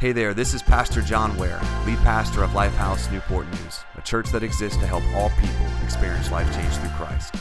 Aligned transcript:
Hey 0.00 0.12
there, 0.12 0.32
this 0.32 0.54
is 0.54 0.62
Pastor 0.62 1.02
John 1.02 1.36
Ware, 1.36 1.60
lead 1.84 1.98
pastor 1.98 2.42
of 2.42 2.52
Lifehouse 2.52 3.12
Newport 3.12 3.46
News, 3.48 3.84
a 3.98 4.00
church 4.00 4.30
that 4.30 4.42
exists 4.42 4.78
to 4.78 4.86
help 4.86 5.04
all 5.14 5.28
people 5.38 5.66
experience 5.84 6.30
life 6.30 6.50
change 6.54 6.72
through 6.76 6.88
Christ. 6.92 7.34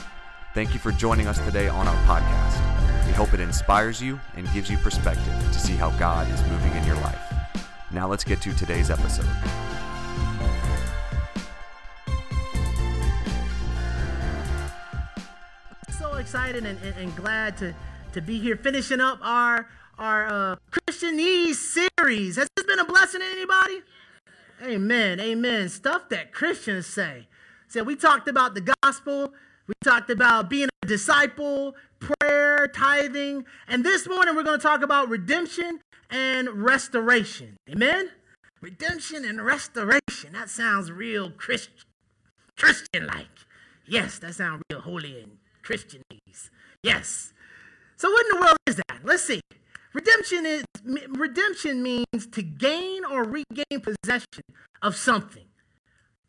Thank 0.53 0.73
you 0.73 0.79
for 0.81 0.91
joining 0.91 1.27
us 1.27 1.39
today 1.39 1.69
on 1.69 1.87
our 1.87 1.95
podcast. 2.05 3.07
We 3.07 3.13
hope 3.13 3.33
it 3.33 3.39
inspires 3.39 4.01
you 4.01 4.19
and 4.35 4.45
gives 4.51 4.69
you 4.69 4.75
perspective 4.75 5.33
to 5.41 5.53
see 5.53 5.77
how 5.77 5.91
God 5.91 6.29
is 6.29 6.43
moving 6.49 6.73
in 6.75 6.85
your 6.85 6.97
life. 6.97 7.21
Now 7.91 8.09
let's 8.09 8.25
get 8.25 8.41
to 8.41 8.53
today's 8.53 8.89
episode. 8.89 9.25
So 15.97 16.15
excited 16.15 16.65
and, 16.65 16.77
and, 16.83 16.97
and 16.97 17.15
glad 17.15 17.55
to, 17.59 17.73
to 18.13 18.21
be 18.21 18.39
here 18.39 18.55
finishing 18.55 18.99
up 18.99 19.19
our 19.21 19.67
our 19.97 20.27
uh, 20.27 20.55
Christianese 20.71 21.55
series. 21.55 22.37
Has 22.37 22.47
this 22.55 22.65
been 22.65 22.79
a 22.79 22.85
blessing 22.85 23.19
to 23.19 23.25
anybody? 23.25 23.81
Amen. 24.63 25.19
Amen. 25.19 25.69
Stuff 25.69 26.09
that 26.09 26.31
Christians 26.31 26.87
say. 26.87 27.27
So 27.67 27.83
we 27.83 27.95
talked 27.95 28.27
about 28.27 28.55
the 28.55 28.73
gospel. 28.81 29.33
We 29.67 29.73
talked 29.83 30.09
about 30.09 30.49
being 30.49 30.69
a 30.83 30.87
disciple, 30.87 31.75
prayer, 31.99 32.67
tithing, 32.67 33.45
and 33.67 33.83
this 33.83 34.07
morning 34.07 34.35
we're 34.35 34.43
going 34.43 34.59
to 34.59 34.65
talk 34.65 34.81
about 34.81 35.09
redemption 35.09 35.81
and 36.09 36.49
restoration. 36.49 37.57
Amen. 37.69 38.09
Redemption 38.61 39.23
and 39.23 39.45
restoration. 39.45 40.33
That 40.33 40.49
sounds 40.49 40.91
real 40.91 41.29
Christian, 41.29 41.73
Christian-like. 42.57 43.27
Yes, 43.85 44.17
that 44.19 44.33
sounds 44.33 44.63
real 44.71 44.81
holy 44.81 45.21
and 45.21 45.37
Christianese. 45.63 46.49
Yes. 46.81 47.33
So 47.99 48.09
what 48.09 48.25
in 48.27 48.39
the 48.39 48.45
world 48.45 48.57
is 48.65 48.75
that? 48.77 49.01
Let's 49.03 49.25
see. 49.25 49.41
Redemption 49.93 50.45
is 50.45 50.63
redemption 51.09 51.83
means 51.83 52.27
to 52.31 52.41
gain 52.41 53.03
or 53.03 53.25
regain 53.25 53.81
possession 53.81 54.43
of 54.81 54.95
something 54.95 55.47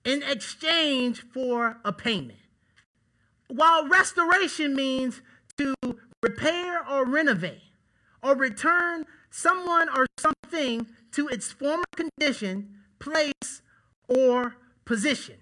in 0.04 0.24
exchange 0.24 1.22
for 1.32 1.78
a 1.84 1.92
payment. 1.92 2.40
While 3.46 3.86
restoration 3.86 4.74
means 4.74 5.22
to 5.58 5.74
repair 6.24 6.84
or 6.88 7.06
renovate 7.06 7.62
or 8.20 8.34
return 8.34 9.04
someone 9.30 9.88
or 9.90 10.06
something 10.18 10.88
to 11.12 11.28
its 11.28 11.52
former 11.52 11.84
condition, 11.94 12.80
place, 12.98 13.62
or 14.08 14.56
position. 14.84 15.36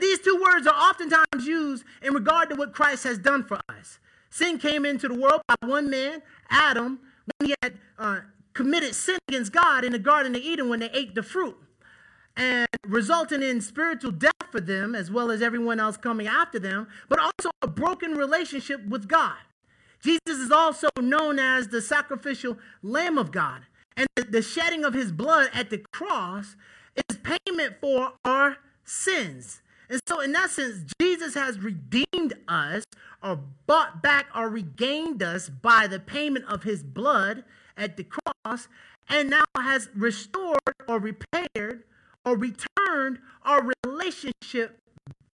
These 0.00 0.18
two 0.20 0.42
words 0.42 0.66
are 0.66 0.74
oftentimes 0.74 1.46
used 1.46 1.84
in 2.02 2.14
regard 2.14 2.50
to 2.50 2.56
what 2.56 2.72
Christ 2.72 3.04
has 3.04 3.18
done 3.18 3.44
for 3.44 3.60
us. 3.68 4.00
Sin 4.32 4.56
came 4.56 4.86
into 4.86 5.08
the 5.08 5.14
world 5.14 5.42
by 5.46 5.54
one 5.60 5.90
man, 5.90 6.22
Adam, 6.48 6.98
when 7.26 7.50
he 7.50 7.54
had 7.62 7.78
uh, 7.98 8.20
committed 8.54 8.94
sin 8.94 9.18
against 9.28 9.52
God 9.52 9.84
in 9.84 9.92
the 9.92 9.98
Garden 9.98 10.34
of 10.34 10.40
Eden 10.40 10.70
when 10.70 10.80
they 10.80 10.88
ate 10.94 11.14
the 11.14 11.22
fruit, 11.22 11.54
and 12.34 12.66
resulting 12.86 13.42
in 13.42 13.60
spiritual 13.60 14.10
death 14.10 14.32
for 14.50 14.58
them 14.58 14.94
as 14.94 15.10
well 15.10 15.30
as 15.30 15.42
everyone 15.42 15.78
else 15.78 15.98
coming 15.98 16.26
after 16.26 16.58
them, 16.58 16.88
but 17.10 17.18
also 17.18 17.50
a 17.60 17.66
broken 17.66 18.14
relationship 18.14 18.82
with 18.86 19.06
God. 19.06 19.36
Jesus 20.00 20.38
is 20.38 20.50
also 20.50 20.88
known 20.98 21.38
as 21.38 21.68
the 21.68 21.82
sacrificial 21.82 22.56
Lamb 22.82 23.18
of 23.18 23.32
God, 23.32 23.66
and 23.98 24.08
the 24.16 24.40
shedding 24.40 24.82
of 24.82 24.94
his 24.94 25.12
blood 25.12 25.50
at 25.52 25.68
the 25.68 25.84
cross 25.92 26.56
is 26.96 27.18
payment 27.18 27.74
for 27.82 28.14
our 28.24 28.56
sins. 28.82 29.60
And 29.92 30.00
so, 30.08 30.20
in 30.20 30.32
that 30.32 30.48
sense, 30.48 30.90
Jesus 30.98 31.34
has 31.34 31.58
redeemed 31.58 32.32
us 32.48 32.82
or 33.22 33.40
bought 33.66 34.02
back 34.02 34.24
or 34.34 34.48
regained 34.48 35.22
us 35.22 35.50
by 35.50 35.86
the 35.86 36.00
payment 36.00 36.46
of 36.46 36.62
his 36.62 36.82
blood 36.82 37.44
at 37.76 37.98
the 37.98 38.04
cross 38.04 38.68
and 39.10 39.28
now 39.28 39.44
has 39.54 39.90
restored 39.94 40.56
or 40.88 40.98
repaired 40.98 41.84
or 42.24 42.38
returned 42.38 43.18
our 43.42 43.70
relationship 43.84 44.78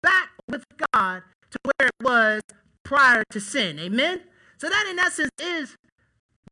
back 0.02 0.30
with 0.50 0.64
God 0.92 1.22
to 1.52 1.60
where 1.62 1.90
it 1.90 2.04
was 2.04 2.42
prior 2.82 3.24
to 3.30 3.40
sin. 3.40 3.78
Amen? 3.78 4.22
So, 4.58 4.70
that 4.70 4.88
in 4.90 4.98
essence 4.98 5.30
is 5.40 5.76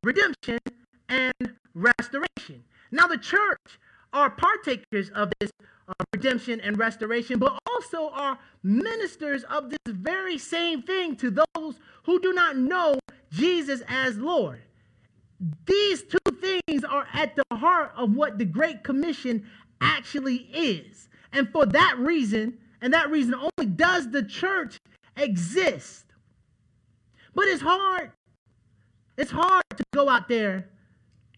redemption 0.03 0.59
and 1.09 1.33
restoration. 1.73 2.65
Now, 2.91 3.07
the 3.07 3.17
church 3.17 3.79
are 4.13 4.29
partakers 4.29 5.09
of 5.09 5.33
this 5.39 5.49
uh, 5.87 5.93
redemption 6.13 6.59
and 6.61 6.77
restoration, 6.77 7.39
but 7.39 7.57
also 7.71 8.09
are 8.09 8.39
ministers 8.63 9.43
of 9.43 9.69
this 9.69 9.79
very 9.87 10.37
same 10.37 10.81
thing 10.81 11.15
to 11.17 11.31
those 11.31 11.79
who 12.03 12.19
do 12.21 12.33
not 12.33 12.57
know 12.57 12.97
Jesus 13.31 13.81
as 13.87 14.17
Lord. 14.17 14.61
These 15.65 16.03
two 16.03 16.31
things 16.41 16.83
are 16.83 17.07
at 17.13 17.35
the 17.35 17.43
heart 17.55 17.91
of 17.95 18.15
what 18.15 18.37
the 18.37 18.45
Great 18.45 18.83
Commission 18.83 19.45
actually 19.81 20.47
is. 20.53 21.07
And 21.33 21.51
for 21.51 21.65
that 21.67 21.97
reason, 21.99 22.57
and 22.81 22.93
that 22.93 23.09
reason 23.09 23.35
only, 23.35 23.71
does 23.71 24.09
the 24.09 24.23
church 24.23 24.77
exist. 25.17 26.05
But 27.33 27.45
it's 27.45 27.61
hard. 27.61 28.11
It's 29.17 29.31
hard 29.31 29.63
to 29.75 29.83
go 29.93 30.09
out 30.09 30.29
there 30.29 30.69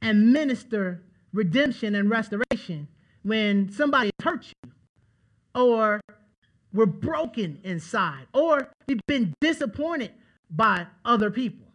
and 0.01 0.31
minister 0.31 1.03
redemption 1.33 1.95
and 1.95 2.09
restoration 2.09 2.87
when 3.27 3.69
somebody 3.69 4.09
hurt 4.23 4.45
you 4.63 4.71
or 5.53 5.99
we're 6.73 6.85
broken 6.85 7.59
inside 7.63 8.25
or 8.33 8.69
we've 8.87 9.01
been 9.05 9.33
disappointed 9.41 10.11
by 10.49 10.87
other 11.03 11.29
people. 11.29 11.67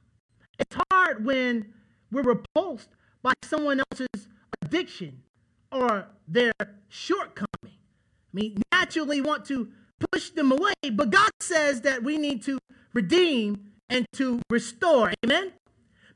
It's 0.59 0.75
hard 0.91 1.25
when 1.25 1.75
we're 2.11 2.23
repulsed 2.23 2.89
by 3.23 3.35
someone 3.45 3.83
else's 3.91 4.29
addiction 4.63 5.23
or 5.71 6.07
their 6.27 6.53
shortcoming. 6.89 7.47
I 7.65 8.33
mean, 8.33 8.63
naturally 8.73 9.21
want 9.21 9.45
to 9.47 9.69
push 10.11 10.31
them 10.31 10.53
away, 10.53 10.73
but 10.91 11.11
God 11.11 11.31
says 11.41 11.83
that 11.83 12.03
we 12.03 12.17
need 12.17 12.43
to 12.45 12.59
redeem 12.95 13.73
and 13.91 14.07
to 14.15 14.41
restore. 14.49 15.13
Amen? 15.25 15.53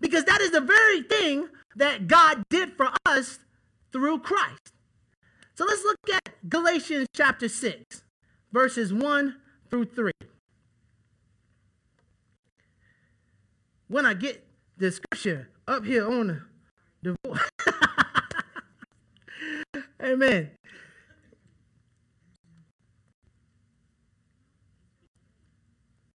Because 0.00 0.24
that 0.24 0.40
is 0.40 0.52
the 0.52 0.62
very 0.62 1.02
thing 1.02 1.48
that 1.76 2.06
God 2.06 2.42
did 2.48 2.72
for 2.72 2.90
us 3.04 3.38
through 3.92 4.20
Christ. 4.20 4.72
So 5.56 5.64
let's 5.64 5.82
look 5.84 5.96
at 6.12 6.34
Galatians 6.50 7.08
chapter 7.14 7.48
6, 7.48 8.02
verses 8.52 8.92
1 8.92 9.36
through 9.70 9.86
3. 9.86 10.12
When 13.88 14.04
I 14.04 14.12
get 14.12 14.46
the 14.76 14.92
scripture 14.92 15.48
up 15.66 15.86
here 15.86 16.06
on 16.06 16.44
the, 17.02 17.16
the 17.24 17.40
Amen. 20.02 20.50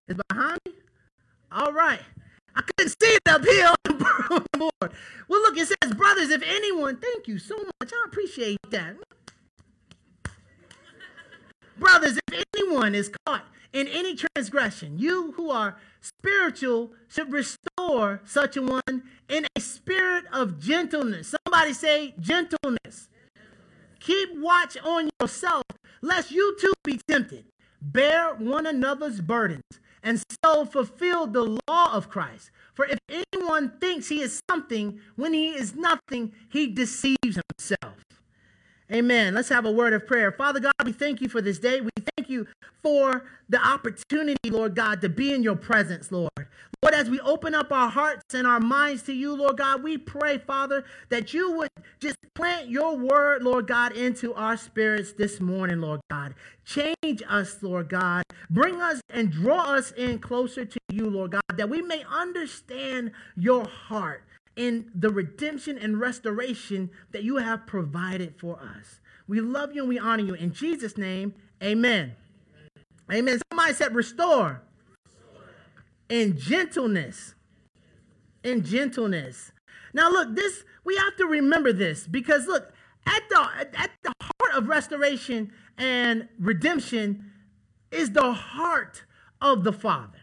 It's 0.06 0.20
behind 0.28 0.58
me? 0.66 0.72
All 1.50 1.72
right. 1.72 2.00
I 2.54 2.62
couldn't 2.62 2.90
see 2.90 3.08
it 3.08 3.22
up 3.26 3.44
here 3.44 3.66
on 3.66 3.76
the 3.98 4.44
board. 4.56 4.92
Well, 5.26 5.42
look, 5.42 5.58
it 5.58 5.66
says, 5.66 5.94
brothers, 5.94 6.30
if 6.30 6.44
anyone, 6.46 6.98
thank 6.98 7.26
you 7.26 7.40
so 7.40 7.56
much. 7.56 7.92
I 7.92 8.04
appreciate 8.06 8.58
that. 8.70 8.94
Brothers, 11.82 12.16
if 12.30 12.44
anyone 12.54 12.94
is 12.94 13.10
caught 13.26 13.44
in 13.72 13.88
any 13.88 14.14
transgression, 14.14 15.00
you 15.00 15.32
who 15.32 15.50
are 15.50 15.78
spiritual 16.00 16.92
should 17.08 17.32
restore 17.32 18.20
such 18.24 18.56
a 18.56 18.62
one 18.62 19.02
in 19.28 19.48
a 19.56 19.60
spirit 19.60 20.24
of 20.32 20.60
gentleness. 20.60 21.34
Somebody 21.44 21.72
say 21.72 22.14
gentleness. 22.20 23.08
Keep 23.98 24.38
watch 24.38 24.76
on 24.84 25.10
yourself, 25.20 25.64
lest 26.00 26.30
you 26.30 26.56
too 26.60 26.72
be 26.84 27.00
tempted. 27.08 27.46
Bear 27.80 28.32
one 28.36 28.64
another's 28.64 29.20
burdens, 29.20 29.80
and 30.04 30.22
so 30.44 30.64
fulfill 30.64 31.26
the 31.26 31.58
law 31.66 31.92
of 31.92 32.08
Christ. 32.08 32.52
For 32.74 32.86
if 32.86 33.00
anyone 33.34 33.72
thinks 33.80 34.08
he 34.08 34.22
is 34.22 34.40
something 34.48 35.00
when 35.16 35.34
he 35.34 35.48
is 35.48 35.74
nothing, 35.74 36.32
he 36.48 36.68
deceives 36.68 37.40
himself. 37.58 38.04
Amen. 38.92 39.34
Let's 39.34 39.48
have 39.48 39.64
a 39.64 39.70
word 39.70 39.94
of 39.94 40.06
prayer. 40.06 40.30
Father 40.30 40.60
God, 40.60 40.72
we 40.84 40.92
thank 40.92 41.22
you 41.22 41.28
for 41.28 41.40
this 41.40 41.58
day. 41.58 41.80
We 41.80 41.88
thank 42.14 42.28
you 42.28 42.46
for 42.82 43.24
the 43.48 43.58
opportunity, 43.58 44.50
Lord 44.50 44.74
God, 44.74 45.00
to 45.00 45.08
be 45.08 45.32
in 45.32 45.42
your 45.42 45.56
presence, 45.56 46.12
Lord. 46.12 46.30
Lord, 46.82 46.94
as 46.94 47.08
we 47.08 47.18
open 47.20 47.54
up 47.54 47.72
our 47.72 47.88
hearts 47.88 48.34
and 48.34 48.46
our 48.46 48.60
minds 48.60 49.02
to 49.04 49.14
you, 49.14 49.34
Lord 49.34 49.56
God, 49.56 49.82
we 49.82 49.96
pray, 49.96 50.36
Father, 50.36 50.84
that 51.08 51.32
you 51.32 51.52
would 51.52 51.70
just 52.00 52.16
plant 52.34 52.68
your 52.68 52.94
word, 52.96 53.42
Lord 53.42 53.66
God, 53.66 53.92
into 53.92 54.34
our 54.34 54.58
spirits 54.58 55.12
this 55.12 55.40
morning, 55.40 55.80
Lord 55.80 56.00
God. 56.10 56.34
Change 56.66 57.22
us, 57.26 57.62
Lord 57.62 57.88
God. 57.88 58.24
Bring 58.50 58.82
us 58.82 59.00
and 59.08 59.30
draw 59.30 59.74
us 59.74 59.92
in 59.92 60.18
closer 60.18 60.66
to 60.66 60.78
you, 60.90 61.08
Lord 61.08 61.30
God, 61.30 61.42
that 61.56 61.70
we 61.70 61.80
may 61.80 62.04
understand 62.10 63.12
your 63.36 63.64
heart 63.64 64.24
in 64.56 64.90
the 64.94 65.10
redemption 65.10 65.78
and 65.78 65.98
restoration 66.00 66.90
that 67.10 67.22
you 67.22 67.36
have 67.36 67.66
provided 67.66 68.34
for 68.38 68.60
us. 68.60 69.00
We 69.26 69.40
love 69.40 69.74
you 69.74 69.82
and 69.82 69.88
we 69.88 69.98
honor 69.98 70.24
you. 70.24 70.34
In 70.34 70.52
Jesus' 70.52 70.98
name, 70.98 71.34
amen. 71.62 72.16
Amen. 73.10 73.40
Somebody 73.50 73.74
said, 73.74 73.94
restore. 73.94 74.62
restore. 75.04 75.42
In 76.08 76.36
gentleness. 76.36 77.34
In 78.44 78.62
gentleness. 78.64 79.52
Now, 79.94 80.10
look, 80.10 80.34
this, 80.34 80.64
we 80.84 80.96
have 80.96 81.16
to 81.16 81.26
remember 81.26 81.72
this 81.72 82.06
because, 82.06 82.46
look, 82.46 82.72
at 83.06 83.22
the, 83.28 83.40
at 83.74 83.90
the 84.02 84.12
heart 84.20 84.54
of 84.54 84.68
restoration 84.68 85.52
and 85.78 86.28
redemption 86.38 87.30
is 87.90 88.10
the 88.10 88.32
heart 88.32 89.04
of 89.40 89.64
the 89.64 89.72
Father. 89.72 90.21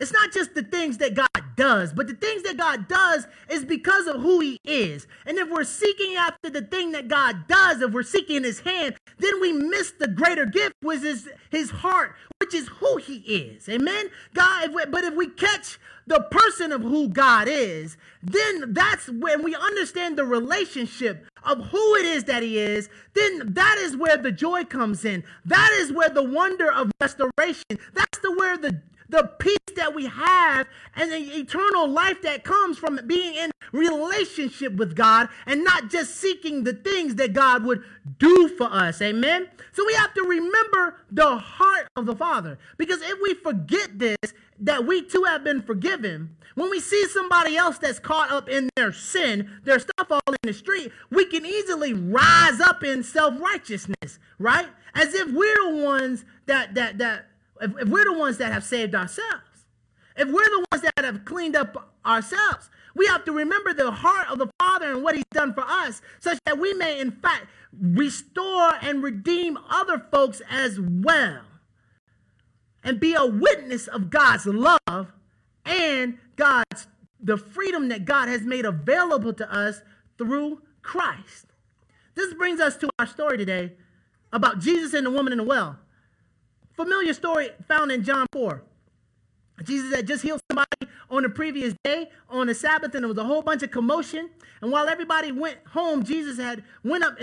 It's 0.00 0.12
not 0.12 0.32
just 0.32 0.54
the 0.54 0.62
things 0.62 0.96
that 0.98 1.14
God 1.14 1.28
does, 1.56 1.92
but 1.92 2.06
the 2.06 2.14
things 2.14 2.42
that 2.44 2.56
God 2.56 2.88
does 2.88 3.26
is 3.50 3.66
because 3.66 4.06
of 4.06 4.22
who 4.22 4.40
He 4.40 4.58
is. 4.64 5.06
And 5.26 5.36
if 5.36 5.50
we're 5.50 5.62
seeking 5.64 6.14
after 6.14 6.48
the 6.48 6.62
thing 6.62 6.92
that 6.92 7.08
God 7.08 7.46
does, 7.46 7.82
if 7.82 7.92
we're 7.92 8.02
seeking 8.02 8.42
His 8.42 8.60
hand, 8.60 8.96
then 9.18 9.40
we 9.42 9.52
miss 9.52 9.92
the 9.92 10.08
greater 10.08 10.46
gift, 10.46 10.72
which 10.80 11.02
is 11.02 11.28
His 11.50 11.70
heart, 11.70 12.14
which 12.40 12.54
is 12.54 12.68
who 12.68 12.96
He 12.96 13.16
is. 13.16 13.68
Amen? 13.68 14.08
God, 14.32 14.64
if 14.64 14.74
we, 14.74 14.86
but 14.86 15.04
if 15.04 15.14
we 15.14 15.28
catch 15.28 15.78
the 16.06 16.26
person 16.30 16.72
of 16.72 16.80
who 16.80 17.08
God 17.10 17.46
is, 17.46 17.98
then 18.22 18.72
that's 18.72 19.08
when 19.10 19.42
we 19.42 19.54
understand 19.54 20.16
the 20.16 20.24
relationship 20.24 21.26
of 21.44 21.66
who 21.66 21.94
it 21.96 22.06
is 22.06 22.24
that 22.24 22.42
He 22.42 22.58
is, 22.58 22.88
then 23.12 23.52
that 23.52 23.76
is 23.78 23.98
where 23.98 24.16
the 24.16 24.32
joy 24.32 24.64
comes 24.64 25.04
in. 25.04 25.24
That 25.44 25.70
is 25.74 25.92
where 25.92 26.08
the 26.08 26.24
wonder 26.24 26.72
of 26.72 26.90
restoration, 27.02 27.78
that's 27.92 28.18
the 28.20 28.32
where 28.32 28.56
the 28.56 28.80
the 29.10 29.30
peace 29.38 29.56
that 29.76 29.94
we 29.94 30.06
have 30.06 30.66
and 30.94 31.10
the 31.10 31.38
eternal 31.38 31.88
life 31.88 32.22
that 32.22 32.44
comes 32.44 32.78
from 32.78 33.00
being 33.06 33.34
in 33.34 33.50
relationship 33.72 34.74
with 34.74 34.94
God 34.94 35.28
and 35.46 35.64
not 35.64 35.90
just 35.90 36.16
seeking 36.16 36.64
the 36.64 36.72
things 36.72 37.16
that 37.16 37.32
God 37.32 37.64
would 37.64 37.82
do 38.18 38.48
for 38.48 38.72
us. 38.72 39.00
Amen. 39.02 39.48
So 39.72 39.84
we 39.86 39.94
have 39.94 40.14
to 40.14 40.22
remember 40.22 40.96
the 41.10 41.36
heart 41.36 41.88
of 41.96 42.06
the 42.06 42.16
Father 42.16 42.58
because 42.76 43.00
if 43.02 43.18
we 43.22 43.34
forget 43.34 43.98
this, 43.98 44.16
that 44.60 44.86
we 44.86 45.02
too 45.02 45.24
have 45.24 45.42
been 45.42 45.62
forgiven, 45.62 46.36
when 46.54 46.70
we 46.70 46.80
see 46.80 47.06
somebody 47.08 47.56
else 47.56 47.78
that's 47.78 47.98
caught 47.98 48.30
up 48.30 48.48
in 48.48 48.68
their 48.76 48.92
sin, 48.92 49.50
their 49.64 49.78
stuff 49.78 50.10
all 50.10 50.20
in 50.28 50.36
the 50.42 50.52
street, 50.52 50.92
we 51.10 51.24
can 51.24 51.46
easily 51.46 51.94
rise 51.94 52.60
up 52.60 52.84
in 52.84 53.02
self-righteousness, 53.02 54.18
right? 54.38 54.68
As 54.94 55.14
if 55.14 55.30
we're 55.30 55.70
the 55.70 55.82
ones 55.82 56.24
that 56.46 56.74
that 56.74 56.98
that 56.98 57.29
if, 57.60 57.72
if 57.78 57.88
we're 57.88 58.04
the 58.04 58.18
ones 58.18 58.38
that 58.38 58.52
have 58.52 58.64
saved 58.64 58.94
ourselves, 58.94 59.66
if 60.16 60.28
we're 60.28 60.44
the 60.44 60.66
ones 60.70 60.82
that 60.82 61.04
have 61.04 61.24
cleaned 61.24 61.56
up 61.56 61.94
ourselves, 62.04 62.70
we 62.94 63.06
have 63.06 63.24
to 63.24 63.32
remember 63.32 63.72
the 63.72 63.90
heart 63.90 64.28
of 64.28 64.38
the 64.38 64.50
Father 64.58 64.92
and 64.92 65.02
what 65.02 65.14
He's 65.14 65.24
done 65.32 65.54
for 65.54 65.64
us, 65.66 66.02
such 66.18 66.38
that 66.44 66.58
we 66.58 66.74
may, 66.74 67.00
in 67.00 67.12
fact, 67.12 67.46
restore 67.80 68.74
and 68.82 69.02
redeem 69.02 69.58
other 69.68 69.98
folks 70.10 70.42
as 70.50 70.78
well. 70.80 71.42
And 72.82 72.98
be 72.98 73.14
a 73.14 73.26
witness 73.26 73.86
of 73.86 74.10
God's 74.10 74.46
love 74.46 75.12
and 75.66 76.18
God's 76.36 76.88
the 77.22 77.36
freedom 77.36 77.88
that 77.88 78.06
God 78.06 78.28
has 78.28 78.42
made 78.42 78.64
available 78.64 79.34
to 79.34 79.52
us 79.52 79.82
through 80.16 80.62
Christ. 80.82 81.46
This 82.14 82.32
brings 82.34 82.60
us 82.60 82.76
to 82.78 82.88
our 82.98 83.06
story 83.06 83.36
today 83.36 83.72
about 84.32 84.58
Jesus 84.58 84.94
and 84.94 85.06
the 85.06 85.10
woman 85.10 85.32
in 85.32 85.38
the 85.38 85.44
well. 85.44 85.78
Familiar 86.80 87.12
story 87.12 87.50
found 87.68 87.92
in 87.92 88.02
John 88.02 88.26
4. 88.32 88.62
Jesus 89.64 89.94
had 89.94 90.06
just 90.06 90.22
healed 90.22 90.40
somebody 90.50 90.90
on 91.10 91.22
the 91.22 91.28
previous 91.28 91.74
day 91.84 92.08
on 92.30 92.46
the 92.46 92.54
Sabbath, 92.54 92.94
and 92.94 93.04
there 93.04 93.08
was 93.08 93.18
a 93.18 93.24
whole 93.24 93.42
bunch 93.42 93.62
of 93.62 93.70
commotion. 93.70 94.30
And 94.62 94.72
while 94.72 94.88
everybody 94.88 95.30
went 95.30 95.58
home, 95.66 96.02
Jesus 96.04 96.38
had 96.38 96.64
went 96.82 97.04
up 97.04 97.18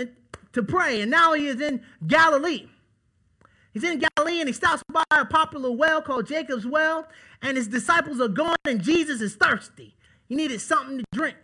to 0.52 0.62
pray, 0.62 1.00
and 1.00 1.10
now 1.10 1.32
he 1.32 1.48
is 1.48 1.60
in 1.60 1.82
Galilee. 2.06 2.68
He's 3.72 3.82
in 3.82 3.98
Galilee, 3.98 4.38
and 4.38 4.48
he 4.48 4.52
stops 4.52 4.84
by 4.92 5.02
a 5.10 5.24
popular 5.24 5.72
well 5.72 6.02
called 6.02 6.28
Jacob's 6.28 6.64
Well, 6.64 7.08
and 7.42 7.56
his 7.56 7.66
disciples 7.66 8.20
are 8.20 8.28
gone, 8.28 8.54
and 8.64 8.80
Jesus 8.80 9.20
is 9.20 9.34
thirsty. 9.34 9.96
He 10.28 10.36
needed 10.36 10.60
something 10.60 10.98
to 10.98 11.04
drink, 11.12 11.36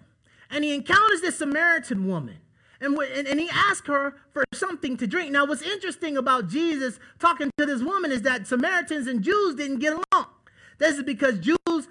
and 0.52 0.62
he 0.62 0.72
encounters 0.72 1.20
this 1.20 1.38
Samaritan 1.38 2.06
woman. 2.06 2.36
And, 2.84 2.96
and, 2.96 3.26
and 3.26 3.40
he 3.40 3.48
asked 3.50 3.86
her 3.86 4.14
for 4.32 4.44
something 4.52 4.96
to 4.98 5.06
drink. 5.06 5.32
Now, 5.32 5.46
what's 5.46 5.62
interesting 5.62 6.16
about 6.16 6.48
Jesus 6.48 6.98
talking 7.18 7.50
to 7.58 7.66
this 7.66 7.82
woman 7.82 8.12
is 8.12 8.22
that 8.22 8.46
Samaritans 8.46 9.06
and 9.06 9.22
Jews 9.22 9.54
didn't 9.54 9.78
get 9.78 9.92
along. 9.92 10.26
This 10.78 10.96
is 10.96 11.02
because 11.02 11.38
Jews 11.38 11.88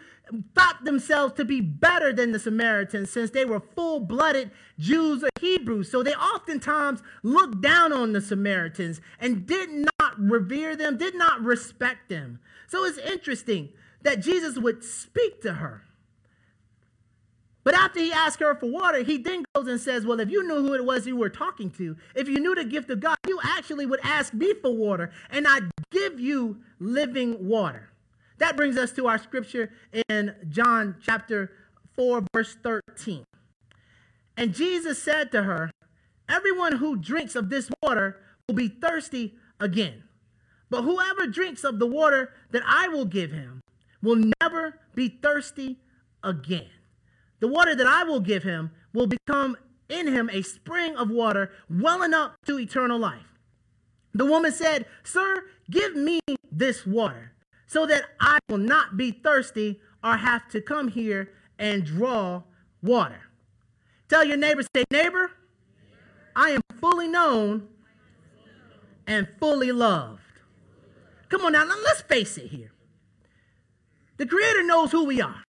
thought 0.56 0.84
themselves 0.84 1.34
to 1.34 1.46
be 1.46 1.62
better 1.62 2.14
than 2.14 2.32
the 2.32 2.40
Samaritans 2.40 3.10
since 3.10 3.32
they 3.32 3.46
were 3.46 3.60
full 3.60 4.00
blooded 4.00 4.52
Jews 4.80 5.24
or 5.24 5.30
Hebrews. 5.40 5.92
So 5.92 6.04
they 6.04 6.14
oftentimes 6.14 7.02
looked 7.22 7.62
down 7.62 7.92
on 7.92 8.14
the 8.14 8.22
Samaritans 8.22 9.02
and 9.20 9.46
did 9.46 9.70
not 9.70 10.20
revere 10.20 10.76
them, 10.76 10.98
did 10.98 11.16
not 11.16 11.42
respect 11.42 12.10
them. 12.10 12.40
So 12.68 12.86
it's 12.86 12.98
interesting 12.98 13.70
that 14.02 14.20
Jesus 14.20 14.58
would 14.58 14.84
speak 14.84 15.42
to 15.42 15.54
her. 15.56 15.84
But 17.64 17.76
after 17.76 18.00
he 18.00 18.12
asked 18.12 18.40
her 18.40 18.56
for 18.56 18.70
water, 18.70 19.04
he 19.04 19.18
then 19.18 19.46
goes 19.56 19.68
and 19.68 19.80
says, 19.80 20.06
Well, 20.06 20.20
if 20.20 20.30
you 20.30 20.46
knew 20.46 20.62
who 20.62 20.74
it 20.74 20.84
was 20.84 21.08
you 21.08 21.16
were 21.16 21.30
talking 21.30 21.70
to, 21.72 21.96
if 22.16 22.28
you 22.28 22.40
knew 22.40 22.56
the 22.56 22.66
gift 22.66 22.90
of 22.90 23.00
God, 23.00 23.18
you 23.28 23.40
actually 23.44 23.86
would 23.86 24.02
ask 24.04 24.34
me 24.34 24.54
for 24.54 24.74
water, 24.76 25.12
and 25.30 25.48
I'd 25.48 25.72
give 25.92 26.20
you 26.20 26.58
living 26.80 27.48
water. 27.48 27.90
That 28.40 28.58
brings 28.58 28.78
us 28.78 28.92
to 28.94 29.08
our 29.08 29.18
scripture 29.18 29.72
in 30.10 30.36
John 30.50 30.98
chapter 31.02 31.52
4, 31.96 32.26
verse 32.34 32.58
13. 32.62 33.24
And 34.36 34.54
Jesus 34.54 35.02
said 35.02 35.32
to 35.32 35.44
her, 35.44 35.72
Everyone 36.28 36.78
who 36.78 36.98
drinks 36.98 37.36
of 37.36 37.50
this 37.50 37.70
water 37.82 38.20
will 38.48 38.56
be 38.56 38.68
thirsty 38.68 39.36
again. 39.60 40.04
But 40.70 40.82
whoever 40.82 41.28
drinks 41.28 41.64
of 41.64 41.80
the 41.80 41.88
water 41.88 42.34
that 42.52 42.64
I 42.68 42.88
will 42.88 43.06
give 43.06 43.32
him 43.32 43.62
will 44.02 44.32
never 44.42 44.80
be 44.96 45.08
thirsty 45.08 45.78
again. 46.24 46.70
The 47.44 47.50
water 47.50 47.76
that 47.76 47.86
I 47.86 48.06
will 48.06 48.22
give 48.22 48.44
him 48.44 48.72
will 48.94 49.06
become 49.06 49.58
in 49.90 50.08
him 50.08 50.30
a 50.32 50.42
spring 50.44 50.96
of 50.96 51.10
water 51.10 51.52
welling 51.70 52.14
up 52.14 52.38
to 52.46 52.58
eternal 52.58 52.98
life. 52.98 53.38
The 54.14 54.26
woman 54.26 54.54
said, 54.54 54.86
Sir, 55.04 55.44
give 55.70 55.94
me 55.94 56.22
this 56.50 56.86
water 56.88 57.34
so 57.68 57.86
that 57.88 58.04
I 58.22 58.40
will 58.48 58.60
not 58.60 58.96
be 58.96 59.12
thirsty 59.12 59.82
or 60.02 60.16
have 60.16 60.48
to 60.52 60.62
come 60.62 60.88
here 60.88 61.34
and 61.60 61.84
draw 61.84 62.44
water. 62.82 63.24
Tell 64.08 64.24
your 64.24 64.38
neighbor, 64.38 64.64
say, 64.74 64.86
Neighbor, 64.90 65.32
I 66.38 66.52
am 66.52 66.62
fully 66.80 67.10
known 67.10 67.68
and 69.06 69.28
fully 69.38 69.74
loved. 69.74 70.22
Come 71.28 71.42
on 71.42 71.52
now, 71.52 71.66
let's 71.66 72.04
face 72.04 72.38
it 72.38 72.52
here. 72.52 72.72
The 74.16 74.28
Creator 74.28 74.64
knows 74.64 74.94
who 74.94 75.04
we 75.04 75.20
are. 75.20 75.43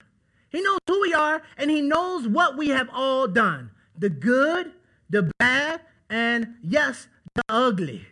He 0.51 0.62
knows 0.62 0.80
who 0.88 1.01
we 1.01 1.13
are 1.13 1.41
and 1.58 1.72
he 1.72 1.81
knows 1.81 2.27
what 2.27 2.58
we 2.58 2.70
have 2.70 2.89
all 2.93 3.27
done 3.27 3.72
the 3.98 4.10
good, 4.10 4.72
the 5.10 5.31
bad, 5.38 5.81
and 6.10 6.55
yes, 6.63 7.08
the 7.36 7.43
ugly. 7.48 8.08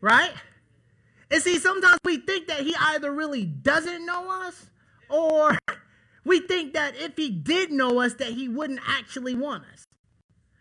Right? 0.00 0.32
And 1.30 1.42
see, 1.42 1.58
sometimes 1.58 1.98
we 2.04 2.18
think 2.18 2.46
that 2.48 2.60
he 2.60 2.74
either 2.78 3.12
really 3.12 3.44
doesn't 3.44 4.04
know 4.04 4.30
us 4.46 4.66
or 5.08 5.58
we 6.24 6.40
think 6.40 6.74
that 6.74 6.94
if 6.96 7.16
he 7.16 7.30
did 7.30 7.72
know 7.72 8.00
us, 8.00 8.14
that 8.14 8.32
he 8.32 8.48
wouldn't 8.48 8.80
actually 8.86 9.34
want 9.34 9.64
us. 9.72 9.84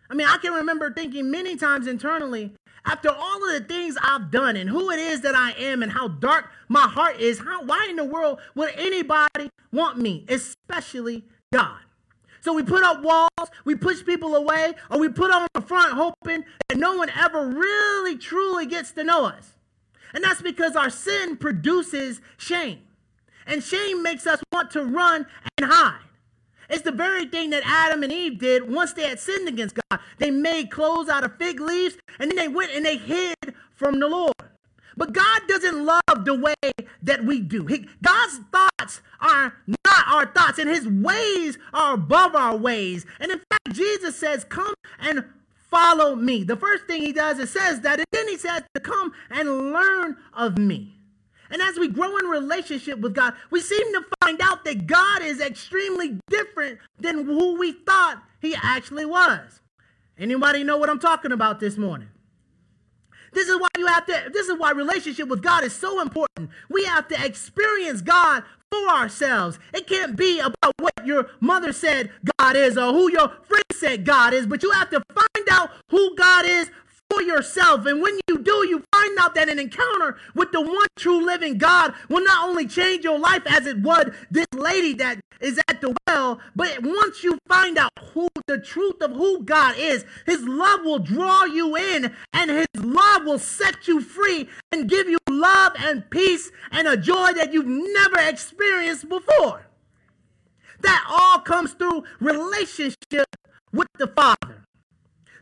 I 0.10 0.16
mean, 0.16 0.27
I 0.27 0.38
can 0.38 0.54
remember 0.54 0.92
thinking 0.92 1.30
many 1.30 1.58
times 1.58 1.88
internally, 1.88 2.54
after 2.88 3.10
all 3.10 3.44
of 3.50 3.53
the 3.53 3.67
things 3.67 3.98
I've 4.01 4.32
done 4.32 4.56
and 4.56 4.70
who 4.70 4.89
it 4.89 5.00
is 5.00 5.22
that 5.22 5.36
I 5.36 5.51
am 5.51 5.84
and 5.84 5.91
how 5.91 6.08
dark 6.08 6.50
my 6.70 6.88
heart 6.88 7.20
is, 7.20 7.39
how 7.39 7.63
why 7.63 7.88
in 7.89 7.98
the 7.98 8.06
world 8.06 8.39
would 8.56 8.74
anybody 8.75 9.50
want 9.72 9.98
me, 9.98 10.25
especially 10.29 11.25
God? 11.51 11.79
So 12.41 12.53
we 12.53 12.63
put 12.63 12.84
up 12.84 13.03
walls, 13.03 13.51
we 13.65 13.75
push 13.75 14.06
people 14.06 14.36
away, 14.36 14.74
or 14.89 15.00
we 15.00 15.10
put 15.10 15.32
on 15.32 15.48
the 15.53 15.62
front 15.62 15.94
hoping 15.94 16.46
that 16.70 16.77
no 16.77 16.96
one 16.96 17.10
ever 17.10 17.46
really 17.46 18.17
truly 18.17 18.65
gets 18.65 18.91
to 18.91 19.03
know 19.03 19.25
us. 19.25 19.56
And 20.13 20.24
that's 20.24 20.41
because 20.41 20.77
our 20.77 20.89
sin 20.89 21.36
produces 21.36 22.22
shame. 22.38 22.79
And 23.46 23.62
shame 23.62 24.01
makes 24.01 24.25
us 24.25 24.41
want 24.53 24.72
to 24.72 24.84
run 24.84 25.27
and 25.58 25.70
hide. 25.70 26.07
It's 26.70 26.82
the 26.82 26.92
very 26.92 27.26
thing 27.26 27.50
that 27.52 27.64
Adam 27.66 28.04
and 28.04 28.12
Eve 28.12 28.40
did 28.40 28.70
once 28.70 28.94
they 28.94 29.08
had 29.08 29.20
sinned 29.20 29.48
against 29.48 29.78
God. 29.90 30.00
They 30.18 30.32
made 30.32 30.72
clothes 30.72 31.10
out 31.10 31.24
of 31.24 31.38
fig 31.38 31.60
leaves 31.60 31.98
and 32.20 32.30
then 32.30 32.36
they 32.36 32.48
went 32.48 32.72
and 32.74 32.86
they 32.86 32.98
hid 32.98 33.36
from 33.76 34.00
the 34.00 34.08
Lord. 34.08 34.34
But 34.98 35.14
God 35.14 35.42
doesn't 35.48 35.86
love 35.86 36.26
the 36.26 36.34
way 36.34 36.72
that 37.04 37.24
we 37.24 37.40
do. 37.40 37.68
He, 37.68 37.88
God's 38.02 38.40
thoughts 38.52 39.02
are 39.22 39.54
not 39.86 40.08
our 40.08 40.26
thoughts, 40.26 40.58
and 40.58 40.68
his 40.68 40.88
ways 40.88 41.60
are 41.72 41.94
above 41.94 42.36
our 42.36 42.58
ways. 42.58 43.06
And 43.20 43.32
in 43.32 43.38
fact, 43.38 43.74
Jesus 43.74 44.16
says, 44.16 44.44
Come 44.44 44.74
and 45.00 45.24
follow 45.70 46.16
me. 46.16 46.44
The 46.44 46.56
first 46.56 46.86
thing 46.86 47.04
he 47.04 47.14
does 47.14 47.38
is 47.38 47.52
says 47.52 47.82
that, 47.82 48.00
and 48.00 48.08
then 48.12 48.28
he 48.28 48.38
says 48.38 48.64
to 48.74 48.82
come 48.82 49.14
and 49.30 49.72
learn 49.72 50.18
of 50.34 50.58
me. 50.58 50.97
And 51.50 51.62
as 51.62 51.77
we 51.77 51.88
grow 51.88 52.18
in 52.18 52.25
relationship 52.25 53.00
with 53.00 53.13
God, 53.13 53.34
we 53.51 53.62
seem 53.62 53.94
to 53.94 54.06
find 54.22 54.42
out 54.42 54.66
that 54.66 54.88
God 54.88 55.22
is 55.22 55.39
extremely 55.39 56.20
different 56.30 56.80
than 57.00 57.25
who 57.25 57.58
we 57.58 57.72
thought 57.72 58.22
he 58.42 58.56
actually 58.62 59.06
was. 59.06 59.62
Anybody 60.18 60.63
know 60.63 60.77
what 60.77 60.89
I'm 60.89 61.00
talking 61.00 61.32
about 61.32 61.60
this 61.60 61.77
morning? 61.77 62.10
This 63.34 63.50
is 63.50 63.60
why 63.60 63.68
you 63.77 63.86
have 63.88 64.06
to 64.08 64.30
this 64.34 64.48
is 64.48 64.58
why 64.58 64.72
relationship 64.72 65.27
with 65.27 65.44
God 65.44 65.63
is 65.63 65.74
so 65.74 66.01
important. 66.01 66.50
We 66.70 66.86
have 66.86 67.08
to 67.10 67.25
experience 67.25 68.01
God 68.01 68.44
for 68.72 68.89
ourselves. 68.89 69.60
It 69.74 69.86
can't 69.86 70.16
be 70.16 70.39
about 70.39 70.74
what 70.80 71.06
your 71.06 71.30
mother 71.39 71.72
said 71.72 72.12
God 72.39 72.56
is 72.56 72.77
or 72.77 72.94
who 72.94 73.12
your 73.12 73.30
friend 73.44 73.63
said 73.74 74.06
God 74.06 74.34
is, 74.34 74.48
but 74.48 74.63
you 74.63 74.72
have 74.72 74.89
to 74.89 75.04
find 75.13 75.48
out 75.51 75.70
who 75.89 76.16
God 76.16 76.46
is 76.46 76.72
for 77.10 77.22
yourself. 77.22 77.86
And 77.86 78.02
when 78.02 78.20
you 78.28 78.40
do, 78.40 78.68
you 78.68 78.84
find 78.94 79.18
out 79.20 79.36
that 79.36 79.50
an 79.50 79.60
encounter 79.60 80.18
with 80.36 80.52
the 80.52 80.62
one 80.62 80.88
true 80.98 81.26
living 81.26 81.58
God 81.58 81.94
will 82.10 82.24
not 82.24 82.48
only 82.48 82.68
change 82.68 83.04
your 83.04 83.20
life 83.20 83.44
as 83.46 83.66
it 83.66 83.82
would 83.82 84.14
this 84.30 84.48
lady 84.54 84.94
that 84.96 85.20
is 85.40 85.60
at 85.68 85.82
the 85.82 85.96
well, 86.08 86.40
but 86.56 86.82
once 86.82 87.24
you 87.24 87.38
find 87.48 87.78
out 87.78 87.92
who 88.14 88.28
the 88.48 88.60
truth 88.60 89.02
of 89.02 89.12
who 89.12 89.44
God 89.44 89.76
is, 89.78 90.06
his 90.26 90.44
love 90.44 90.82
will 90.84 91.00
draw 91.00 91.46
you 91.46 91.76
in 91.76 92.14
and 92.34 92.52
his 92.52 92.68
love 92.76 93.24
will 93.24 93.40
set 93.40 93.88
you 93.88 94.02
free 94.02 94.50
and 94.72 94.90
give 94.90 95.08
you 95.08 95.18
love 95.30 95.74
and 95.78 96.10
peace 96.10 96.52
and 96.72 96.88
a 96.88 96.98
joy 96.98 97.34
that 97.34 97.54
you've 97.54 97.68
never 97.68 98.18
experienced 98.20 99.08
before. 99.08 99.68
That 100.82 101.06
all 101.10 101.40
comes 101.40 101.74
through 101.74 102.04
relationship 102.20 103.28
with 103.72 103.88
the 103.98 104.08
Father. 104.08 104.57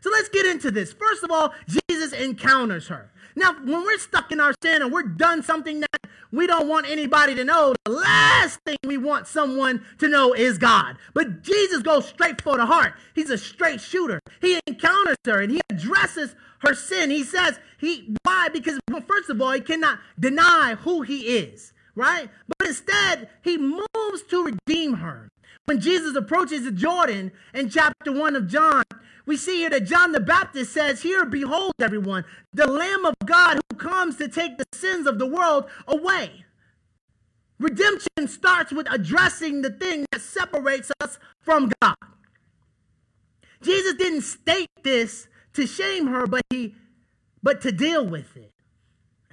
So 0.06 0.12
let's 0.12 0.28
get 0.28 0.46
into 0.46 0.70
this. 0.70 0.92
First 0.92 1.24
of 1.24 1.32
all, 1.32 1.52
Jesus 1.66 2.12
encounters 2.12 2.86
her. 2.86 3.10
Now, 3.34 3.54
when 3.54 3.82
we're 3.82 3.98
stuck 3.98 4.30
in 4.30 4.38
our 4.38 4.54
sin 4.62 4.80
and 4.80 4.92
we're 4.92 5.02
done 5.02 5.42
something 5.42 5.80
that 5.80 6.06
we 6.30 6.46
don't 6.46 6.68
want 6.68 6.88
anybody 6.88 7.34
to 7.34 7.42
know, 7.42 7.74
the 7.84 7.90
last 7.90 8.60
thing 8.60 8.76
we 8.84 8.98
want 8.98 9.26
someone 9.26 9.84
to 9.98 10.06
know 10.06 10.32
is 10.32 10.58
God. 10.58 10.96
But 11.12 11.42
Jesus 11.42 11.82
goes 11.82 12.06
straight 12.06 12.40
for 12.40 12.56
the 12.56 12.66
heart. 12.66 12.94
He's 13.16 13.30
a 13.30 13.36
straight 13.36 13.80
shooter. 13.80 14.20
He 14.40 14.60
encounters 14.68 15.16
her 15.24 15.40
and 15.40 15.50
he 15.50 15.60
addresses 15.70 16.36
her 16.60 16.72
sin. 16.72 17.10
He 17.10 17.24
says, 17.24 17.58
he 17.76 18.14
why? 18.22 18.48
Because 18.52 18.78
well, 18.88 19.02
first 19.08 19.28
of 19.28 19.42
all, 19.42 19.50
he 19.50 19.60
cannot 19.60 19.98
deny 20.20 20.76
who 20.82 21.02
he 21.02 21.36
is, 21.36 21.72
right? 21.96 22.30
But 22.46 22.68
instead, 22.68 23.28
he 23.42 23.58
moves 23.58 24.22
to 24.30 24.44
redeem 24.68 24.94
her. 24.98 25.30
When 25.64 25.80
Jesus 25.80 26.14
approaches 26.14 26.62
the 26.62 26.70
Jordan 26.70 27.32
in 27.52 27.70
chapter 27.70 28.12
1 28.12 28.36
of 28.36 28.46
John, 28.46 28.84
we 29.26 29.36
see 29.36 29.58
here 29.58 29.70
that 29.70 29.84
John 29.84 30.12
the 30.12 30.20
Baptist 30.20 30.72
says, 30.72 31.02
Here, 31.02 31.26
behold, 31.26 31.74
everyone, 31.80 32.24
the 32.52 32.66
Lamb 32.66 33.04
of 33.04 33.14
God 33.24 33.58
who 33.70 33.76
comes 33.76 34.16
to 34.16 34.28
take 34.28 34.56
the 34.56 34.64
sins 34.72 35.06
of 35.06 35.18
the 35.18 35.26
world 35.26 35.66
away. 35.86 36.44
Redemption 37.58 38.28
starts 38.28 38.72
with 38.72 38.86
addressing 38.90 39.62
the 39.62 39.70
thing 39.70 40.06
that 40.12 40.20
separates 40.20 40.92
us 41.00 41.18
from 41.40 41.72
God. 41.80 41.96
Jesus 43.62 43.94
didn't 43.94 44.22
state 44.22 44.68
this 44.82 45.26
to 45.54 45.66
shame 45.66 46.06
her, 46.08 46.26
but 46.26 46.42
he 46.50 46.74
but 47.42 47.60
to 47.62 47.72
deal 47.72 48.06
with 48.06 48.36
it. 48.36 48.52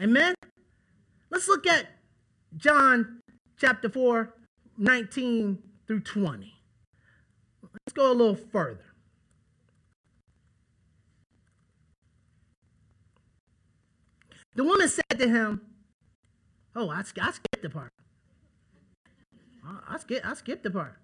Amen. 0.01 0.35
Let's 1.29 1.47
look 1.47 1.67
at 1.67 1.87
John 2.55 3.21
chapter 3.59 3.89
4, 3.89 4.33
19 4.77 5.57
through 5.87 5.99
20. 6.01 6.53
Let's 7.61 7.93
go 7.93 8.11
a 8.11 8.13
little 8.13 8.35
further. 8.35 8.92
The 14.55 14.63
woman 14.63 14.87
said 14.87 15.17
to 15.17 15.27
him, 15.27 15.61
Oh, 16.75 16.89
I, 16.89 16.99
I 16.99 17.03
skipped 17.03 17.61
the 17.61 17.69
part. 17.69 17.91
I, 19.65 19.95
I, 19.95 19.99
skip, 19.99 20.25
I 20.25 20.33
skipped 20.33 20.63
the 20.63 20.71
part. 20.71 20.95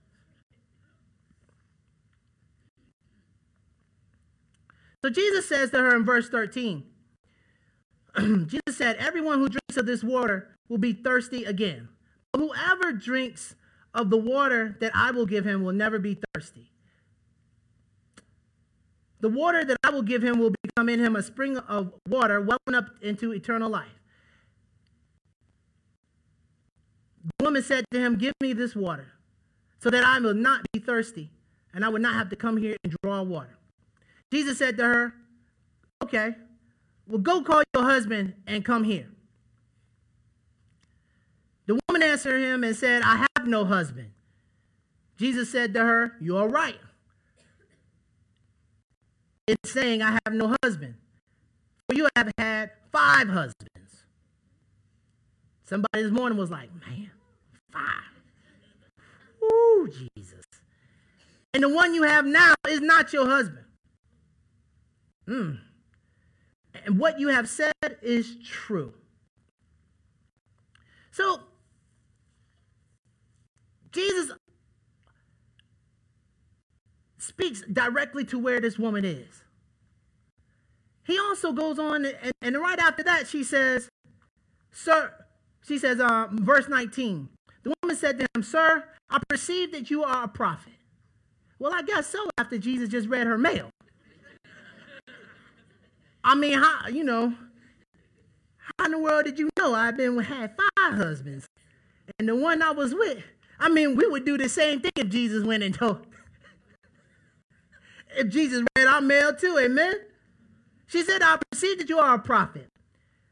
So 5.03 5.09
Jesus 5.09 5.47
says 5.47 5.69
to 5.71 5.77
her 5.77 5.95
in 5.95 6.03
verse 6.03 6.29
13, 6.29 6.83
Jesus 8.17 8.77
said, 8.77 8.97
Everyone 8.97 9.39
who 9.39 9.47
drinks 9.47 9.77
of 9.77 9.85
this 9.85 10.03
water 10.03 10.55
will 10.67 10.77
be 10.77 10.93
thirsty 10.93 11.45
again. 11.45 11.89
But 12.31 12.39
whoever 12.39 12.91
drinks 12.91 13.55
of 13.93 14.09
the 14.09 14.17
water 14.17 14.77
that 14.81 14.91
I 14.93 15.11
will 15.11 15.25
give 15.25 15.45
him 15.45 15.63
will 15.63 15.73
never 15.73 15.99
be 15.99 16.19
thirsty. 16.33 16.71
The 19.21 19.29
water 19.29 19.63
that 19.65 19.77
I 19.83 19.89
will 19.89 20.01
give 20.01 20.23
him 20.23 20.39
will 20.39 20.53
become 20.79 20.89
in 20.89 21.05
him 21.05 21.15
a 21.15 21.23
spring 21.23 21.57
of 21.57 21.93
water 22.07 22.39
welling 22.39 22.75
up 22.75 22.89
into 23.01 23.33
eternal 23.33 23.69
life. 23.69 23.87
The 27.23 27.43
woman 27.43 27.63
said 27.63 27.85
to 27.91 27.99
him, 27.99 28.17
Give 28.17 28.33
me 28.41 28.53
this 28.53 28.75
water, 28.75 29.11
so 29.79 29.89
that 29.89 30.03
I 30.03 30.19
will 30.19 30.33
not 30.33 30.65
be 30.71 30.79
thirsty, 30.79 31.31
and 31.73 31.83
I 31.83 31.89
will 31.89 31.99
not 31.99 32.13
have 32.13 32.29
to 32.29 32.35
come 32.35 32.55
here 32.57 32.77
and 32.83 32.95
draw 33.03 33.21
water. 33.23 33.57
Jesus 34.31 34.57
said 34.57 34.77
to 34.77 34.83
her, 34.83 35.13
Okay, 36.01 36.35
well, 37.07 37.19
go 37.19 37.41
call 37.41 37.63
your 37.75 37.83
husband 37.83 38.35
and 38.47 38.63
come 38.63 38.85
here. 38.85 39.09
The 41.65 41.77
woman 41.89 42.03
answered 42.03 42.41
him 42.41 42.63
and 42.63 42.75
said, 42.75 43.01
I 43.03 43.27
have 43.35 43.47
no 43.47 43.65
husband. 43.65 44.11
Jesus 45.17 45.51
said 45.51 45.73
to 45.73 45.81
her, 45.81 46.13
You 46.21 46.37
are 46.37 46.47
right 46.47 46.79
it's 49.49 49.71
saying, 49.71 50.03
I 50.03 50.19
have 50.25 50.33
no 50.33 50.55
husband. 50.63 50.93
For 51.87 51.95
you 51.95 52.07
have 52.15 52.31
had 52.37 52.69
five 52.91 53.27
husbands. 53.27 54.03
Somebody 55.65 56.03
this 56.03 56.11
morning 56.11 56.37
was 56.37 56.51
like, 56.51 56.69
man, 56.87 57.09
five. 57.71 57.83
Ooh, 59.43 59.89
Jesus. 60.15 60.45
And 61.53 61.63
the 61.63 61.69
one 61.69 61.95
you 61.95 62.03
have 62.03 62.25
now 62.25 62.53
is 62.67 62.79
not 62.79 63.11
your 63.11 63.27
husband. 63.27 63.65
Hmm. 65.27 65.53
And 66.85 66.99
what 66.99 67.19
you 67.19 67.29
have 67.29 67.49
said 67.49 67.73
is 68.03 68.37
true. 68.45 68.93
So, 71.11 71.39
Jesus 73.91 74.31
speaks 77.39 77.61
directly 77.71 78.25
to 78.25 78.37
where 78.37 78.59
this 78.59 78.77
woman 78.77 79.05
is. 79.05 79.43
He 81.05 81.17
also 81.17 81.53
goes 81.53 81.79
on, 81.79 82.05
and, 82.05 82.33
and 82.41 82.57
right 82.59 82.79
after 82.79 83.03
that, 83.03 83.27
she 83.27 83.43
says, 83.43 83.89
Sir, 84.71 85.13
she 85.65 85.77
says, 85.77 85.99
uh, 85.99 86.27
verse 86.31 86.67
19, 86.67 87.29
the 87.63 87.73
woman 87.81 87.95
said 87.95 88.19
to 88.19 88.27
him, 88.35 88.43
Sir, 88.43 88.83
I 89.09 89.19
perceive 89.27 89.71
that 89.71 89.89
you 89.89 90.03
are 90.03 90.23
a 90.23 90.27
prophet. 90.27 90.73
Well, 91.57 91.73
I 91.73 91.81
guess 91.81 92.07
so 92.07 92.29
after 92.37 92.57
Jesus 92.57 92.89
just 92.89 93.07
read 93.07 93.25
her 93.25 93.37
mail. 93.37 93.69
I 96.23 96.35
mean, 96.35 96.59
how, 96.59 96.87
you 96.89 97.03
know, 97.03 97.33
how 98.77 98.85
in 98.85 98.91
the 98.91 98.99
world 98.99 99.25
did 99.25 99.39
you 99.39 99.49
know 99.57 99.73
I've 99.73 99.97
been 99.97 100.19
had 100.19 100.55
five 100.55 100.93
husbands? 100.93 101.47
And 102.19 102.27
the 102.27 102.35
one 102.35 102.61
I 102.61 102.71
was 102.71 102.93
with, 102.93 103.23
I 103.59 103.69
mean, 103.69 103.95
we 103.95 104.05
would 104.07 104.25
do 104.25 104.37
the 104.37 104.49
same 104.49 104.81
thing 104.81 104.91
if 104.95 105.09
Jesus 105.09 105.43
went 105.43 105.63
and 105.63 105.73
told, 105.73 106.05
if 108.17 108.29
Jesus 108.29 108.63
read 108.75 108.87
our 108.87 109.01
mail 109.01 109.33
too, 109.33 109.57
amen? 109.59 109.95
She 110.87 111.03
said, 111.03 111.21
I 111.21 111.37
perceive 111.51 111.77
that 111.79 111.89
you 111.89 111.99
are 111.99 112.15
a 112.15 112.19
prophet. 112.19 112.67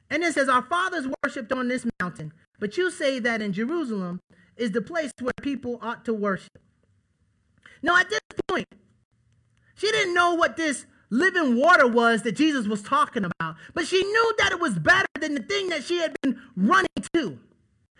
And 0.09 0.23
it 0.23 0.33
says, 0.33 0.47
Our 0.47 0.61
fathers 0.61 1.07
worshipped 1.23 1.51
on 1.51 1.67
this 1.67 1.85
mountain, 1.99 2.33
but 2.59 2.77
you 2.77 2.91
say 2.91 3.19
that 3.19 3.41
in 3.41 3.53
Jerusalem 3.53 4.19
is 4.55 4.71
the 4.71 4.81
place 4.81 5.11
where 5.19 5.33
people 5.41 5.79
ought 5.81 6.05
to 6.05 6.13
worship. 6.13 6.59
Now, 7.81 7.97
at 7.97 8.09
this 8.09 8.19
point, 8.47 8.67
she 9.75 9.91
didn't 9.91 10.13
know 10.13 10.33
what 10.33 10.57
this 10.57 10.85
living 11.09 11.55
water 11.55 11.87
was 11.87 12.23
that 12.23 12.33
Jesus 12.33 12.67
was 12.67 12.81
talking 12.81 13.23
about, 13.23 13.55
but 13.73 13.87
she 13.87 14.03
knew 14.03 14.35
that 14.39 14.51
it 14.51 14.59
was 14.59 14.77
better 14.77 15.07
than 15.19 15.35
the 15.35 15.43
thing 15.43 15.69
that 15.69 15.83
she 15.83 15.99
had 15.99 16.15
been 16.21 16.39
running 16.55 16.87
to. 17.13 17.39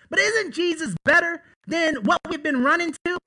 But 0.09 0.19
isn't 0.19 0.53
Jesus 0.53 0.95
better 1.03 1.43
than 1.67 1.95
what 2.03 2.19
we've 2.29 2.43
been 2.43 2.63
running 2.63 2.93
to? 3.05 3.17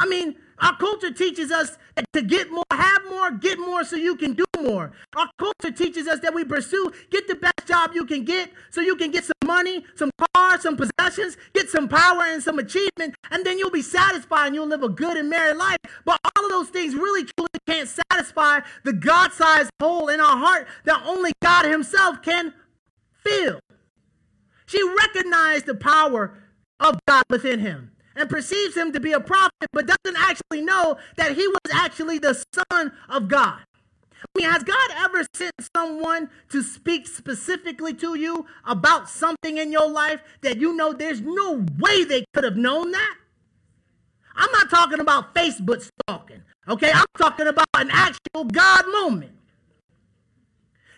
I 0.00 0.06
mean, 0.06 0.36
our 0.58 0.76
culture 0.78 1.12
teaches 1.12 1.50
us 1.50 1.76
to 2.14 2.22
get 2.22 2.50
more, 2.50 2.64
have 2.72 3.02
more, 3.10 3.30
get 3.30 3.58
more 3.58 3.84
so 3.84 3.96
you 3.96 4.16
can 4.16 4.32
do 4.32 4.46
more. 4.58 4.92
Our 5.14 5.28
culture 5.38 5.70
teaches 5.70 6.08
us 6.08 6.20
that 6.20 6.32
we 6.32 6.42
pursue, 6.42 6.90
get 7.10 7.28
the 7.28 7.34
best 7.34 7.66
job 7.66 7.90
you 7.94 8.06
can 8.06 8.24
get 8.24 8.50
so 8.70 8.80
you 8.80 8.96
can 8.96 9.10
get 9.10 9.24
some 9.24 9.34
money, 9.44 9.84
some 9.96 10.10
cars, 10.34 10.62
some 10.62 10.78
possessions, 10.78 11.36
get 11.52 11.68
some 11.68 11.86
power 11.86 12.22
and 12.22 12.42
some 12.42 12.58
achievement, 12.58 13.14
and 13.30 13.44
then 13.44 13.58
you'll 13.58 13.70
be 13.70 13.82
satisfied 13.82 14.46
and 14.46 14.54
you'll 14.54 14.66
live 14.66 14.82
a 14.82 14.88
good 14.88 15.18
and 15.18 15.28
merry 15.28 15.52
life. 15.52 15.78
But 16.06 16.18
all 16.24 16.46
of 16.46 16.50
those 16.50 16.70
things 16.70 16.94
really 16.94 17.24
truly 17.24 17.50
can't 17.68 17.88
satisfy 18.10 18.60
the 18.84 18.94
God 18.94 19.32
sized 19.32 19.70
hole 19.82 20.08
in 20.08 20.18
our 20.18 20.36
heart 20.38 20.66
that 20.84 21.02
only 21.04 21.32
God 21.42 21.66
Himself 21.66 22.22
can 22.22 22.54
fill. 23.22 23.60
She 24.64 24.82
recognized 24.82 25.66
the 25.66 25.74
power 25.74 26.38
of 26.80 26.98
God 27.06 27.24
within 27.28 27.60
Him 27.60 27.90
and 28.16 28.28
perceives 28.28 28.76
him 28.76 28.92
to 28.92 29.00
be 29.00 29.12
a 29.12 29.20
prophet, 29.20 29.68
but 29.72 29.86
doesn't 29.86 30.18
actually 30.18 30.62
know 30.62 30.96
that 31.16 31.36
he 31.36 31.46
was 31.46 31.72
actually 31.72 32.18
the 32.18 32.42
Son 32.70 32.92
of 33.08 33.28
God. 33.28 33.60
I 34.20 34.38
mean, 34.38 34.50
has 34.50 34.62
God 34.62 34.90
ever 34.96 35.24
sent 35.34 35.54
someone 35.74 36.28
to 36.50 36.62
speak 36.62 37.06
specifically 37.06 37.94
to 37.94 38.18
you 38.18 38.46
about 38.64 39.08
something 39.08 39.56
in 39.56 39.72
your 39.72 39.88
life 39.88 40.20
that 40.42 40.58
you 40.58 40.76
know 40.76 40.92
there's 40.92 41.20
no 41.20 41.64
way 41.78 42.04
they 42.04 42.24
could 42.34 42.44
have 42.44 42.56
known 42.56 42.90
that? 42.90 43.16
I'm 44.36 44.52
not 44.52 44.70
talking 44.70 45.00
about 45.00 45.34
Facebook 45.34 45.88
stalking, 46.02 46.42
okay? 46.68 46.92
I'm 46.92 47.06
talking 47.18 47.46
about 47.46 47.66
an 47.76 47.90
actual 47.90 48.44
God 48.44 48.84
moment. 48.88 49.32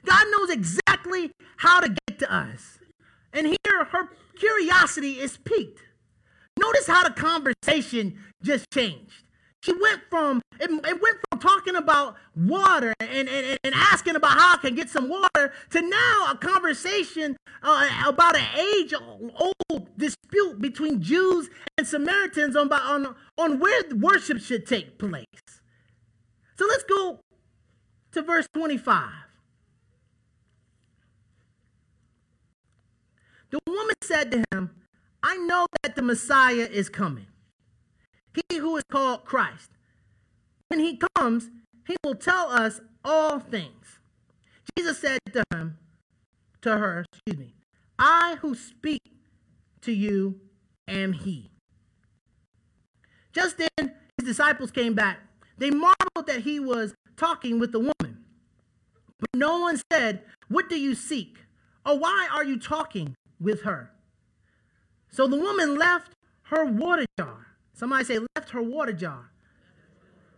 God 0.04 0.26
knows 0.30 0.50
exactly 0.50 1.30
how 1.58 1.80
to 1.80 1.88
get 1.88 2.18
to 2.20 2.32
us. 2.32 2.78
And 3.32 3.46
here, 3.46 3.84
her 3.90 4.10
curiosity 4.36 5.20
is 5.20 5.36
piqued. 5.36 5.80
Notice 6.62 6.86
how 6.86 7.02
the 7.02 7.10
conversation 7.10 8.18
just 8.42 8.70
changed. 8.70 9.24
she 9.62 9.72
went 9.72 10.02
from 10.08 10.40
it, 10.60 10.70
it, 10.70 11.02
went 11.02 11.18
from 11.28 11.40
talking 11.40 11.74
about 11.74 12.16
water 12.36 12.94
and, 13.00 13.28
and, 13.28 13.58
and 13.64 13.74
asking 13.74 14.14
about 14.14 14.32
how 14.32 14.54
I 14.54 14.56
can 14.58 14.74
get 14.74 14.88
some 14.88 15.08
water 15.08 15.52
to 15.70 15.80
now 15.82 16.28
a 16.30 16.36
conversation 16.36 17.36
uh, 17.62 18.04
about 18.06 18.36
an 18.36 18.46
age 18.56 18.94
old 18.94 19.96
dispute 19.96 20.60
between 20.60 21.02
Jews 21.02 21.48
and 21.76 21.86
Samaritans 21.86 22.54
on, 22.54 22.72
on, 22.72 23.14
on 23.38 23.58
where 23.58 23.82
worship 23.94 24.40
should 24.40 24.66
take 24.66 24.98
place. 24.98 25.26
So 26.56 26.66
let's 26.68 26.84
go 26.84 27.20
to 28.12 28.22
verse 28.22 28.46
25. 28.54 29.08
The 33.50 33.58
woman 33.66 33.94
said 34.02 34.30
to 34.30 34.44
him, 34.52 34.70
I 35.22 35.36
know 35.36 35.66
that 35.82 35.94
the 35.94 36.02
Messiah 36.02 36.68
is 36.70 36.88
coming, 36.88 37.26
he 38.34 38.56
who 38.56 38.76
is 38.76 38.84
called 38.90 39.24
Christ. 39.24 39.70
When 40.68 40.80
he 40.80 40.98
comes, 41.16 41.50
he 41.86 41.96
will 42.02 42.14
tell 42.14 42.50
us 42.50 42.80
all 43.04 43.38
things. 43.38 43.98
Jesus 44.76 44.98
said 44.98 45.18
to 45.32 45.44
him, 45.52 45.78
to 46.62 46.78
her, 46.78 47.04
excuse 47.12 47.38
me, 47.38 47.54
I 47.98 48.36
who 48.40 48.54
speak 48.54 49.00
to 49.82 49.92
you 49.92 50.40
am 50.88 51.12
he. 51.12 51.50
Just 53.32 53.58
then, 53.58 53.94
his 54.18 54.26
disciples 54.26 54.70
came 54.70 54.94
back. 54.94 55.18
They 55.58 55.70
marveled 55.70 56.26
that 56.26 56.40
he 56.40 56.60
was 56.60 56.94
talking 57.16 57.58
with 57.58 57.72
the 57.72 57.78
woman. 57.78 58.24
But 59.18 59.30
no 59.34 59.60
one 59.60 59.80
said, 59.92 60.22
What 60.48 60.68
do 60.68 60.78
you 60.78 60.94
seek? 60.94 61.38
Or 61.84 61.98
why 61.98 62.28
are 62.32 62.44
you 62.44 62.58
talking 62.58 63.14
with 63.40 63.62
her? 63.62 63.90
So 65.12 65.28
the 65.28 65.36
woman 65.36 65.78
left 65.78 66.12
her 66.44 66.64
water 66.64 67.06
jar. 67.18 67.46
Somebody 67.74 68.04
say, 68.04 68.18
left 68.34 68.50
her 68.50 68.62
water 68.62 68.92
jar. 68.92 69.30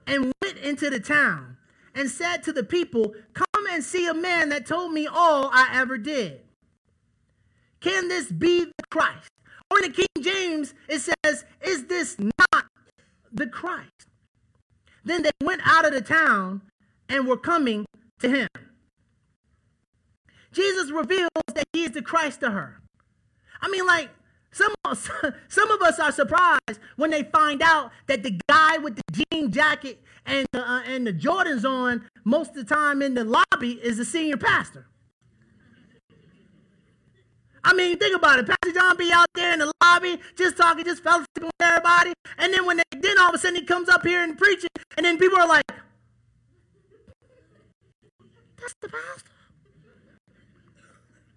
And 0.06 0.32
went 0.42 0.58
into 0.58 0.90
the 0.90 1.00
town 1.00 1.56
and 1.94 2.10
said 2.10 2.42
to 2.42 2.52
the 2.52 2.64
people, 2.64 3.14
Come 3.32 3.66
and 3.70 3.82
see 3.82 4.06
a 4.06 4.14
man 4.14 4.50
that 4.50 4.66
told 4.66 4.92
me 4.92 5.06
all 5.06 5.48
I 5.52 5.70
ever 5.72 5.96
did. 5.96 6.40
Can 7.80 8.08
this 8.08 8.30
be 8.30 8.64
the 8.64 8.86
Christ? 8.90 9.30
Or 9.70 9.78
in 9.78 9.90
the 9.90 9.96
King 9.96 10.22
James, 10.22 10.74
it 10.88 11.00
says, 11.00 11.44
Is 11.62 11.86
this 11.86 12.18
not 12.18 12.66
the 13.32 13.46
Christ? 13.46 14.08
Then 15.04 15.22
they 15.22 15.30
went 15.42 15.62
out 15.64 15.86
of 15.86 15.92
the 15.92 16.00
town 16.00 16.62
and 17.08 17.26
were 17.26 17.36
coming 17.36 17.86
to 18.20 18.28
him. 18.28 18.48
Jesus 20.52 20.90
reveals 20.90 21.30
that 21.54 21.66
he 21.72 21.84
is 21.84 21.90
the 21.92 22.02
Christ 22.02 22.40
to 22.40 22.50
her. 22.50 22.80
I 23.60 23.68
mean, 23.68 23.86
like, 23.86 24.08
some, 24.54 24.72
some 25.48 25.70
of 25.70 25.82
us 25.82 25.98
are 25.98 26.12
surprised 26.12 26.78
when 26.96 27.10
they 27.10 27.24
find 27.24 27.60
out 27.60 27.90
that 28.06 28.22
the 28.22 28.38
guy 28.48 28.78
with 28.78 28.96
the 28.96 29.24
jean 29.32 29.50
jacket 29.50 30.00
and 30.24 30.46
the, 30.52 30.66
uh, 30.66 30.82
and 30.86 31.06
the 31.06 31.12
Jordans 31.12 31.68
on 31.68 32.08
most 32.24 32.50
of 32.50 32.66
the 32.66 32.74
time 32.74 33.02
in 33.02 33.14
the 33.14 33.24
lobby 33.24 33.72
is 33.72 33.98
the 33.98 34.04
senior 34.04 34.36
pastor. 34.36 34.86
I 37.64 37.72
mean, 37.72 37.98
think 37.98 38.14
about 38.14 38.38
it. 38.38 38.46
Pastor 38.46 38.78
John 38.78 38.96
be 38.96 39.10
out 39.12 39.26
there 39.34 39.54
in 39.54 39.58
the 39.58 39.72
lobby 39.82 40.20
just 40.36 40.56
talking, 40.56 40.84
just 40.84 41.02
fellowshipping 41.02 41.44
with 41.44 41.52
everybody. 41.60 42.12
And 42.38 42.52
then 42.52 42.66
when 42.66 42.76
they, 42.76 42.82
then 42.96 43.18
all 43.18 43.30
of 43.30 43.34
a 43.34 43.38
sudden 43.38 43.56
he 43.56 43.62
comes 43.62 43.88
up 43.88 44.06
here 44.06 44.22
and 44.22 44.36
preaching, 44.36 44.68
and 44.96 45.06
then 45.06 45.18
people 45.18 45.38
are 45.38 45.48
like, 45.48 45.64
that's 48.60 48.74
the 48.80 48.88
pastor. 48.88 49.30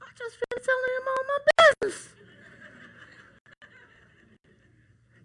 I 0.01 0.05
just 0.17 0.35
finished 0.35 0.65
telling 0.65 0.93
him 0.97 1.07
all 1.07 1.23
my 1.23 1.39
business. 1.81 2.09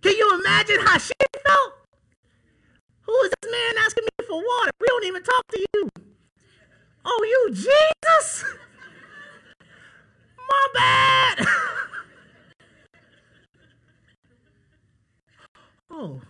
Can 0.03 0.17
you 0.17 0.35
imagine 0.41 0.79
how 0.81 0.99
she 0.99 1.13
felt? 1.47 1.75
Who 3.03 3.15
is 3.25 3.33
this 3.43 3.53
man 3.53 3.85
asking 3.85 4.05
me 4.05 4.27
for 4.27 4.37
water? 4.37 4.71
We 4.81 4.87
don't 4.89 5.05
even 5.07 5.23
talk 5.23 5.47
to 5.53 5.61
you. 5.75 5.89
Oh, 7.05 7.25
you 7.25 7.55
Jesus? 7.55 8.45
My 10.39 10.69
bad. 10.75 11.47
oh. 15.91 16.23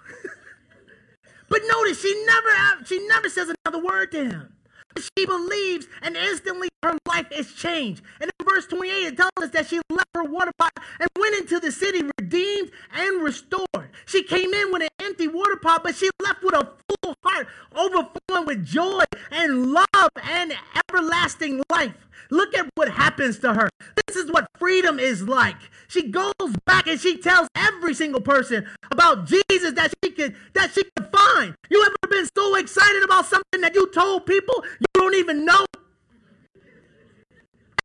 but 1.49 1.63
notice 1.69 2.01
she 2.03 2.25
never 2.27 2.85
she 2.87 3.07
never 3.09 3.29
says 3.29 3.53
another 3.67 3.85
word 3.85 4.13
to 4.13 4.25
him. 4.25 4.55
She 4.99 5.27
believes, 5.27 5.87
and 6.03 6.17
instantly 6.17 6.69
her 6.83 6.97
life 7.07 7.27
is 7.31 7.53
changed. 7.53 8.03
And 8.21 8.31
in 8.39 8.47
verse 8.47 8.67
28, 8.67 8.91
it 8.91 9.17
tells 9.17 9.31
us 9.41 9.51
that 9.51 9.67
she 9.67 9.81
left 9.91 10.09
her 10.15 10.25
water 10.25 10.53
pot 10.59 10.73
and 11.01 11.09
went 11.19 11.37
into 11.37 11.61
the 11.61 11.73
city, 11.73 12.03
redeemed 12.19 12.71
and 12.93 13.23
restored. 13.23 13.91
She 14.07 14.23
came 14.23 14.53
in 14.53 14.73
with 14.73 14.83
an 14.83 14.89
empty 15.01 15.29
water 15.29 15.57
pot, 15.57 15.83
but 15.83 15.95
she 15.95 16.11
left 16.23 16.43
with 16.43 16.55
a 16.55 16.69
full 16.89 17.15
heart, 17.25 17.47
overflowing 17.75 18.47
with 18.47 18.65
joy 18.65 19.05
and 19.31 19.73
love 19.73 20.11
and 20.23 20.55
everlasting 20.89 21.63
life. 21.71 21.95
Look 22.31 22.55
at 22.55 22.67
what 22.77 22.89
happens 22.89 23.39
to 23.41 23.53
her. 23.53 23.69
This 24.07 24.17
is 24.17 24.33
what 24.33 24.47
freedom 24.59 24.99
is 24.99 25.29
like. 25.29 25.57
She 25.89 26.09
goes 26.09 26.33
back 26.65 26.87
and 26.87 26.99
she 26.99 27.19
tells 27.19 27.47
every 27.55 27.93
single 27.93 28.23
person 28.23 28.67
about 28.91 29.27
Jesus 29.27 29.73
that 29.75 29.93
she 30.03 30.11
can 30.13 30.35
that 30.55 30.73
she 30.73 30.83
can 30.97 31.07
find. 31.13 31.55
You 31.69 31.85
ever 31.85 32.11
been 32.11 32.27
so 32.35 32.55
excited 32.55 33.03
about 33.03 33.27
something 33.27 33.61
that 33.61 33.75
you 33.75 33.87
told 33.91 34.25
people 34.25 34.65
you 34.83 35.01
don't 35.01 35.15
even 35.15 35.45
know? 35.45 35.65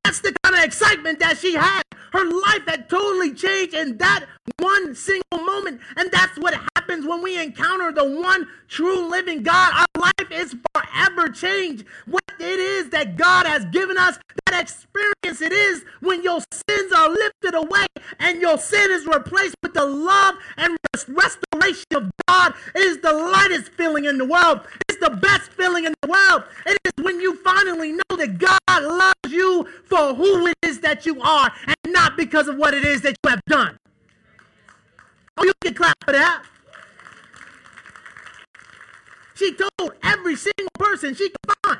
That's 0.04 0.22
the 0.22 0.34
kind 0.44 0.56
of 0.56 0.64
excitement 0.64 1.20
that 1.20 1.38
she 1.38 1.56
had. 1.56 1.84
Her 2.14 2.24
life 2.24 2.66
had 2.66 2.90
totally 2.90 3.34
changed 3.34 3.74
in 3.74 3.98
that 3.98 4.26
one 4.60 4.96
single 4.96 5.44
moment. 5.46 5.82
And 5.98 6.10
that's 6.12 6.38
what 6.38 6.54
happens 6.76 7.06
when 7.06 7.22
we 7.22 7.38
encounter 7.42 7.92
the 7.92 8.06
one 8.06 8.48
true 8.70 9.10
living 9.10 9.44
God. 9.44 9.74
Our 9.76 10.02
life 10.02 10.32
is 10.32 10.56
forever 10.74 11.30
changed. 11.30 11.86
What 12.06 12.24
it 12.40 12.60
is 12.60 12.90
that 12.92 13.18
God 13.18 13.46
has 13.46 13.66
given 13.66 13.98
us, 13.98 14.18
that 14.46 14.62
experience 14.62 15.42
it 15.42 15.52
is 15.52 15.84
when 16.00 16.24
your 16.24 16.40
sins 16.70 16.94
are 16.94 17.10
lifted 17.10 17.56
away 17.56 17.86
and 18.20 18.40
your 18.40 18.58
sin 18.58 18.90
is 18.92 19.06
replaced 19.06 19.56
with 19.62 19.74
the 19.74 19.86
love 19.86 20.36
and 20.56 20.78
restoration 21.10 21.47
of 21.96 22.12
God. 22.28 22.54
is 22.76 23.00
the 23.00 23.14
lightest 23.14 23.72
feeling 23.74 24.06
in 24.06 24.18
the 24.18 24.26
world. 24.26 24.62
It's 24.90 25.00
the 25.00 25.10
best 25.10 25.52
feeling 25.52 25.86
in 25.86 25.94
the 26.02 26.10
world. 26.10 26.44
It 26.66 26.78
is 26.86 27.04
when 27.04 27.20
you 27.20 27.36
finally 27.38 27.94
know 27.94 28.18
that 28.18 28.38
God 28.38 28.84
loves 28.84 29.34
you 29.34 29.68
for 29.86 30.14
who 30.14 30.48
it 30.48 30.56
is 30.64 30.80
that 30.82 31.06
you 31.06 31.22
are 31.22 31.52
and 31.68 31.94
not 31.94 32.18
because 32.18 32.48
of 32.48 32.58
what 32.58 32.74
it 32.74 32.86
is 32.86 33.02
that 33.02 33.16
you 33.24 33.30
have 33.30 33.42
done. 33.48 33.78
Oh, 35.38 35.44
you 35.44 35.54
can 35.64 35.74
clap 35.74 35.96
for 36.04 36.14
that. 36.14 36.44
She 39.36 39.54
told 39.54 39.94
every 40.04 40.36
single 40.36 40.72
person 40.80 41.14
she 41.14 41.30
could 41.30 41.56
find. 41.64 41.80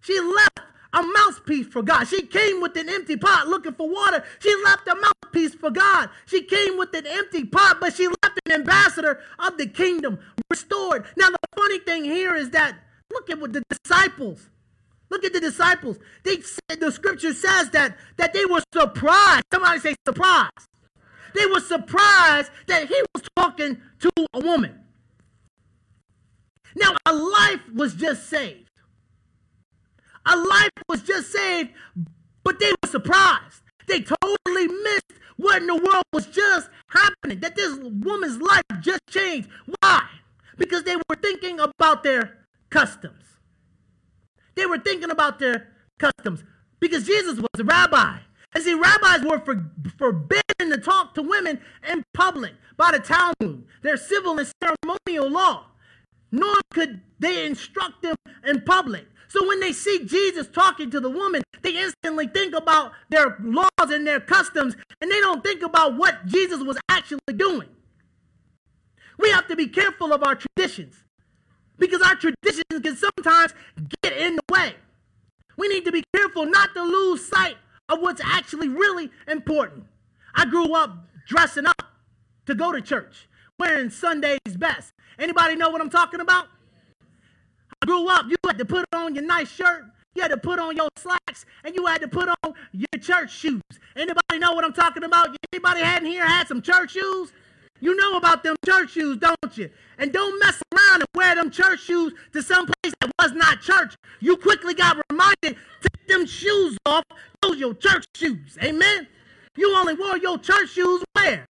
She 0.00 0.18
left 0.20 0.60
a 0.92 1.02
mouthpiece 1.02 1.66
for 1.66 1.82
God. 1.82 2.04
She 2.04 2.22
came 2.22 2.60
with 2.60 2.76
an 2.76 2.88
empty 2.88 3.16
pot 3.16 3.48
looking 3.48 3.74
for 3.74 3.88
water. 3.88 4.24
She 4.40 4.54
left 4.64 4.86
a 4.88 4.94
mouthpiece 4.94 5.54
for 5.54 5.70
God. 5.70 6.10
She 6.26 6.42
came 6.42 6.76
with 6.78 6.94
an 6.94 7.06
empty 7.06 7.44
pot, 7.44 7.78
but 7.80 7.94
she 7.94 8.06
left 8.06 8.40
an 8.46 8.52
ambassador 8.52 9.20
of 9.38 9.56
the 9.58 9.66
kingdom 9.66 10.18
restored. 10.50 11.04
Now, 11.16 11.30
the 11.30 11.38
funny 11.56 11.78
thing 11.78 12.04
here 12.04 12.34
is 12.34 12.50
that 12.50 12.76
look 13.12 13.30
at 13.30 13.40
what 13.40 13.52
the 13.52 13.62
disciples 13.70 14.48
Look 15.12 15.24
at 15.26 15.34
the 15.34 15.40
disciples. 15.40 15.98
They 16.22 16.40
said 16.40 16.80
the 16.80 16.90
scripture 16.90 17.34
says 17.34 17.68
that 17.70 17.98
that 18.16 18.32
they 18.32 18.46
were 18.46 18.62
surprised. 18.72 19.42
Somebody 19.52 19.78
say 19.80 19.94
surprised. 20.08 20.66
They 21.34 21.44
were 21.44 21.60
surprised 21.60 22.50
that 22.66 22.88
he 22.88 22.94
was 23.14 23.22
talking 23.36 23.76
to 24.00 24.10
a 24.32 24.40
woman. 24.40 24.80
Now, 26.74 26.94
a 27.04 27.12
life 27.12 27.60
was 27.74 27.92
just 27.92 28.30
saved. 28.30 28.70
A 30.26 30.36
life 30.36 30.70
was 30.88 31.02
just 31.02 31.32
saved, 31.32 31.70
but 32.44 32.58
they 32.58 32.70
were 32.70 32.88
surprised. 32.88 33.62
They 33.86 34.00
totally 34.00 34.68
missed 34.68 35.12
what 35.36 35.60
in 35.60 35.66
the 35.66 35.76
world 35.76 36.04
was 36.12 36.26
just 36.26 36.68
happening, 36.88 37.40
that 37.40 37.56
this 37.56 37.76
woman's 37.78 38.40
life 38.40 38.62
just 38.80 39.00
changed. 39.08 39.48
Why? 39.80 40.06
Because 40.56 40.84
they 40.84 40.96
were 40.96 41.16
thinking 41.20 41.58
about 41.58 42.02
their 42.02 42.38
customs. 42.70 43.24
They 44.54 44.66
were 44.66 44.78
thinking 44.78 45.10
about 45.10 45.38
their 45.38 45.68
customs 45.98 46.44
because 46.78 47.06
Jesus 47.06 47.38
was 47.38 47.60
a 47.60 47.64
rabbi. 47.64 48.18
And 48.54 48.62
see, 48.62 48.74
rabbis 48.74 49.22
were 49.24 49.38
for, 49.38 49.70
forbidden 49.98 50.70
to 50.70 50.78
talk 50.78 51.14
to 51.14 51.22
women 51.22 51.60
in 51.90 52.04
public 52.12 52.52
by 52.76 52.92
the 52.92 52.98
Talmud, 52.98 53.64
their 53.82 53.96
civil 53.96 54.38
and 54.38 54.52
ceremonial 54.62 55.30
law. 55.30 55.66
Nor 56.30 56.54
could 56.72 57.00
they 57.18 57.46
instruct 57.46 58.02
them 58.02 58.16
in 58.46 58.62
public. 58.62 59.06
So 59.32 59.48
when 59.48 59.60
they 59.60 59.72
see 59.72 60.04
Jesus 60.04 60.46
talking 60.46 60.90
to 60.90 61.00
the 61.00 61.08
woman, 61.08 61.42
they 61.62 61.74
instantly 61.82 62.26
think 62.26 62.54
about 62.54 62.92
their 63.08 63.38
laws 63.40 63.70
and 63.80 64.06
their 64.06 64.20
customs, 64.20 64.76
and 65.00 65.10
they 65.10 65.20
don't 65.20 65.42
think 65.42 65.62
about 65.62 65.96
what 65.96 66.26
Jesus 66.26 66.62
was 66.62 66.76
actually 66.90 67.18
doing. 67.34 67.68
We 69.18 69.30
have 69.30 69.48
to 69.48 69.56
be 69.56 69.68
careful 69.68 70.12
of 70.12 70.22
our 70.22 70.34
traditions 70.34 70.96
because 71.78 72.02
our 72.02 72.14
traditions 72.14 72.82
can 72.82 72.94
sometimes 72.94 73.54
get 74.02 74.12
in 74.18 74.36
the 74.36 74.42
way. 74.52 74.74
We 75.56 75.66
need 75.66 75.86
to 75.86 75.92
be 75.92 76.04
careful 76.14 76.44
not 76.44 76.74
to 76.74 76.82
lose 76.82 77.26
sight 77.26 77.56
of 77.88 78.00
what's 78.00 78.20
actually 78.22 78.68
really 78.68 79.10
important. 79.26 79.84
I 80.34 80.44
grew 80.44 80.74
up 80.74 81.08
dressing 81.26 81.64
up 81.64 81.82
to 82.44 82.54
go 82.54 82.70
to 82.70 82.82
church. 82.82 83.30
wearing 83.58 83.88
Sunday's 83.88 84.58
best. 84.58 84.92
Anybody 85.18 85.56
know 85.56 85.70
what 85.70 85.80
I'm 85.80 85.88
talking 85.88 86.20
about? 86.20 86.48
Grew 87.86 88.08
up, 88.08 88.26
you 88.28 88.36
had 88.46 88.58
to 88.58 88.64
put 88.64 88.84
on 88.94 89.14
your 89.14 89.24
nice 89.24 89.50
shirt, 89.50 89.84
you 90.14 90.22
had 90.22 90.28
to 90.28 90.36
put 90.36 90.60
on 90.60 90.76
your 90.76 90.88
slacks, 90.96 91.44
and 91.64 91.74
you 91.74 91.84
had 91.86 92.00
to 92.00 92.08
put 92.08 92.28
on 92.28 92.54
your 92.72 93.00
church 93.00 93.32
shoes. 93.32 93.60
Anybody 93.96 94.38
know 94.38 94.52
what 94.52 94.64
I'm 94.64 94.72
talking 94.72 95.02
about? 95.02 95.36
Anybody 95.52 95.80
had 95.80 96.02
in 96.02 96.08
here 96.08 96.24
had 96.24 96.46
some 96.46 96.62
church 96.62 96.92
shoes? 96.92 97.32
You 97.80 97.96
know 97.96 98.16
about 98.16 98.44
them 98.44 98.54
church 98.64 98.92
shoes, 98.92 99.18
don't 99.18 99.58
you? 99.58 99.68
And 99.98 100.12
don't 100.12 100.38
mess 100.38 100.62
around 100.72 101.00
and 101.00 101.08
wear 101.16 101.34
them 101.34 101.50
church 101.50 101.80
shoes 101.80 102.12
to 102.32 102.40
some 102.40 102.66
place 102.66 102.94
that 103.00 103.10
was 103.18 103.32
not 103.32 103.60
church. 103.60 103.96
You 104.20 104.36
quickly 104.36 104.74
got 104.74 104.98
reminded, 105.10 105.34
take 105.80 106.06
them 106.06 106.24
shoes 106.24 106.78
off. 106.86 107.02
Those 107.40 107.58
your 107.58 107.74
church 107.74 108.04
shoes. 108.14 108.56
Amen? 108.62 109.08
You 109.56 109.74
only 109.74 109.94
wore 109.94 110.16
your 110.18 110.38
church 110.38 110.70
shoes 110.70 111.02
where? 111.14 111.46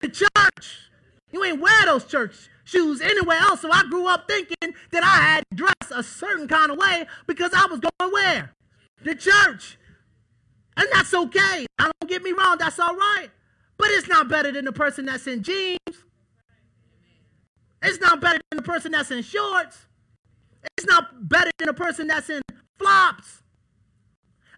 The 0.00 0.08
church. 0.08 0.90
You 1.30 1.44
ain't 1.44 1.60
wear 1.60 1.84
those 1.84 2.04
church 2.04 2.48
shoes 2.64 3.00
anywhere 3.00 3.38
else. 3.38 3.60
So 3.60 3.70
I 3.70 3.82
grew 3.84 4.06
up 4.06 4.26
thinking 4.28 4.74
that 4.90 5.02
I 5.02 5.22
had 5.22 5.44
to 5.50 5.56
dress 5.56 5.90
a 5.90 6.02
certain 6.02 6.48
kind 6.48 6.70
of 6.70 6.78
way 6.78 7.06
because 7.26 7.52
I 7.54 7.66
was 7.66 7.80
going 7.80 8.12
where? 8.12 8.52
The 9.02 9.14
church. 9.14 9.78
And 10.76 10.88
that's 10.92 11.14
okay. 11.14 11.66
I 11.78 11.84
don't 11.84 12.08
get 12.08 12.22
me 12.22 12.32
wrong, 12.32 12.56
that's 12.58 12.78
all 12.78 12.96
right. 12.96 13.28
But 13.76 13.88
it's 13.90 14.08
not 14.08 14.28
better 14.28 14.50
than 14.52 14.64
the 14.64 14.72
person 14.72 15.06
that's 15.06 15.26
in 15.26 15.42
jeans. 15.42 15.78
It's 17.82 18.00
not 18.00 18.20
better 18.20 18.40
than 18.50 18.56
the 18.56 18.62
person 18.62 18.92
that's 18.92 19.10
in 19.10 19.22
shorts. 19.22 19.86
It's 20.78 20.86
not 20.86 21.28
better 21.28 21.50
than 21.58 21.66
the 21.66 21.74
person 21.74 22.06
that's 22.06 22.30
in 22.30 22.40
flops. 22.78 23.42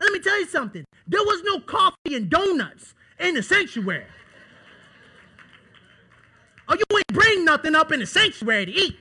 Let 0.00 0.12
me 0.12 0.20
tell 0.20 0.38
you 0.38 0.46
something. 0.46 0.84
There 1.06 1.22
was 1.22 1.42
no 1.44 1.60
coffee 1.60 2.14
and 2.14 2.30
donuts 2.30 2.94
in 3.18 3.34
the 3.34 3.42
sanctuary. 3.42 4.06
Oh, 6.68 6.74
you 6.74 6.96
ain't 6.96 7.06
bring 7.08 7.44
nothing 7.44 7.74
up 7.74 7.92
in 7.92 8.00
the 8.00 8.06
sanctuary 8.06 8.66
to 8.66 8.72
eat. 8.72 8.96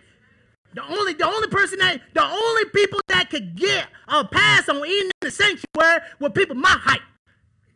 The 0.74 0.84
only, 0.84 1.14
the 1.14 1.26
only 1.26 1.48
person 1.48 1.80
that, 1.80 2.02
the 2.14 2.24
only 2.24 2.66
people 2.66 3.00
that 3.08 3.30
could 3.30 3.56
get 3.56 3.88
a 4.08 4.26
pass 4.26 4.68
on 4.68 4.86
eating 4.86 5.10
in 5.10 5.12
the 5.22 5.32
sanctuary 5.32 6.02
were 6.20 6.30
people 6.30 6.56
my 6.56 6.70
height 6.70 7.02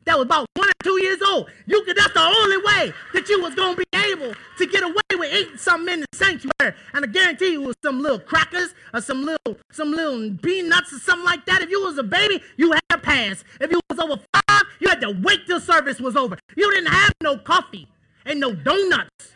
that 0.10 0.18
was 0.18 0.26
about 0.26 0.48
one 0.56 0.68
or 0.68 0.84
two 0.84 1.00
years 1.04 1.22
old. 1.22 1.50
You 1.68 1.84
could 1.84 1.96
that's 1.96 2.14
the 2.14 2.20
only 2.20 2.58
way 2.58 2.94
that 3.14 3.30
you 3.30 3.42
was 3.42 3.54
gonna 3.54 3.76
be 3.78 3.86
able 3.94 4.34
to 4.58 4.66
get 4.66 4.84
away 4.84 5.02
with 5.12 5.32
eating 5.32 5.58
something 5.58 5.94
in 5.94 6.00
the 6.00 6.08
sanctuary. 6.14 6.76
And 6.94 7.06
I 7.06 7.08
guarantee 7.08 7.52
you 7.52 7.64
it 7.64 7.68
was 7.68 7.76
some 7.84 8.02
little 8.02 8.18
crackers 8.18 8.74
or 8.92 9.02
some 9.02 9.24
little 9.24 9.58
some 9.72 9.92
little 9.92 10.36
peanuts 10.42 10.94
or 10.94 11.00
something 11.00 11.26
like 11.26 11.46
that. 11.46 11.62
If 11.62 11.70
you 11.70 11.82
was 11.84 12.00
a 12.00 12.04
baby, 12.04 12.42
you 12.58 12.72
had 12.72 12.82
a 12.92 12.98
pass. 12.98 13.44
If 13.62 13.70
you 13.70 13.80
was 13.88 14.00
over 14.00 14.20
five, 14.34 14.64
you 14.80 14.90
had 14.90 15.00
to 15.02 15.12
wait 15.12 15.46
till 15.46 15.60
service 15.60 16.00
was 16.00 16.16
over. 16.16 16.40
You 16.56 16.72
didn't 16.74 16.92
have 16.92 17.14
no 17.22 17.38
coffee 17.38 17.88
and 18.26 18.40
no 18.40 18.54
donuts. 18.54 19.32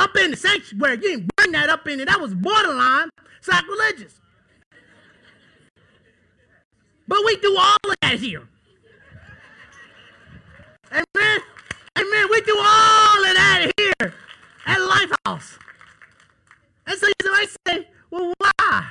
Up 0.00 0.16
in 0.16 0.30
the 0.30 0.36
sanctuary, 0.38 0.94
you 0.94 1.02
didn't 1.02 1.30
bring 1.36 1.52
that 1.52 1.68
up 1.68 1.86
in 1.86 1.98
there. 1.98 2.06
That 2.06 2.22
was 2.22 2.32
borderline 2.32 3.10
sacrilegious. 3.42 4.18
But 7.06 7.18
we 7.26 7.36
do 7.36 7.54
all 7.58 7.76
of 7.84 7.94
that 8.00 8.18
here. 8.18 8.48
Amen. 10.90 11.40
Amen. 11.98 12.26
We 12.30 12.40
do 12.40 12.56
all 12.56 13.24
of 13.26 13.34
that 13.34 13.72
here 13.76 14.14
at 14.64 14.78
Lifehouse. 14.78 15.58
And 16.86 16.98
so 16.98 17.06
you 17.06 17.32
might 17.32 17.48
say, 17.68 17.88
well, 18.10 18.32
why? 18.38 18.86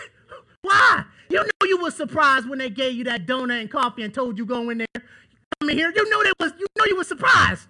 why? 0.60 1.04
You 1.30 1.38
know 1.38 1.66
you 1.66 1.80
were 1.80 1.90
surprised 1.90 2.50
when 2.50 2.58
they 2.58 2.68
gave 2.68 2.92
you 2.92 3.04
that 3.04 3.26
donut 3.26 3.62
and 3.62 3.70
coffee 3.70 4.02
and 4.02 4.12
told 4.12 4.36
you 4.36 4.44
go 4.44 4.68
in 4.68 4.76
there. 4.78 4.86
Come 5.60 5.70
in 5.70 5.78
here. 5.78 5.90
You 5.96 6.10
know 6.10 6.22
that 6.22 6.34
was 6.38 6.52
you 6.58 6.66
know 6.78 6.84
you 6.84 6.96
were 6.96 7.04
surprised. 7.04 7.66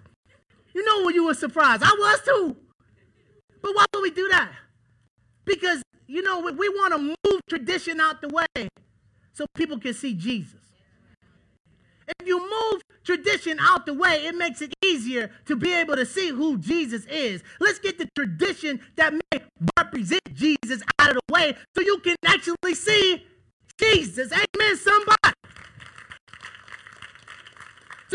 You 0.73 0.83
know 0.83 1.05
when 1.05 1.15
you 1.15 1.25
were 1.25 1.33
surprised. 1.33 1.81
I 1.81 1.95
was 1.97 2.21
too. 2.25 2.57
But 3.65 3.75
why 3.75 3.85
would 3.95 4.03
we 4.03 4.11
do 4.11 4.27
that? 4.27 4.51
Because 5.43 5.81
you 6.05 6.21
know 6.21 6.39
we, 6.39 6.51
we 6.51 6.69
want 6.69 6.93
to 6.93 6.99
move 6.99 7.41
tradition 7.49 7.99
out 7.99 8.21
the 8.21 8.27
way 8.29 8.69
so 9.33 9.47
people 9.55 9.79
can 9.79 9.95
see 9.95 10.13
Jesus. 10.13 10.59
If 12.07 12.27
you 12.27 12.39
move 12.39 12.83
tradition 13.03 13.57
out 13.59 13.87
the 13.87 13.95
way, 13.95 14.27
it 14.27 14.35
makes 14.35 14.61
it 14.61 14.71
easier 14.85 15.31
to 15.47 15.55
be 15.55 15.73
able 15.73 15.95
to 15.95 16.05
see 16.05 16.29
who 16.29 16.59
Jesus 16.59 17.07
is. 17.07 17.41
Let's 17.59 17.79
get 17.79 17.97
the 17.97 18.07
tradition 18.15 18.81
that 18.97 19.15
may 19.15 19.41
represent 19.79 20.21
Jesus 20.35 20.83
out 20.99 21.09
of 21.09 21.15
the 21.15 21.33
way 21.33 21.55
so 21.75 21.81
you 21.81 21.97
can 22.03 22.17
actually 22.23 22.75
see 22.75 23.25
Jesus. 23.79 24.31
Amen, 24.31 24.77
somebody. 24.77 25.14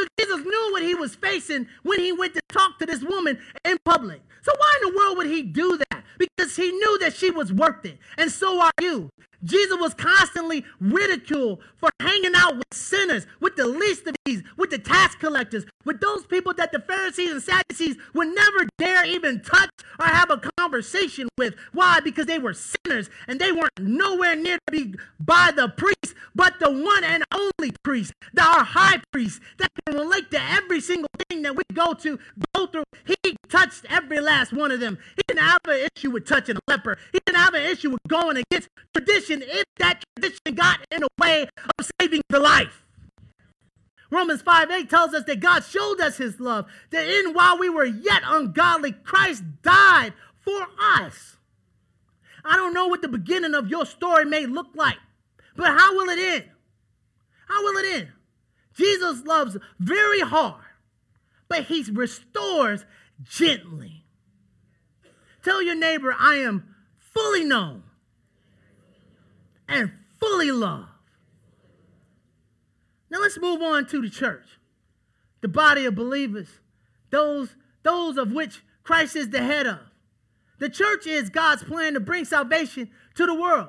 So 0.00 0.06
Jesus 0.18 0.46
knew 0.46 0.68
what 0.72 0.82
he 0.82 0.94
was 0.94 1.14
facing 1.14 1.66
when 1.82 2.00
he 2.00 2.10
went 2.10 2.32
to 2.32 2.40
talk 2.48 2.78
to 2.78 2.86
this 2.86 3.02
woman 3.02 3.38
in 3.66 3.76
public. 3.84 4.22
So 4.40 4.50
why 4.56 4.78
in 4.80 4.90
the 4.90 4.96
world 4.96 5.18
would 5.18 5.26
he 5.26 5.42
do 5.42 5.78
that? 5.90 6.04
Because 6.18 6.56
he 6.56 6.70
knew 6.70 6.98
that 7.00 7.12
she 7.14 7.30
was 7.30 7.52
worth 7.52 7.84
it. 7.84 7.98
And 8.16 8.30
so 8.30 8.62
are 8.62 8.70
you. 8.80 9.10
Jesus 9.44 9.78
was 9.78 9.94
constantly 9.94 10.64
ridiculed 10.80 11.60
for 11.76 11.90
hanging 12.00 12.32
out 12.34 12.56
with 12.56 12.66
sinners, 12.72 13.26
with 13.40 13.56
the 13.56 13.66
least 13.66 14.06
of 14.06 14.14
these, 14.24 14.42
with 14.56 14.70
the 14.70 14.78
tax 14.78 15.14
collectors, 15.14 15.64
with 15.84 16.00
those 16.00 16.26
people 16.26 16.52
that 16.54 16.72
the 16.72 16.80
Pharisees 16.80 17.30
and 17.30 17.42
Sadducees 17.42 17.96
would 18.14 18.28
never 18.28 18.66
dare 18.78 19.06
even 19.06 19.40
touch 19.40 19.70
or 19.98 20.06
have 20.06 20.30
a 20.30 20.40
conversation 20.58 21.28
with. 21.38 21.54
Why? 21.72 22.00
Because 22.00 22.26
they 22.26 22.38
were 22.38 22.54
sinners 22.54 23.08
and 23.26 23.40
they 23.40 23.52
weren't 23.52 23.78
nowhere 23.80 24.36
near 24.36 24.58
to 24.66 24.72
be 24.72 24.94
by 25.18 25.52
the 25.54 25.68
priest, 25.68 26.14
but 26.34 26.58
the 26.58 26.70
one 26.70 27.04
and 27.04 27.24
only 27.32 27.72
priest, 27.82 28.12
the, 28.34 28.42
our 28.42 28.64
high 28.64 29.00
priest 29.12 29.40
that 29.58 29.70
can 29.86 29.96
relate 29.96 30.30
to 30.30 30.42
every 30.42 30.80
single 30.80 31.08
thing 31.28 31.42
that 31.42 31.56
we 31.56 31.62
go 31.72 31.94
to, 31.94 32.18
go 32.54 32.66
through. 32.66 32.84
He 33.04 33.36
touched 33.48 33.86
every 33.88 34.20
last 34.20 34.52
one 34.52 34.70
of 34.70 34.80
them. 34.80 34.98
He 35.16 35.22
didn't 35.26 35.42
have 35.42 35.60
an 35.66 35.88
issue 35.96 36.10
with 36.10 36.26
touching 36.26 36.56
a 36.56 36.60
leper. 36.68 36.98
He 37.12 37.20
didn't 37.24 37.38
have 37.38 37.54
an 37.54 37.62
issue 37.62 37.90
with 37.90 38.00
going 38.08 38.36
against 38.36 38.68
tradition 38.94 39.29
tradition 39.30 39.48
if 39.58 39.64
that 39.78 40.02
tradition 40.16 40.54
got 40.54 40.80
in 40.90 41.00
the 41.00 41.08
way 41.20 41.46
of 41.78 41.90
saving 42.00 42.22
the 42.28 42.40
life. 42.40 42.84
Romans 44.10 44.42
5 44.42 44.70
8 44.70 44.90
tells 44.90 45.14
us 45.14 45.24
that 45.24 45.40
God 45.40 45.64
showed 45.64 46.00
us 46.00 46.16
his 46.16 46.40
love, 46.40 46.66
that 46.90 47.08
in 47.08 47.32
while 47.32 47.58
we 47.58 47.68
were 47.68 47.84
yet 47.84 48.22
ungodly, 48.24 48.92
Christ 48.92 49.44
died 49.62 50.14
for 50.40 50.66
us. 50.80 51.36
I 52.44 52.56
don't 52.56 52.74
know 52.74 52.88
what 52.88 53.02
the 53.02 53.08
beginning 53.08 53.54
of 53.54 53.68
your 53.68 53.86
story 53.86 54.24
may 54.24 54.46
look 54.46 54.68
like, 54.74 54.96
but 55.54 55.78
how 55.78 55.94
will 55.94 56.08
it 56.08 56.18
end? 56.18 56.44
How 57.46 57.62
will 57.62 57.76
it 57.76 58.00
end? 58.00 58.08
Jesus 58.74 59.24
loves 59.24 59.56
very 59.78 60.20
hard, 60.20 60.64
but 61.48 61.64
he 61.64 61.84
restores 61.92 62.84
gently. 63.22 64.04
Tell 65.44 65.62
your 65.62 65.74
neighbor, 65.76 66.14
I 66.18 66.36
am 66.36 66.74
fully 66.98 67.44
known 67.44 67.84
and 69.70 69.92
fully 70.18 70.50
love. 70.50 70.88
Now 73.08 73.20
let's 73.20 73.38
move 73.38 73.62
on 73.62 73.86
to 73.86 74.02
the 74.02 74.10
church, 74.10 74.58
the 75.40 75.48
body 75.48 75.86
of 75.86 75.94
believers, 75.94 76.48
those, 77.10 77.56
those 77.82 78.18
of 78.18 78.32
which 78.32 78.62
Christ 78.82 79.16
is 79.16 79.30
the 79.30 79.42
head 79.42 79.66
of. 79.66 79.78
The 80.58 80.68
church 80.68 81.06
is 81.06 81.30
God's 81.30 81.62
plan 81.64 81.94
to 81.94 82.00
bring 82.00 82.24
salvation 82.24 82.90
to 83.14 83.24
the 83.24 83.34
world, 83.34 83.68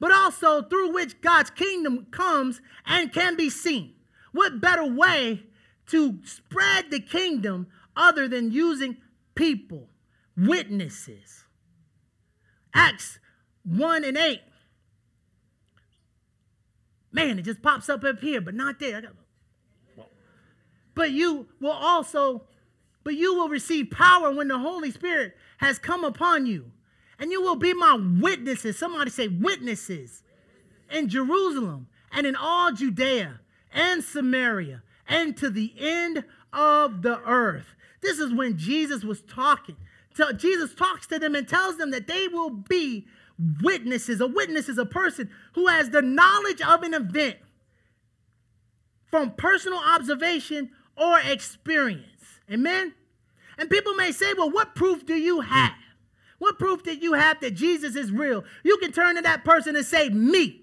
but 0.00 0.12
also 0.12 0.62
through 0.62 0.92
which 0.92 1.20
God's 1.20 1.50
kingdom 1.50 2.06
comes 2.10 2.60
and 2.86 3.12
can 3.12 3.36
be 3.36 3.50
seen. 3.50 3.94
What 4.32 4.60
better 4.60 4.86
way 4.86 5.42
to 5.88 6.18
spread 6.24 6.90
the 6.90 7.00
kingdom 7.00 7.66
other 7.94 8.28
than 8.28 8.52
using 8.52 8.96
people, 9.34 9.88
witnesses? 10.36 11.44
Acts 12.74 13.18
1 13.64 14.04
and 14.04 14.16
8 14.16 14.40
Man, 17.16 17.38
it 17.38 17.46
just 17.46 17.62
pops 17.62 17.88
up 17.88 18.04
up 18.04 18.20
here, 18.20 18.42
but 18.42 18.54
not 18.54 18.78
there. 18.78 19.02
But 20.94 21.12
you 21.12 21.48
will 21.62 21.70
also, 21.70 22.44
but 23.04 23.14
you 23.14 23.34
will 23.34 23.48
receive 23.48 23.90
power 23.90 24.30
when 24.30 24.48
the 24.48 24.58
Holy 24.58 24.90
Spirit 24.90 25.34
has 25.56 25.78
come 25.78 26.04
upon 26.04 26.44
you. 26.44 26.72
And 27.18 27.32
you 27.32 27.40
will 27.40 27.56
be 27.56 27.72
my 27.72 27.98
witnesses. 28.20 28.78
Somebody 28.78 29.10
say 29.10 29.28
witnesses 29.28 30.24
in 30.92 31.08
Jerusalem 31.08 31.86
and 32.12 32.26
in 32.26 32.36
all 32.36 32.72
Judea 32.72 33.40
and 33.72 34.04
Samaria 34.04 34.82
and 35.08 35.34
to 35.38 35.48
the 35.48 35.72
end 35.78 36.22
of 36.52 37.00
the 37.00 37.18
earth. 37.20 37.74
This 38.02 38.18
is 38.18 38.34
when 38.34 38.58
Jesus 38.58 39.04
was 39.04 39.22
talking. 39.22 39.76
So 40.16 40.32
Jesus 40.32 40.74
talks 40.74 41.06
to 41.08 41.18
them 41.18 41.34
and 41.34 41.46
tells 41.46 41.76
them 41.76 41.90
that 41.90 42.06
they 42.06 42.26
will 42.26 42.48
be 42.48 43.06
witnesses. 43.62 44.18
A 44.22 44.26
witness 44.26 44.66
is 44.66 44.78
a 44.78 44.86
person 44.86 45.28
who 45.54 45.66
has 45.66 45.90
the 45.90 46.00
knowledge 46.00 46.62
of 46.62 46.82
an 46.82 46.94
event 46.94 47.36
from 49.10 49.32
personal 49.32 49.78
observation 49.78 50.70
or 50.96 51.20
experience. 51.20 52.40
Amen? 52.50 52.94
And 53.58 53.68
people 53.68 53.92
may 53.92 54.10
say, 54.10 54.32
well, 54.32 54.50
what 54.50 54.74
proof 54.74 55.04
do 55.04 55.14
you 55.14 55.42
have? 55.42 55.72
What 56.38 56.58
proof 56.58 56.82
did 56.82 57.02
you 57.02 57.12
have 57.12 57.38
that 57.40 57.50
Jesus 57.50 57.94
is 57.94 58.10
real? 58.10 58.42
You 58.64 58.78
can 58.78 58.92
turn 58.92 59.16
to 59.16 59.22
that 59.22 59.44
person 59.44 59.76
and 59.76 59.84
say, 59.84 60.08
me. 60.08 60.62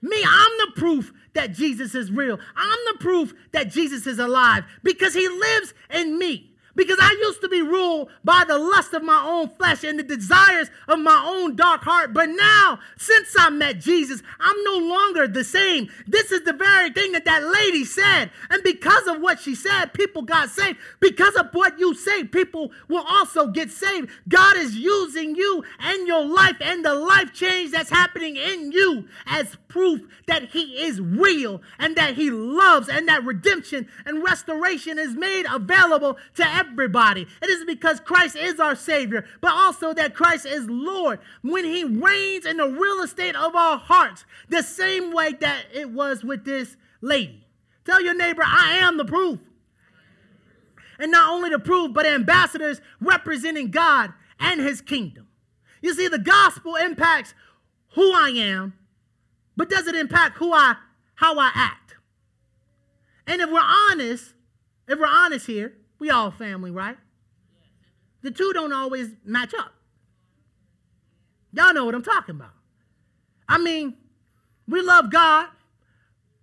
Me, 0.00 0.24
I'm 0.26 0.52
the 0.66 0.80
proof 0.80 1.12
that 1.34 1.52
Jesus 1.52 1.94
is 1.94 2.10
real. 2.10 2.38
I'm 2.56 2.78
the 2.92 2.98
proof 3.00 3.34
that 3.52 3.70
Jesus 3.70 4.06
is 4.06 4.18
alive 4.18 4.64
because 4.82 5.12
he 5.12 5.28
lives 5.28 5.74
in 5.90 6.18
me. 6.18 6.47
Because 6.78 6.98
I 7.00 7.10
used 7.22 7.40
to 7.40 7.48
be 7.48 7.60
ruled 7.60 8.08
by 8.22 8.44
the 8.46 8.56
lust 8.56 8.94
of 8.94 9.02
my 9.02 9.20
own 9.26 9.48
flesh 9.48 9.82
and 9.82 9.98
the 9.98 10.04
desires 10.04 10.70
of 10.86 11.00
my 11.00 11.24
own 11.26 11.56
dark 11.56 11.82
heart. 11.82 12.14
But 12.14 12.28
now, 12.28 12.78
since 12.96 13.34
I 13.36 13.50
met 13.50 13.80
Jesus, 13.80 14.22
I'm 14.38 14.62
no 14.62 14.78
longer 14.78 15.26
the 15.26 15.42
same. 15.42 15.90
This 16.06 16.30
is 16.30 16.44
the 16.44 16.52
very 16.52 16.90
thing 16.90 17.12
that 17.12 17.24
that 17.24 17.42
lady 17.42 17.84
said. 17.84 18.30
And 18.48 18.62
because 18.62 19.08
of 19.08 19.20
what 19.20 19.40
she 19.40 19.56
said, 19.56 19.92
people 19.92 20.22
got 20.22 20.50
saved. 20.50 20.78
Because 21.00 21.34
of 21.34 21.48
what 21.52 21.80
you 21.80 21.94
say, 21.94 22.22
people 22.22 22.70
will 22.88 23.04
also 23.08 23.48
get 23.48 23.72
saved. 23.72 24.08
God 24.28 24.56
is 24.56 24.76
using 24.76 25.34
you 25.34 25.64
and 25.80 26.06
your 26.06 26.24
life 26.24 26.56
and 26.60 26.84
the 26.84 26.94
life 26.94 27.32
change 27.34 27.72
that's 27.72 27.90
happening 27.90 28.36
in 28.36 28.70
you 28.70 29.08
as 29.26 29.56
proof 29.68 30.02
that 30.26 30.50
He 30.50 30.82
is 30.82 31.00
real 31.00 31.62
and 31.78 31.96
that 31.96 32.14
He 32.14 32.30
loves 32.30 32.88
and 32.88 33.06
that 33.08 33.24
redemption 33.24 33.88
and 34.04 34.22
restoration 34.22 34.98
is 34.98 35.14
made 35.14 35.46
available 35.50 36.16
to 36.34 36.46
everybody. 36.46 37.26
It 37.42 37.50
is 37.50 37.64
because 37.64 38.00
Christ 38.00 38.36
is 38.36 38.58
our 38.58 38.74
Savior, 38.74 39.24
but 39.40 39.52
also 39.52 39.94
that 39.94 40.14
Christ 40.14 40.46
is 40.46 40.68
Lord. 40.68 41.20
When 41.42 41.64
He 41.64 41.84
reigns 41.84 42.46
in 42.46 42.56
the 42.56 42.68
real 42.68 43.00
estate 43.02 43.36
of 43.36 43.54
our 43.54 43.78
hearts, 43.78 44.24
the 44.48 44.62
same 44.62 45.12
way 45.12 45.32
that 45.40 45.66
it 45.72 45.90
was 45.90 46.24
with 46.24 46.44
this 46.44 46.76
lady. 47.00 47.44
Tell 47.84 48.02
your 48.02 48.14
neighbor, 48.14 48.42
I 48.44 48.76
am 48.76 48.96
the 48.96 49.04
proof. 49.04 49.38
And 50.98 51.12
not 51.12 51.32
only 51.32 51.50
the 51.50 51.58
proof, 51.58 51.92
but 51.94 52.06
ambassadors 52.06 52.80
representing 53.00 53.70
God 53.70 54.12
and 54.40 54.60
His 54.60 54.80
kingdom. 54.80 55.28
You 55.80 55.94
see, 55.94 56.08
the 56.08 56.18
gospel 56.18 56.74
impacts 56.76 57.34
who 57.94 58.12
I 58.12 58.30
am, 58.30 58.74
but 59.58 59.68
does 59.68 59.88
it 59.88 59.96
impact 59.96 60.38
who 60.38 60.52
I 60.52 60.76
how 61.16 61.36
I 61.36 61.50
act? 61.52 61.96
And 63.26 63.42
if 63.42 63.50
we're 63.50 63.60
honest, 63.60 64.32
if 64.86 64.98
we're 64.98 65.06
honest 65.06 65.48
here, 65.48 65.74
we 65.98 66.10
all 66.10 66.30
family, 66.30 66.70
right? 66.70 66.96
The 68.22 68.30
two 68.30 68.52
don't 68.52 68.72
always 68.72 69.10
match 69.24 69.52
up. 69.58 69.72
Y'all 71.52 71.74
know 71.74 71.84
what 71.84 71.96
I'm 71.96 72.04
talking 72.04 72.36
about. 72.36 72.52
I 73.48 73.58
mean, 73.58 73.96
we 74.68 74.80
love 74.80 75.10
God, 75.10 75.48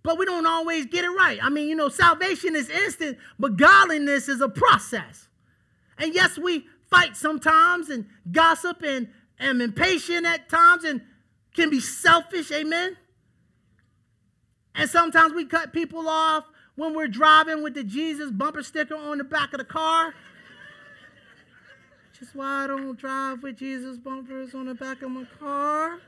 but 0.02 0.18
we 0.18 0.26
don't 0.26 0.46
always 0.46 0.84
get 0.84 1.02
it 1.02 1.08
right. 1.08 1.38
I 1.42 1.48
mean, 1.48 1.68
you 1.68 1.74
know, 1.74 1.88
salvation 1.88 2.54
is 2.54 2.68
instant, 2.68 3.16
but 3.38 3.56
godliness 3.56 4.28
is 4.28 4.42
a 4.42 4.48
process. 4.48 5.28
And 5.96 6.14
yes, 6.14 6.36
we 6.36 6.66
fight 6.90 7.16
sometimes 7.16 7.88
and 7.88 8.04
gossip 8.30 8.82
and 8.82 9.08
am 9.40 9.62
impatient 9.62 10.26
at 10.26 10.50
times 10.50 10.84
and 10.84 11.00
can 11.54 11.70
be 11.70 11.80
selfish, 11.80 12.52
amen? 12.52 12.98
And 14.76 14.88
sometimes 14.90 15.32
we 15.32 15.46
cut 15.46 15.72
people 15.72 16.08
off 16.08 16.44
when 16.74 16.94
we're 16.94 17.08
driving 17.08 17.62
with 17.62 17.74
the 17.74 17.82
Jesus 17.82 18.30
bumper 18.30 18.62
sticker 18.62 18.94
on 18.94 19.18
the 19.18 19.24
back 19.24 19.52
of 19.54 19.58
the 19.58 19.64
car. 19.64 20.14
Just 22.18 22.34
why 22.34 22.64
I 22.64 22.66
don't 22.66 22.98
drive 22.98 23.42
with 23.42 23.58
Jesus 23.58 23.96
bumpers 23.96 24.54
on 24.54 24.66
the 24.66 24.74
back 24.74 25.02
of 25.02 25.10
my 25.10 25.26
car. 25.38 25.98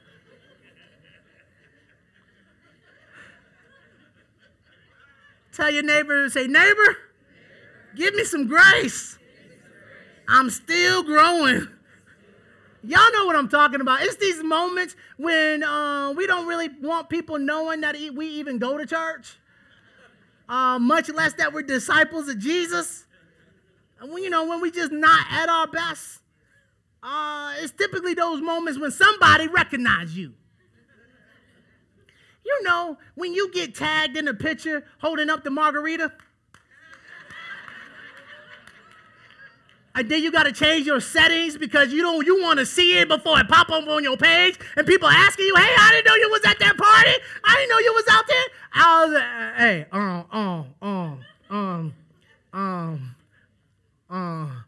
Tell 5.52 5.70
your 5.70 5.82
neighbor, 5.82 6.28
say, 6.28 6.46
neighbor, 6.46 6.96
give 7.96 8.14
me 8.14 8.24
some 8.24 8.46
grace. 8.46 9.18
I'm 10.28 10.50
still 10.50 11.02
growing. 11.02 11.68
Y'all 12.82 13.12
know 13.12 13.26
what 13.26 13.34
I'm 13.34 13.48
talking 13.48 13.80
about. 13.80 14.02
It's 14.02 14.16
these 14.16 14.42
moments 14.42 14.94
when 15.16 15.64
uh, 15.64 16.12
we 16.16 16.26
don't 16.26 16.46
really 16.46 16.68
want 16.80 17.08
people 17.08 17.38
knowing 17.38 17.80
that 17.80 17.96
we 18.14 18.26
even 18.28 18.58
go 18.58 18.78
to 18.78 18.86
church, 18.86 19.36
uh, 20.48 20.78
much 20.78 21.08
less 21.08 21.34
that 21.34 21.52
we're 21.52 21.62
disciples 21.62 22.28
of 22.28 22.38
Jesus. 22.38 23.04
And 24.00 24.12
when, 24.12 24.22
you 24.22 24.30
know, 24.30 24.46
when 24.46 24.60
we 24.60 24.70
just 24.70 24.92
not 24.92 25.26
at 25.30 25.48
our 25.48 25.66
best, 25.66 26.20
uh, 27.02 27.54
it's 27.58 27.72
typically 27.72 28.14
those 28.14 28.40
moments 28.40 28.78
when 28.78 28.92
somebody 28.92 29.48
recognizes 29.48 30.16
you. 30.16 30.34
You 32.44 32.62
know, 32.62 32.96
when 33.14 33.34
you 33.34 33.52
get 33.52 33.74
tagged 33.74 34.16
in 34.16 34.28
a 34.28 34.34
picture 34.34 34.84
holding 35.00 35.28
up 35.28 35.42
the 35.44 35.50
margarita, 35.50 36.12
and 39.98 40.08
then 40.08 40.22
you 40.22 40.30
got 40.30 40.44
to 40.44 40.52
change 40.52 40.86
your 40.86 41.00
settings 41.00 41.58
because 41.58 41.92
you 41.92 42.02
don't 42.02 42.24
you 42.24 42.40
want 42.40 42.60
to 42.60 42.64
see 42.66 42.98
it 42.98 43.08
before 43.08 43.40
it 43.40 43.48
pop 43.48 43.68
up 43.70 43.86
on 43.88 44.04
your 44.04 44.16
page 44.16 44.56
and 44.76 44.86
people 44.86 45.08
asking 45.08 45.46
you 45.46 45.56
hey 45.56 45.74
i 45.76 45.90
didn't 45.92 46.06
know 46.06 46.14
you 46.14 46.30
was 46.30 46.44
at 46.44 46.58
that 46.60 46.76
party. 46.76 47.10
I 47.44 47.54
didn't 47.56 47.70
know 47.70 47.78
you 47.78 47.92
was 47.94 48.04
out 48.10 48.26
there. 48.28 48.44
I 48.74 49.04
was 49.04 49.14
uh, 49.14 49.58
hey 49.58 49.86
um 49.92 50.24
um 50.30 50.74
um 50.80 51.20
um 51.50 51.94
um 52.52 53.14
um. 54.08 54.64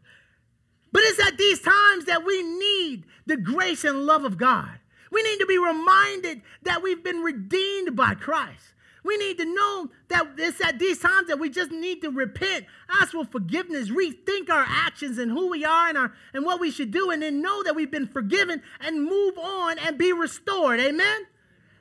But 0.91 1.03
it's 1.05 1.25
at 1.25 1.37
these 1.37 1.61
times 1.61 2.05
that 2.05 2.25
we 2.25 2.43
need 2.43 3.05
the 3.25 3.37
grace 3.37 3.85
and 3.85 4.05
love 4.05 4.25
of 4.25 4.37
god. 4.37 4.79
We 5.11 5.23
need 5.23 5.39
to 5.39 5.45
be 5.45 5.57
reminded 5.57 6.41
that 6.63 6.83
we've 6.83 7.03
been 7.03 7.21
redeemed 7.21 7.95
by 7.95 8.15
christ 8.15 8.73
we 9.03 9.17
need 9.17 9.37
to 9.39 9.45
know 9.45 9.89
that 10.09 10.27
it's 10.37 10.61
at 10.61 10.77
these 10.77 10.99
times 10.99 11.27
that 11.27 11.39
we 11.39 11.49
just 11.49 11.71
need 11.71 12.01
to 12.01 12.11
repent, 12.11 12.65
ask 12.89 13.11
for 13.11 13.25
forgiveness, 13.25 13.89
rethink 13.89 14.49
our 14.49 14.65
actions 14.67 15.17
and 15.17 15.31
who 15.31 15.49
we 15.49 15.65
are 15.65 15.89
and, 15.89 15.97
our, 15.97 16.13
and 16.33 16.45
what 16.45 16.59
we 16.59 16.69
should 16.69 16.91
do, 16.91 17.09
and 17.09 17.23
then 17.23 17.41
know 17.41 17.63
that 17.63 17.75
we've 17.75 17.89
been 17.89 18.07
forgiven 18.07 18.61
and 18.79 19.03
move 19.03 19.37
on 19.39 19.79
and 19.79 19.97
be 19.97 20.13
restored. 20.13 20.79
Amen? 20.79 21.25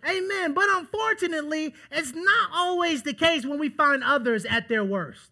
Amen. 0.09 0.55
But 0.55 0.65
unfortunately, 0.71 1.75
it's 1.91 2.15
not 2.15 2.51
always 2.55 3.03
the 3.03 3.13
case 3.13 3.45
when 3.45 3.59
we 3.59 3.69
find 3.69 4.03
others 4.03 4.47
at 4.47 4.69
their 4.69 4.85
worst. 4.85 5.31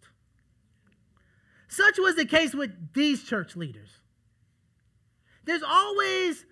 Such 1.68 1.98
was 1.98 2.16
the 2.16 2.27
case 2.27 2.55
with 2.55 2.92
these 2.92 3.24
church 3.24 3.57
leaders. 3.57 3.88
There's 5.44 5.62
always, 5.62 6.44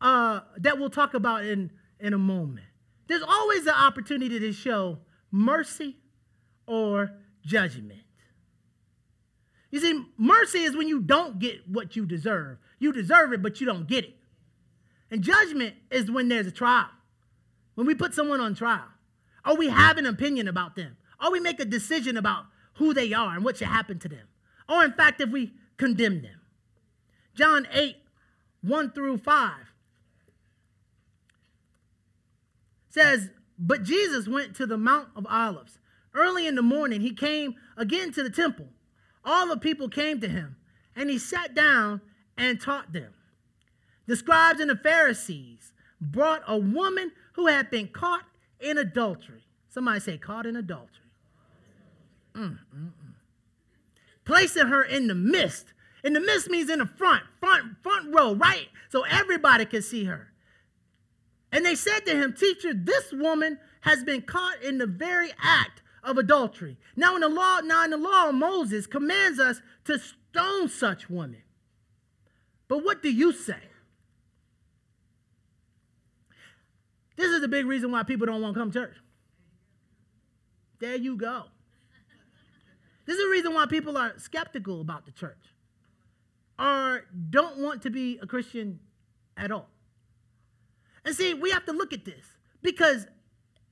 uh, 0.00 0.40
that 0.56 0.78
we'll 0.78 0.88
talk 0.88 1.12
about 1.12 1.44
in, 1.44 1.70
in 1.98 2.14
a 2.14 2.18
moment 2.18 2.69
there's 3.10 3.22
always 3.22 3.66
an 3.66 3.74
opportunity 3.74 4.38
to 4.38 4.52
show 4.52 4.98
mercy 5.32 5.96
or 6.66 7.10
judgment. 7.44 8.00
You 9.70 9.80
see, 9.80 10.04
mercy 10.16 10.60
is 10.60 10.76
when 10.76 10.88
you 10.88 11.00
don't 11.00 11.38
get 11.38 11.68
what 11.68 11.96
you 11.96 12.06
deserve. 12.06 12.58
You 12.78 12.92
deserve 12.92 13.32
it, 13.32 13.42
but 13.42 13.60
you 13.60 13.66
don't 13.66 13.88
get 13.88 14.04
it. 14.04 14.16
And 15.10 15.22
judgment 15.22 15.74
is 15.90 16.10
when 16.10 16.28
there's 16.28 16.46
a 16.46 16.52
trial. 16.52 16.88
When 17.74 17.86
we 17.86 17.94
put 17.94 18.14
someone 18.14 18.40
on 18.40 18.54
trial, 18.54 18.88
or 19.44 19.56
we 19.56 19.68
have 19.68 19.96
an 19.96 20.06
opinion 20.06 20.46
about 20.46 20.76
them, 20.76 20.96
or 21.20 21.32
we 21.32 21.40
make 21.40 21.60
a 21.60 21.64
decision 21.64 22.16
about 22.16 22.44
who 22.74 22.94
they 22.94 23.12
are 23.12 23.34
and 23.34 23.44
what 23.44 23.56
should 23.56 23.68
happen 23.68 23.98
to 24.00 24.08
them, 24.08 24.28
or 24.68 24.84
in 24.84 24.92
fact, 24.92 25.20
if 25.20 25.30
we 25.30 25.52
condemn 25.76 26.22
them. 26.22 26.40
John 27.34 27.66
8, 27.72 27.96
1 28.62 28.92
through 28.92 29.18
5 29.18 29.52
says, 32.90 33.30
But 33.58 33.84
Jesus 33.84 34.28
went 34.28 34.54
to 34.56 34.66
the 34.66 34.76
Mount 34.76 35.08
of 35.16 35.26
Olives. 35.28 35.78
Early 36.14 36.46
in 36.46 36.56
the 36.56 36.62
morning, 36.62 37.00
he 37.00 37.14
came 37.14 37.54
again 37.76 38.12
to 38.12 38.22
the 38.22 38.30
temple. 38.30 38.66
All 39.24 39.48
the 39.48 39.56
people 39.56 39.88
came 39.88 40.20
to 40.20 40.28
him, 40.28 40.56
and 40.96 41.08
he 41.08 41.18
sat 41.18 41.54
down 41.54 42.00
and 42.36 42.60
taught 42.60 42.92
them. 42.92 43.14
The 44.06 44.16
scribes 44.16 44.60
and 44.60 44.70
the 44.70 44.76
Pharisees 44.76 45.72
brought 46.00 46.42
a 46.46 46.58
woman 46.58 47.12
who 47.34 47.46
had 47.46 47.70
been 47.70 47.88
caught 47.88 48.24
in 48.58 48.76
adultery. 48.76 49.44
Somebody 49.68 50.00
say, 50.00 50.18
caught 50.18 50.46
in 50.46 50.56
adultery. 50.56 50.96
Mm, 52.34 52.58
mm, 52.74 52.86
mm. 52.86 52.92
Placing 54.24 54.66
her 54.66 54.82
in 54.82 55.06
the 55.06 55.14
midst. 55.14 55.72
In 56.02 56.12
the 56.12 56.20
midst 56.20 56.50
means 56.50 56.70
in 56.70 56.78
the 56.78 56.86
front, 56.86 57.22
front, 57.38 57.76
front 57.82 58.12
row, 58.14 58.34
right? 58.34 58.68
So 58.88 59.04
everybody 59.04 59.64
can 59.64 59.82
see 59.82 60.04
her. 60.04 60.32
And 61.52 61.64
they 61.64 61.74
said 61.74 62.00
to 62.06 62.14
him, 62.14 62.32
Teacher, 62.32 62.72
this 62.74 63.12
woman 63.12 63.58
has 63.82 64.04
been 64.04 64.22
caught 64.22 64.62
in 64.62 64.78
the 64.78 64.86
very 64.86 65.30
act 65.42 65.82
of 66.02 66.16
adultery. 66.18 66.76
Now 66.96 67.14
in 67.14 67.20
the 67.20 67.28
law, 67.28 67.60
now 67.60 67.84
in 67.84 67.90
the 67.90 67.96
law 67.96 68.30
Moses 68.30 68.86
commands 68.86 69.38
us 69.38 69.60
to 69.84 69.98
stone 69.98 70.68
such 70.68 71.10
women. 71.10 71.42
But 72.68 72.84
what 72.84 73.02
do 73.02 73.10
you 73.10 73.32
say? 73.32 73.58
This 77.16 77.32
is 77.32 77.40
the 77.40 77.48
big 77.48 77.66
reason 77.66 77.90
why 77.90 78.02
people 78.04 78.26
don't 78.26 78.40
want 78.40 78.54
to 78.54 78.60
come 78.60 78.70
to 78.70 78.78
church. 78.78 78.96
There 80.78 80.96
you 80.96 81.16
go. 81.16 81.44
This 83.06 83.16
is 83.18 83.24
the 83.24 83.30
reason 83.30 83.52
why 83.52 83.66
people 83.66 83.98
are 83.98 84.14
skeptical 84.18 84.80
about 84.80 85.04
the 85.04 85.12
church 85.12 85.36
or 86.60 87.06
don't 87.30 87.58
want 87.58 87.82
to 87.82 87.90
be 87.90 88.18
a 88.22 88.26
Christian 88.26 88.78
at 89.36 89.50
all. 89.50 89.68
And 91.10 91.16
see, 91.16 91.34
we 91.34 91.50
have 91.50 91.66
to 91.66 91.72
look 91.72 91.92
at 91.92 92.04
this 92.04 92.24
because 92.62 93.04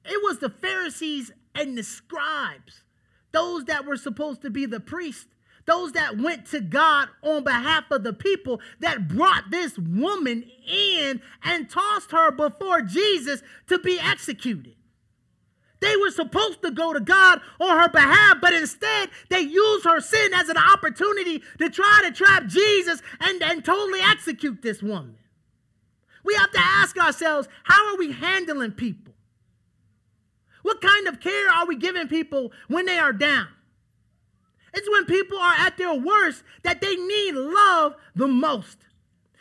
it 0.04 0.20
was 0.24 0.40
the 0.40 0.50
Pharisees 0.50 1.30
and 1.54 1.78
the 1.78 1.84
scribes, 1.84 2.82
those 3.30 3.66
that 3.66 3.84
were 3.84 3.96
supposed 3.96 4.42
to 4.42 4.50
be 4.50 4.66
the 4.66 4.80
priests, 4.80 5.28
those 5.64 5.92
that 5.92 6.18
went 6.18 6.46
to 6.46 6.60
God 6.60 7.06
on 7.22 7.44
behalf 7.44 7.84
of 7.92 8.02
the 8.02 8.12
people, 8.12 8.60
that 8.80 9.06
brought 9.06 9.52
this 9.52 9.78
woman 9.78 10.50
in 10.68 11.22
and 11.44 11.70
tossed 11.70 12.10
her 12.10 12.32
before 12.32 12.82
Jesus 12.82 13.40
to 13.68 13.78
be 13.78 14.00
executed. 14.00 14.74
They 15.78 15.96
were 15.96 16.10
supposed 16.10 16.60
to 16.62 16.72
go 16.72 16.92
to 16.92 16.98
God 16.98 17.40
on 17.60 17.78
her 17.78 17.88
behalf, 17.88 18.38
but 18.40 18.52
instead 18.52 19.10
they 19.28 19.42
used 19.42 19.84
her 19.84 20.00
sin 20.00 20.34
as 20.34 20.48
an 20.48 20.56
opportunity 20.56 21.44
to 21.58 21.70
try 21.70 22.00
to 22.02 22.10
trap 22.10 22.46
Jesus 22.46 23.00
and, 23.20 23.40
and 23.44 23.64
totally 23.64 24.00
execute 24.00 24.60
this 24.60 24.82
woman. 24.82 25.17
We 26.24 26.34
have 26.34 26.50
to 26.52 26.60
ask 26.60 26.96
ourselves 26.98 27.48
how 27.64 27.92
are 27.92 27.96
we 27.96 28.12
handling 28.12 28.72
people? 28.72 29.14
What 30.62 30.80
kind 30.80 31.06
of 31.08 31.20
care 31.20 31.48
are 31.50 31.66
we 31.66 31.76
giving 31.76 32.08
people 32.08 32.52
when 32.66 32.86
they 32.86 32.98
are 32.98 33.12
down? 33.12 33.48
It's 34.74 34.90
when 34.90 35.06
people 35.06 35.38
are 35.38 35.54
at 35.54 35.76
their 35.76 35.94
worst 35.94 36.42
that 36.62 36.80
they 36.80 36.94
need 36.94 37.34
love 37.34 37.94
the 38.14 38.28
most. 38.28 38.78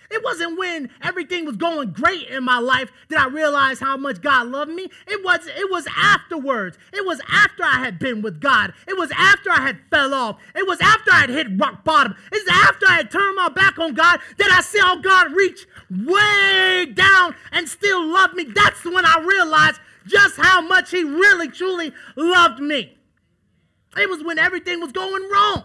It 0.10 0.24
wasn't 0.24 0.58
when 0.58 0.90
everything 1.02 1.46
was 1.46 1.58
going 1.58 1.92
great 1.92 2.28
in 2.28 2.44
my 2.44 2.60
life 2.60 2.92
that 3.10 3.20
I 3.20 3.28
realized 3.28 3.82
how 3.82 3.98
much 3.98 4.22
God 4.22 4.48
loved 4.48 4.72
me. 4.72 4.90
It 5.06 5.24
was 5.24 5.48
it 5.48 5.70
was 5.70 5.88
afterwards. 5.98 6.78
It 6.94 7.06
was 7.06 7.22
after 7.30 7.64
I 7.64 7.80
had 7.80 8.00
been 8.00 8.22
with 8.22 8.40
God. 8.40 8.74
It 8.88 8.98
was 8.98 9.12
after 9.16 9.52
I 9.52 9.62
had 9.62 9.80
fell 9.90 10.14
off. 10.14 10.38
It 10.56 10.66
was 10.66 10.80
after 10.82 11.12
I 11.12 11.22
had 11.22 11.30
hit 11.30 11.48
rock 11.58 11.84
bottom. 11.84 12.16
It's 12.32 12.50
after 12.50 12.86
I 12.88 12.96
had 12.98 13.12
turned 13.12 13.36
my 13.36 13.50
back 13.50 13.78
on 13.80 13.94
God 13.94 14.20
that 14.38 14.52
I 14.52 14.62
saw 14.62 14.96
God 14.96 15.34
reach 15.34 15.68
way 15.90 16.86
down 16.94 17.36
and 17.52 17.68
still 17.68 18.06
love 18.06 18.34
me. 18.34 18.46
That's 18.46 18.86
when 18.86 19.06
I 19.06 19.24
realized 19.26 19.80
just 20.06 20.38
how 20.38 20.62
much 20.62 20.92
he 20.92 21.04
really 21.04 21.50
truly 21.50 21.92
loved 22.16 22.60
me. 22.60 22.98
It 23.98 24.10
was 24.10 24.24
when 24.24 24.40
everything 24.40 24.80
was 24.80 24.92
going 24.92 25.30
wrong. 25.30 25.64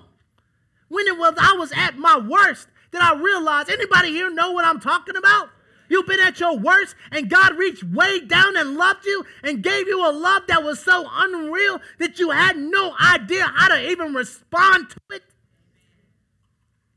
When 0.89 1.07
it 1.07 1.17
was 1.17 1.35
I 1.41 1.57
was 1.57 1.73
at 1.75 1.97
my 1.97 2.19
worst 2.19 2.69
that 2.93 3.03
I 3.03 3.19
realized. 3.21 3.71
Anybody 3.71 4.11
here 4.11 4.31
know 4.31 4.53
what 4.53 4.65
I'm 4.65 4.81
talking 4.81 5.17
about? 5.17 5.49
You've 5.89 6.07
been 6.07 6.21
at 6.21 6.41
your 6.41 6.57
worst, 6.57 6.95
and 7.11 7.29
God 7.29 7.57
reached 7.59 7.85
way 7.85 8.21
down 8.21 8.57
and 8.57 8.77
loved 8.77 9.05
you 9.05 9.27
and 9.43 9.63
gave 9.63 9.89
you 9.89 10.09
a 10.09 10.11
love 10.11 10.45
that 10.49 10.63
was 10.63 10.81
so 10.81 11.07
unreal 11.11 11.81
that 11.99 12.19
you 12.19 12.31
had 12.31 12.57
no 12.57 12.95
idea 12.99 13.45
how 13.45 13.69
to 13.69 13.91
even 13.91 14.15
respond 14.15 14.89
to 14.91 15.17
it. 15.17 15.23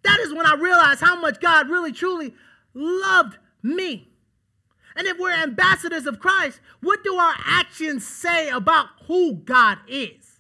That 0.03 0.19
is 0.19 0.34
when 0.34 0.45
I 0.45 0.53
realized 0.53 1.01
how 1.01 1.19
much 1.19 1.41
God 1.41 1.69
really 1.69 1.91
truly 1.91 2.34
loved 2.73 3.38
me. 3.62 4.08
And 4.95 5.08
if 5.08 5.17
we're 5.17 5.34
ambassadors 5.34 6.05
of 6.05 6.19
Christ, 6.19 6.62
what 6.79 7.03
do 7.03 7.15
our 7.15 7.34
actions 7.45 8.08
say 8.08 8.47
about 8.49 8.88
who 9.08 9.34
God 9.34 9.79
is? 9.89 10.39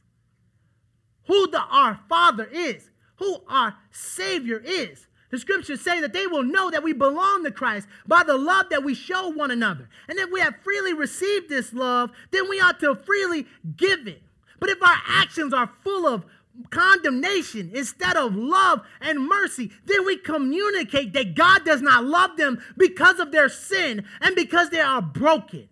Who 1.27 1.49
the, 1.49 1.59
our 1.59 1.99
Father 2.07 2.45
is? 2.45 2.89
Who 3.17 3.39
our 3.49 3.75
Savior 3.91 4.61
is? 4.63 5.07
The 5.35 5.41
scriptures 5.41 5.81
say 5.81 5.99
that 5.99 6.13
they 6.13 6.27
will 6.27 6.43
know 6.43 6.71
that 6.71 6.81
we 6.81 6.93
belong 6.93 7.43
to 7.43 7.51
Christ 7.51 7.89
by 8.07 8.23
the 8.23 8.37
love 8.37 8.69
that 8.69 8.85
we 8.85 8.95
show 8.95 9.27
one 9.27 9.51
another. 9.51 9.89
And 10.07 10.17
if 10.17 10.31
we 10.31 10.39
have 10.39 10.55
freely 10.63 10.93
received 10.93 11.49
this 11.49 11.73
love, 11.73 12.11
then 12.31 12.47
we 12.47 12.61
ought 12.61 12.79
to 12.79 12.95
freely 12.95 13.45
give 13.75 14.07
it. 14.07 14.23
But 14.61 14.69
if 14.69 14.81
our 14.81 14.95
actions 15.05 15.53
are 15.53 15.69
full 15.83 16.07
of 16.07 16.23
condemnation 16.69 17.69
instead 17.73 18.15
of 18.15 18.33
love 18.33 18.83
and 19.01 19.27
mercy, 19.27 19.71
then 19.83 20.05
we 20.05 20.15
communicate 20.15 21.11
that 21.11 21.35
God 21.35 21.65
does 21.65 21.81
not 21.81 22.05
love 22.05 22.37
them 22.37 22.63
because 22.77 23.19
of 23.19 23.33
their 23.33 23.49
sin 23.49 24.05
and 24.21 24.37
because 24.37 24.69
they 24.69 24.79
are 24.79 25.01
broken. 25.01 25.67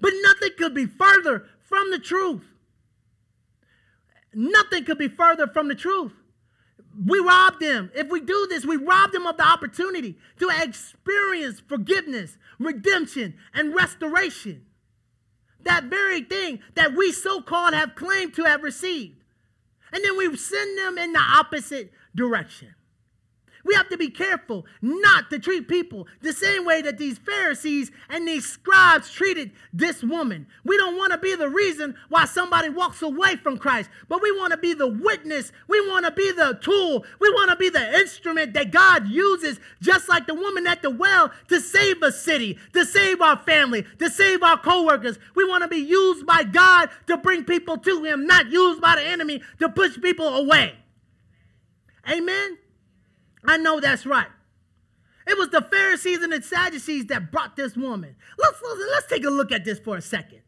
But 0.00 0.14
nothing 0.22 0.52
could 0.56 0.72
be 0.72 0.86
further 0.86 1.44
from 1.60 1.90
the 1.90 1.98
truth. 1.98 2.46
Nothing 4.32 4.86
could 4.86 4.96
be 4.96 5.08
further 5.08 5.46
from 5.46 5.68
the 5.68 5.74
truth 5.74 6.12
we 7.06 7.18
rob 7.18 7.58
them. 7.60 7.90
If 7.94 8.08
we 8.08 8.20
do 8.20 8.46
this, 8.48 8.64
we 8.64 8.76
rob 8.76 9.12
them 9.12 9.26
of 9.26 9.36
the 9.36 9.46
opportunity 9.46 10.16
to 10.38 10.50
experience 10.62 11.60
forgiveness, 11.60 12.36
redemption, 12.58 13.34
and 13.52 13.74
restoration. 13.74 14.64
That 15.62 15.84
very 15.84 16.22
thing 16.22 16.60
that 16.74 16.94
we 16.94 17.10
so 17.12 17.40
called 17.40 17.74
have 17.74 17.94
claimed 17.94 18.34
to 18.34 18.44
have 18.44 18.62
received. 18.62 19.16
And 19.92 20.04
then 20.04 20.16
we 20.16 20.36
send 20.36 20.78
them 20.78 20.98
in 20.98 21.12
the 21.12 21.20
opposite 21.20 21.92
direction. 22.14 22.74
We 23.64 23.74
have 23.74 23.88
to 23.88 23.96
be 23.96 24.10
careful 24.10 24.66
not 24.82 25.30
to 25.30 25.38
treat 25.38 25.68
people 25.68 26.06
the 26.20 26.34
same 26.34 26.66
way 26.66 26.82
that 26.82 26.98
these 26.98 27.16
Pharisees 27.18 27.90
and 28.10 28.28
these 28.28 28.46
scribes 28.46 29.10
treated 29.10 29.52
this 29.72 30.02
woman. 30.02 30.46
We 30.64 30.76
don't 30.76 30.98
want 30.98 31.12
to 31.12 31.18
be 31.18 31.34
the 31.34 31.48
reason 31.48 31.94
why 32.10 32.26
somebody 32.26 32.68
walks 32.68 33.00
away 33.00 33.36
from 33.36 33.56
Christ, 33.56 33.88
but 34.08 34.22
we 34.22 34.30
want 34.32 34.52
to 34.52 34.58
be 34.58 34.74
the 34.74 34.86
witness. 34.86 35.50
We 35.66 35.80
want 35.88 36.04
to 36.04 36.12
be 36.12 36.30
the 36.32 36.58
tool. 36.60 37.06
We 37.18 37.30
want 37.30 37.50
to 37.50 37.56
be 37.56 37.70
the 37.70 37.98
instrument 37.98 38.52
that 38.52 38.70
God 38.70 39.08
uses, 39.08 39.58
just 39.80 40.10
like 40.10 40.26
the 40.26 40.34
woman 40.34 40.66
at 40.66 40.82
the 40.82 40.90
well, 40.90 41.30
to 41.48 41.60
save 41.60 42.02
a 42.02 42.12
city, 42.12 42.58
to 42.74 42.84
save 42.84 43.22
our 43.22 43.38
family, 43.38 43.86
to 43.98 44.10
save 44.10 44.42
our 44.42 44.58
coworkers. 44.58 45.18
We 45.34 45.48
want 45.48 45.62
to 45.62 45.68
be 45.68 45.78
used 45.78 46.26
by 46.26 46.44
God 46.44 46.90
to 47.06 47.16
bring 47.16 47.44
people 47.44 47.78
to 47.78 48.04
Him, 48.04 48.26
not 48.26 48.50
used 48.50 48.82
by 48.82 48.96
the 48.96 49.02
enemy 49.02 49.42
to 49.58 49.70
push 49.70 49.98
people 50.00 50.28
away. 50.28 50.74
Amen. 52.10 52.58
I 53.46 53.56
know 53.56 53.80
that's 53.80 54.06
right. 54.06 54.28
It 55.26 55.38
was 55.38 55.48
the 55.48 55.62
Pharisees 55.62 56.22
and 56.22 56.32
the 56.32 56.42
Sadducees 56.42 57.06
that 57.06 57.32
brought 57.32 57.56
this 57.56 57.76
woman. 57.76 58.14
Let's, 58.38 58.58
let's 58.92 59.06
take 59.06 59.24
a 59.24 59.30
look 59.30 59.52
at 59.52 59.64
this 59.64 59.78
for 59.78 59.96
a 59.96 60.02
second. 60.02 60.40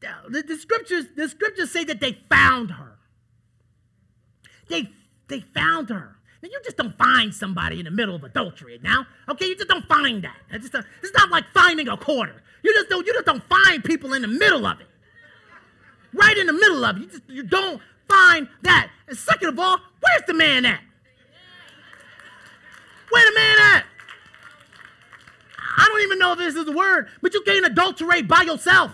The, 0.00 0.42
the, 0.42 0.56
scriptures, 0.56 1.06
the 1.16 1.28
scriptures 1.28 1.70
say 1.70 1.84
that 1.84 2.00
they 2.00 2.18
found 2.28 2.72
her. 2.72 2.98
They, 4.68 4.90
they 5.28 5.40
found 5.40 5.88
her. 5.88 6.16
Now, 6.42 6.48
you 6.52 6.60
just 6.64 6.76
don't 6.76 6.96
find 6.98 7.34
somebody 7.34 7.78
in 7.78 7.86
the 7.86 7.90
middle 7.90 8.14
of 8.14 8.22
adultery 8.22 8.78
now. 8.82 9.06
Okay, 9.28 9.46
you 9.46 9.56
just 9.56 9.68
don't 9.68 9.86
find 9.86 10.22
that. 10.22 10.36
It's, 10.50 10.68
just 10.68 10.74
a, 10.74 10.84
it's 11.02 11.16
not 11.16 11.30
like 11.30 11.44
finding 11.54 11.88
a 11.88 11.96
quarter. 11.96 12.42
You 12.62 12.74
just 12.74 12.88
don't, 12.88 13.06
you 13.06 13.12
just 13.14 13.26
don't 13.26 13.42
find 13.48 13.82
people 13.82 14.12
in 14.12 14.22
the 14.22 14.28
middle 14.28 14.66
of 14.66 14.80
it. 14.80 14.86
Right 16.12 16.36
in 16.36 16.46
the 16.46 16.52
middle 16.52 16.84
of 16.84 16.96
it. 16.96 17.00
You, 17.00 17.06
just, 17.06 17.22
you 17.28 17.42
don't 17.42 17.80
find 18.08 18.48
that. 18.62 18.90
And 19.08 19.16
second 19.16 19.48
of 19.48 19.58
all, 19.58 19.78
where's 20.00 20.26
the 20.26 20.34
man 20.34 20.66
at? 20.66 20.80
Wait 23.12 23.28
a 23.28 23.32
minute. 23.34 23.84
I 25.78 25.86
don't 25.88 26.02
even 26.02 26.18
know 26.18 26.32
if 26.32 26.38
this 26.38 26.54
is 26.54 26.66
a 26.66 26.72
word, 26.72 27.08
but 27.22 27.34
you 27.34 27.42
can't 27.42 27.66
adulterate 27.66 28.26
by 28.26 28.42
yourself. 28.42 28.92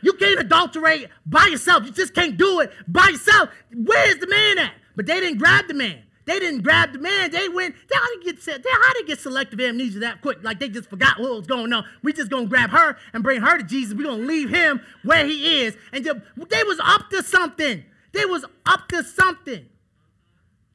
You 0.00 0.14
can't 0.14 0.40
adulterate 0.40 1.08
by 1.26 1.46
yourself. 1.46 1.84
You 1.84 1.92
just 1.92 2.14
can't 2.14 2.36
do 2.36 2.60
it 2.60 2.72
by 2.88 3.08
yourself. 3.08 3.50
Where's 3.72 4.16
the 4.16 4.26
man 4.26 4.58
at? 4.58 4.72
But 4.96 5.06
they 5.06 5.20
didn't 5.20 5.38
grab 5.38 5.68
the 5.68 5.74
man. 5.74 6.02
They 6.24 6.38
didn't 6.38 6.62
grab 6.62 6.92
the 6.92 6.98
man. 6.98 7.30
They 7.30 7.48
went. 7.48 7.74
They 7.88 7.96
how 7.96 8.18
to 8.18 8.20
get. 8.24 8.44
They 8.44 8.70
how 8.70 8.92
to 8.92 9.04
get 9.06 9.20
selective 9.20 9.60
amnesia 9.60 10.00
that 10.00 10.20
quick? 10.22 10.42
Like 10.42 10.60
they 10.60 10.68
just 10.68 10.88
forgot 10.88 11.18
what 11.18 11.30
was 11.30 11.46
going 11.46 11.72
on. 11.72 11.84
We 12.02 12.12
just 12.12 12.30
gonna 12.30 12.46
grab 12.46 12.70
her 12.70 12.96
and 13.12 13.22
bring 13.22 13.40
her 13.40 13.58
to 13.58 13.64
Jesus. 13.64 13.94
We 13.94 14.04
gonna 14.04 14.22
leave 14.22 14.50
him 14.50 14.80
where 15.04 15.26
he 15.26 15.62
is. 15.62 15.76
And 15.92 16.04
they 16.04 16.62
was 16.64 16.80
up 16.82 17.10
to 17.10 17.22
something. 17.22 17.84
They 18.12 18.24
was 18.24 18.44
up 18.66 18.88
to 18.88 19.02
something. 19.02 19.66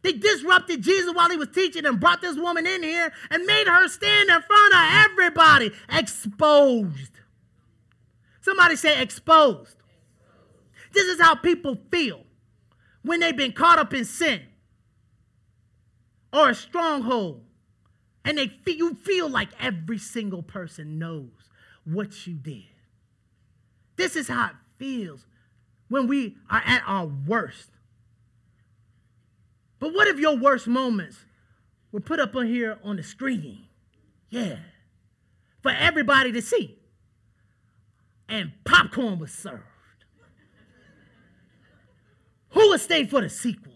They 0.08 0.14
disrupted 0.14 0.84
Jesus 0.84 1.14
while 1.14 1.30
he 1.30 1.36
was 1.36 1.50
teaching 1.50 1.86
and 1.86 2.00
brought 2.00 2.22
this 2.22 2.38
woman 2.38 2.66
in 2.66 2.82
here 2.82 3.12
and 3.30 3.46
made 3.46 3.68
her 3.68 3.90
stand 3.90 4.30
in 4.30 4.42
front 4.42 4.74
of 4.74 5.12
everybody 5.12 5.72
exposed. 5.92 7.12
Somebody 8.40 8.78
say 8.78 9.02
exposed. 9.02 9.76
This 10.94 11.08
is 11.08 11.20
how 11.20 11.36
people 11.36 11.78
feel 11.92 12.24
when 13.02 13.20
they've 13.20 13.36
been 13.36 13.52
caught 13.52 13.80
up 13.80 13.94
in 13.94 14.06
sin 14.06 14.44
or 16.32 16.52
a 16.52 16.56
stronghold. 16.56 17.44
And 18.24 18.38
they 18.38 18.48
feel, 18.48 18.78
you 18.78 18.94
feel 18.94 19.28
like 19.28 19.50
every 19.60 19.98
single 19.98 20.42
person 20.42 20.98
knows 20.98 21.50
what 21.84 22.26
you 22.26 22.36
did. 22.36 22.64
This 23.98 24.16
is 24.16 24.30
how 24.30 24.52
it 24.52 24.56
feels 24.78 25.26
when 25.90 26.08
we 26.08 26.38
are 26.50 26.62
at 26.66 26.84
our 26.88 27.08
worst. 27.08 27.72
But 29.80 29.94
what 29.94 30.08
if 30.08 30.20
your 30.20 30.38
worst 30.38 30.68
moments 30.68 31.18
were 31.92 32.00
put 32.00 32.20
up 32.20 32.36
on 32.36 32.48
here 32.48 32.80
on 32.84 32.96
the 32.96 33.04
screen? 33.04 33.66
Yeah. 34.30 34.58
For 35.62 35.72
everybody 35.72 36.32
to 36.32 36.42
see. 36.42 36.78
And 38.30 38.52
popcorn 38.66 39.20
was 39.20 39.32
served. 39.32 39.64
Who 42.50 42.70
would 42.70 42.82
stay 42.82 43.06
for 43.06 43.22
the 43.22 43.30
sequel? 43.30 43.74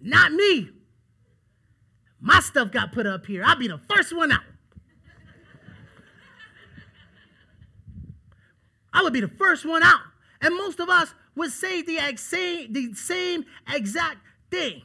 Not 0.00 0.32
me. 0.32 0.70
My 2.20 2.40
stuff 2.40 2.70
got 2.70 2.92
put 2.92 3.06
up 3.06 3.26
here. 3.26 3.42
I'll 3.44 3.56
be 3.56 3.68
the 3.68 3.80
first 3.88 4.14
one 4.14 4.32
out. 4.32 4.40
I 8.92 9.02
would 9.02 9.12
be 9.12 9.20
the 9.20 9.28
first 9.28 9.66
one 9.66 9.82
out. 9.82 10.00
And 10.40 10.54
most 10.54 10.80
of 10.80 10.88
us 10.88 11.12
would 11.36 11.52
say 11.52 11.82
the, 11.82 12.16
same, 12.16 12.72
the 12.72 12.94
same 12.94 13.44
exact 13.72 14.18
thing. 14.50 14.82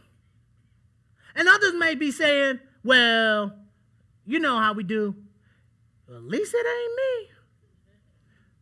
And 1.36 1.48
others 1.48 1.74
may 1.74 1.96
be 1.96 2.12
saying, 2.12 2.60
well, 2.84 3.54
you 4.26 4.40
know 4.40 4.58
how 4.58 4.74
we 4.74 4.84
do. 4.84 5.16
At 6.10 6.24
least 6.24 6.54
it 6.54 6.66
ain't 6.66 6.96
me. 6.96 7.32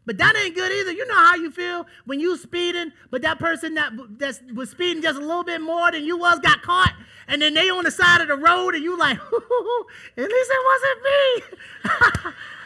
But 0.06 0.18
that 0.18 0.36
ain't 0.36 0.56
good 0.56 0.72
either. 0.72 0.92
You 0.92 1.06
know 1.06 1.16
how 1.16 1.36
you 1.36 1.52
feel 1.52 1.86
when 2.06 2.20
you 2.20 2.36
speeding, 2.38 2.92
but 3.12 3.22
that 3.22 3.38
person 3.38 3.76
that 3.76 3.94
that 4.18 4.40
was 4.56 4.72
speeding 4.72 5.04
just 5.04 5.18
a 5.18 5.22
little 5.22 5.44
bit 5.44 5.62
more 5.62 5.92
than 5.92 6.04
you 6.04 6.18
was 6.18 6.40
got 6.40 6.64
caught, 6.64 6.94
and 7.28 7.40
then 7.40 7.54
they 7.54 7.70
on 7.70 7.84
the 7.84 7.92
side 7.92 8.20
of 8.22 8.28
the 8.28 8.36
road, 8.36 8.74
and 8.74 8.84
you 8.84 8.98
like, 8.98 9.18
at 10.18 10.24
least 10.24 10.52
it 10.52 10.66
wasn't 10.66 11.04
me. 11.04 12.32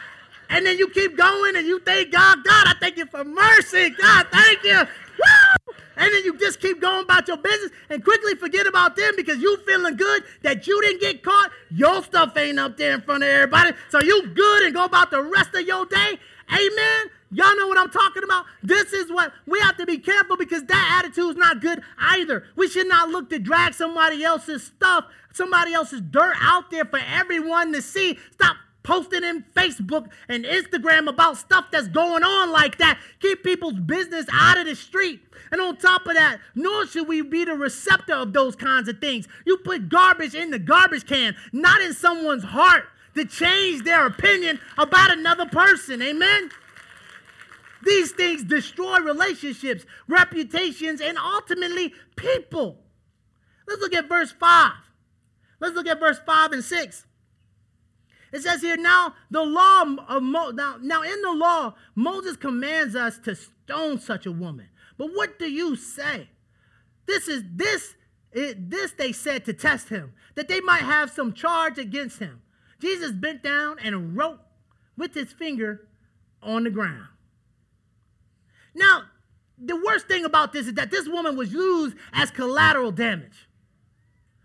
And 0.48 0.66
then 0.66 0.78
you 0.78 0.88
keep 0.88 1.16
going 1.16 1.56
and 1.56 1.66
you 1.66 1.80
thank 1.80 2.12
God, 2.12 2.44
God, 2.44 2.66
I 2.68 2.74
thank 2.78 2.96
you 2.96 3.06
for 3.06 3.24
mercy. 3.24 3.90
God, 3.90 4.26
thank 4.30 4.62
you. 4.62 4.78
Woo! 4.78 5.74
And 5.96 6.12
then 6.12 6.24
you 6.24 6.36
just 6.38 6.60
keep 6.60 6.80
going 6.80 7.04
about 7.04 7.28
your 7.28 7.36
business 7.36 7.70
and 7.88 8.02
quickly 8.02 8.34
forget 8.34 8.66
about 8.66 8.96
them 8.96 9.12
because 9.16 9.38
you 9.38 9.56
feeling 9.58 9.96
good 9.96 10.24
that 10.42 10.66
you 10.66 10.80
didn't 10.82 11.00
get 11.00 11.22
caught. 11.22 11.50
Your 11.70 12.02
stuff 12.02 12.36
ain't 12.36 12.58
up 12.58 12.76
there 12.76 12.94
in 12.94 13.00
front 13.00 13.22
of 13.22 13.28
everybody. 13.28 13.72
So 13.90 14.00
you 14.00 14.26
good 14.28 14.64
and 14.64 14.74
go 14.74 14.84
about 14.84 15.10
the 15.10 15.22
rest 15.22 15.54
of 15.54 15.66
your 15.66 15.86
day. 15.86 16.18
Amen. 16.52 17.10
Y'all 17.30 17.56
know 17.56 17.66
what 17.66 17.78
I'm 17.78 17.90
talking 17.90 18.22
about? 18.22 18.44
This 18.62 18.92
is 18.92 19.10
what 19.10 19.32
we 19.46 19.58
have 19.60 19.76
to 19.78 19.86
be 19.86 19.98
careful 19.98 20.36
because 20.36 20.62
that 20.64 21.02
attitude 21.02 21.30
is 21.30 21.36
not 21.36 21.60
good 21.60 21.82
either. 21.98 22.44
We 22.54 22.68
should 22.68 22.86
not 22.86 23.08
look 23.08 23.30
to 23.30 23.38
drag 23.38 23.74
somebody 23.74 24.22
else's 24.22 24.62
stuff, 24.62 25.06
somebody 25.32 25.74
else's 25.74 26.00
dirt 26.00 26.36
out 26.40 26.70
there 26.70 26.84
for 26.84 27.00
everyone 27.00 27.72
to 27.72 27.82
see. 27.82 28.18
Stop 28.30 28.56
posting 28.84 29.24
in 29.24 29.44
Facebook 29.56 30.10
and 30.28 30.44
Instagram 30.44 31.08
about 31.08 31.36
stuff 31.36 31.66
that's 31.72 31.88
going 31.88 32.22
on 32.22 32.52
like 32.52 32.78
that. 32.78 33.00
Keep 33.18 33.42
people's 33.42 33.80
business 33.80 34.26
out 34.32 34.58
of 34.58 34.66
the 34.66 34.76
street. 34.76 35.20
And 35.50 35.60
on 35.60 35.76
top 35.76 36.06
of 36.06 36.14
that, 36.14 36.38
nor 36.54 36.86
should 36.86 37.08
we 37.08 37.22
be 37.22 37.44
the 37.44 37.54
receptor 37.54 38.14
of 38.14 38.32
those 38.32 38.54
kinds 38.54 38.88
of 38.88 39.00
things. 39.00 39.26
You 39.44 39.56
put 39.56 39.88
garbage 39.88 40.34
in 40.34 40.50
the 40.50 40.58
garbage 40.58 41.06
can, 41.06 41.34
not 41.52 41.80
in 41.80 41.92
someone's 41.94 42.44
heart 42.44 42.84
to 43.16 43.24
change 43.24 43.84
their 43.84 44.06
opinion 44.06 44.60
about 44.78 45.10
another 45.10 45.46
person. 45.46 46.02
Amen? 46.02 46.50
These 47.84 48.12
things 48.12 48.44
destroy 48.44 49.00
relationships, 49.00 49.84
reputations, 50.08 51.00
and 51.00 51.18
ultimately 51.18 51.92
people. 52.16 52.78
Let's 53.66 53.80
look 53.80 53.94
at 53.94 54.08
verse 54.08 54.32
5. 54.32 54.72
Let's 55.60 55.74
look 55.74 55.86
at 55.86 56.00
verse 56.00 56.18
5 56.24 56.52
and 56.52 56.64
6. 56.64 57.06
It 58.34 58.42
says 58.42 58.62
here, 58.62 58.76
now 58.76 59.14
the 59.30 59.44
law 59.44 59.82
of 60.08 60.22
Mo- 60.24 60.50
now, 60.50 60.76
now 60.82 61.02
in 61.02 61.22
the 61.22 61.32
law, 61.32 61.76
Moses 61.94 62.36
commands 62.36 62.96
us 62.96 63.16
to 63.20 63.36
stone 63.36 64.00
such 64.00 64.26
a 64.26 64.32
woman. 64.32 64.70
But 64.98 65.14
what 65.14 65.38
do 65.38 65.48
you 65.48 65.76
say? 65.76 66.28
This 67.06 67.28
is 67.28 67.44
this 67.54 67.94
it, 68.32 68.68
this 68.68 68.90
they 68.90 69.12
said 69.12 69.44
to 69.44 69.52
test 69.52 69.88
him, 69.88 70.14
that 70.34 70.48
they 70.48 70.60
might 70.60 70.82
have 70.82 71.12
some 71.12 71.32
charge 71.32 71.78
against 71.78 72.18
him. 72.18 72.42
Jesus 72.80 73.12
bent 73.12 73.44
down 73.44 73.76
and 73.78 74.16
wrote 74.16 74.40
with 74.98 75.14
his 75.14 75.32
finger 75.32 75.86
on 76.42 76.64
the 76.64 76.70
ground. 76.70 77.06
Now, 78.74 79.04
the 79.56 79.76
worst 79.76 80.08
thing 80.08 80.24
about 80.24 80.52
this 80.52 80.66
is 80.66 80.74
that 80.74 80.90
this 80.90 81.08
woman 81.08 81.36
was 81.36 81.52
used 81.52 81.96
as 82.12 82.32
collateral 82.32 82.90
damage. 82.90 83.48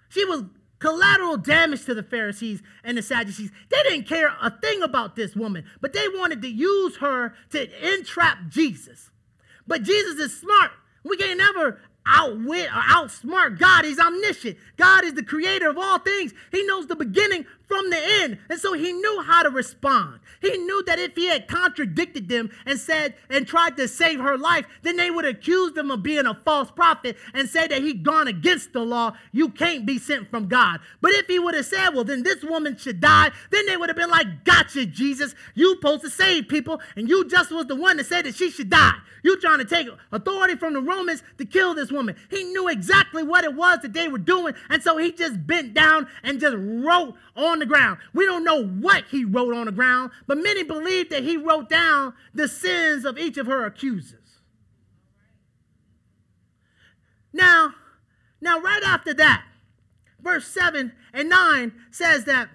She 0.09 0.23
was 0.25 0.43
collateral 0.79 1.37
damage 1.37 1.85
to 1.85 1.93
the 1.93 2.03
Pharisees 2.03 2.61
and 2.83 2.97
the 2.97 3.01
Sadducees. 3.01 3.51
They 3.69 3.83
didn't 3.83 4.07
care 4.07 4.33
a 4.41 4.49
thing 4.49 4.81
about 4.81 5.15
this 5.15 5.35
woman, 5.35 5.65
but 5.81 5.93
they 5.93 6.07
wanted 6.07 6.41
to 6.41 6.49
use 6.49 6.97
her 6.97 7.33
to 7.51 7.93
entrap 7.93 8.47
Jesus. 8.49 9.11
But 9.67 9.83
Jesus 9.83 10.19
is 10.19 10.39
smart. 10.39 10.71
We 11.03 11.17
can't 11.17 11.37
never 11.37 11.79
outwit 12.05 12.67
or 12.67 12.81
outsmart 12.81 13.59
God. 13.59 13.85
He's 13.85 13.99
omniscient. 13.99 14.57
God 14.77 15.03
is 15.03 15.13
the 15.13 15.23
creator 15.23 15.69
of 15.69 15.77
all 15.77 15.99
things. 15.99 16.33
He 16.51 16.65
knows 16.65 16.87
the 16.87 16.95
beginning 16.95 17.45
from 17.69 17.89
the 17.89 17.99
end. 18.21 18.39
And 18.49 18.59
so 18.59 18.73
he 18.73 18.91
knew 18.91 19.21
how 19.21 19.43
to 19.43 19.49
respond. 19.49 20.19
He 20.41 20.57
knew 20.57 20.83
that 20.83 20.99
if 20.99 21.15
he 21.15 21.27
had 21.27 21.47
contradicted 21.47 22.27
them 22.27 22.49
and 22.65 22.79
said 22.79 23.13
and 23.29 23.47
tried 23.47 23.77
to 23.77 23.87
save 23.87 24.19
her 24.19 24.37
life, 24.37 24.65
then 24.81 24.97
they 24.97 25.11
would 25.11 25.25
accuse 25.25 25.77
him 25.77 25.91
of 25.91 26.03
being 26.03 26.25
a 26.25 26.33
false 26.33 26.71
prophet 26.71 27.15
and 27.33 27.47
say 27.47 27.67
that 27.67 27.81
he'd 27.81 28.03
gone 28.03 28.27
against 28.27 28.73
the 28.73 28.79
law. 28.79 29.13
You 29.31 29.49
can't 29.49 29.85
be 29.85 29.99
sent 29.99 30.29
from 30.29 30.47
God. 30.47 30.79
But 30.99 31.11
if 31.11 31.27
he 31.27 31.39
would 31.39 31.53
have 31.53 31.65
said, 31.65 31.89
well, 31.89 32.03
then 32.03 32.23
this 32.23 32.43
woman 32.43 32.75
should 32.75 32.99
die, 32.99 33.31
then 33.51 33.65
they 33.67 33.77
would 33.77 33.89
have 33.89 33.97
been 33.97 34.09
like, 34.09 34.43
gotcha, 34.43 34.85
Jesus. 34.85 35.35
You 35.53 35.75
supposed 35.75 36.01
to 36.01 36.09
save 36.09 36.47
people, 36.47 36.81
and 36.95 37.07
you 37.07 37.27
just 37.29 37.51
was 37.51 37.67
the 37.67 37.75
one 37.75 37.97
that 37.97 38.07
said 38.07 38.25
that 38.25 38.35
she 38.35 38.49
should 38.49 38.69
die. 38.69 38.95
You 39.23 39.39
trying 39.39 39.59
to 39.59 39.65
take 39.65 39.87
authority 40.11 40.55
from 40.55 40.73
the 40.73 40.81
Romans 40.81 41.23
to 41.37 41.45
kill 41.45 41.75
this 41.75 41.91
woman. 41.91 42.15
He 42.29 42.43
knew 42.45 42.67
exactly 42.67 43.21
what 43.21 43.43
it 43.43 43.53
was 43.53 43.79
that 43.81 43.93
they 43.93 44.07
were 44.07 44.17
doing, 44.17 44.55
and 44.69 44.81
so 44.81 44.97
he 44.97 45.11
just 45.11 45.45
bent 45.45 45.73
down 45.73 46.07
and 46.23 46.39
just 46.39 46.55
wrote 46.57 47.15
on 47.35 47.58
the 47.59 47.65
ground. 47.65 47.99
We 48.13 48.25
don't 48.25 48.43
know 48.43 48.63
what 48.63 49.05
he 49.09 49.25
wrote 49.25 49.53
on 49.53 49.65
the 49.65 49.71
ground, 49.71 50.11
but 50.27 50.37
many 50.37 50.63
believe 50.63 51.09
that 51.09 51.23
he 51.23 51.37
wrote 51.37 51.69
down 51.69 52.13
the 52.33 52.47
sins 52.47 53.05
of 53.05 53.17
each 53.17 53.37
of 53.37 53.47
her 53.47 53.65
accusers. 53.65 54.39
Now, 57.31 57.73
now 58.41 58.59
right 58.59 58.83
after 58.83 59.13
that, 59.13 59.43
verse 60.21 60.47
7 60.47 60.91
and 61.13 61.29
9 61.29 61.73
says 61.91 62.25
that 62.25 62.49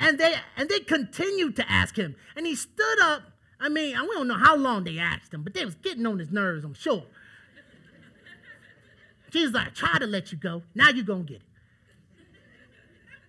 and 0.00 0.18
they 0.18 0.34
and 0.56 0.68
they 0.68 0.80
continued 0.80 1.54
to 1.56 1.70
ask 1.70 1.96
him 1.96 2.16
and 2.34 2.46
he 2.46 2.54
stood 2.54 3.00
up 3.02 3.22
i 3.60 3.68
mean 3.68 3.96
we 4.00 4.14
don't 4.14 4.26
know 4.26 4.34
how 4.34 4.56
long 4.56 4.82
they 4.84 4.98
asked 4.98 5.32
him 5.32 5.42
but 5.42 5.54
they 5.54 5.64
was 5.64 5.74
getting 5.76 6.06
on 6.06 6.18
his 6.18 6.30
nerves 6.30 6.64
i'm 6.64 6.74
sure 6.74 7.04
jesus 9.30 9.54
like 9.54 9.74
try 9.74 9.98
to 9.98 10.06
let 10.06 10.32
you 10.32 10.38
go 10.38 10.62
now 10.74 10.88
you're 10.88 11.04
gonna 11.04 11.22
get 11.22 11.36
it 11.36 11.42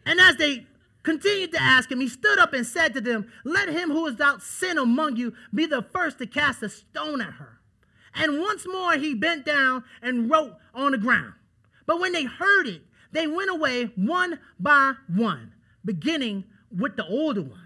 and 0.05 0.19
as 0.19 0.37
they 0.37 0.65
continued 1.03 1.51
to 1.53 1.61
ask 1.61 1.91
him, 1.91 1.99
he 1.99 2.07
stood 2.07 2.39
up 2.39 2.53
and 2.53 2.65
said 2.65 2.93
to 2.93 3.01
them, 3.01 3.31
Let 3.43 3.69
him 3.69 3.89
who 3.89 4.05
is 4.07 4.13
without 4.13 4.41
sin 4.41 4.77
among 4.77 5.15
you 5.15 5.33
be 5.53 5.65
the 5.65 5.81
first 5.81 6.19
to 6.19 6.27
cast 6.27 6.63
a 6.63 6.69
stone 6.69 7.21
at 7.21 7.33
her. 7.33 7.59
And 8.13 8.39
once 8.39 8.67
more 8.67 8.93
he 8.93 9.13
bent 9.13 9.45
down 9.45 9.83
and 10.01 10.29
wrote 10.29 10.55
on 10.73 10.91
the 10.91 10.97
ground. 10.97 11.33
But 11.85 11.99
when 11.99 12.11
they 12.11 12.25
heard 12.25 12.67
it, 12.67 12.81
they 13.11 13.27
went 13.27 13.49
away 13.49 13.91
one 13.95 14.39
by 14.59 14.93
one, 15.07 15.53
beginning 15.83 16.45
with 16.75 16.95
the 16.95 17.05
older 17.05 17.41
ones. 17.41 17.57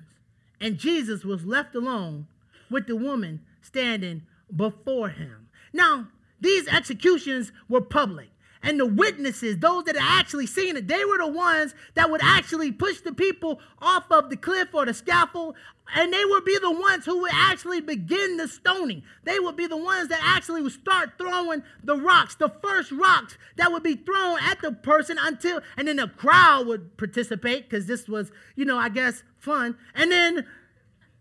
And 0.60 0.78
Jesus 0.78 1.24
was 1.24 1.46
left 1.46 1.76
alone 1.76 2.28
with 2.70 2.88
the 2.88 2.96
woman 2.96 3.42
standing 3.62 4.24
before 4.56 5.10
him. 5.10 5.48
Now, 5.74 6.08
these 6.40 6.68
executions 6.68 7.52
were 7.68 7.82
public 7.82 8.30
and 8.66 8.80
the 8.80 8.86
witnesses, 8.86 9.60
those 9.60 9.84
that 9.86 9.96
had 9.96 10.20
actually 10.20 10.48
seen 10.48 10.76
it, 10.76 10.88
they 10.88 11.06
were 11.06 11.20
the 11.20 11.28
ones 11.28 11.76
that 11.94 12.10
would 12.10 12.22
actually 12.24 12.72
push 12.72 13.00
the 13.00 13.14
people 13.14 13.60
off 13.80 14.12
of 14.12 14.30
the 14.30 14.36
cliff 14.36 14.70
or 14.74 14.86
the 14.86 14.94
scaffold, 14.94 15.56
and 15.96 16.12
they 16.12 16.26
would 16.26 16.44
be 16.44 16.58
the 16.58 16.72
ones 16.72 17.06
who 17.06 17.22
would 17.22 17.32
actually 17.32 17.80
begin 17.80 18.38
the 18.38 18.48
stoning. 18.48 19.04
They 19.24 19.40
would 19.40 19.56
be 19.56 19.68
the 19.68 19.78
ones 19.78 20.10
that 20.10 20.20
actually 20.24 20.64
would 20.64 20.72
start 20.72 21.12
throwing 21.20 21.62
the 21.84 21.96
rocks, 21.96 22.36
the 22.36 22.50
first 22.50 22.92
rocks 22.92 23.38
that 23.58 23.72
would 23.72 23.84
be 23.84 23.96
thrown 23.96 24.40
at 24.42 24.62
the 24.62 24.72
person 24.72 25.18
until, 25.22 25.62
and 25.78 25.88
then 25.88 25.98
the 25.98 26.08
crowd 26.08 26.66
would 26.66 26.98
participate 26.98 27.70
because 27.70 27.86
this 27.86 28.08
was, 28.08 28.32
you 28.56 28.66
know, 28.66 28.78
I 28.80 28.90
guess 28.90 29.22
fun. 29.38 29.78
And 29.94 30.12
then 30.12 30.48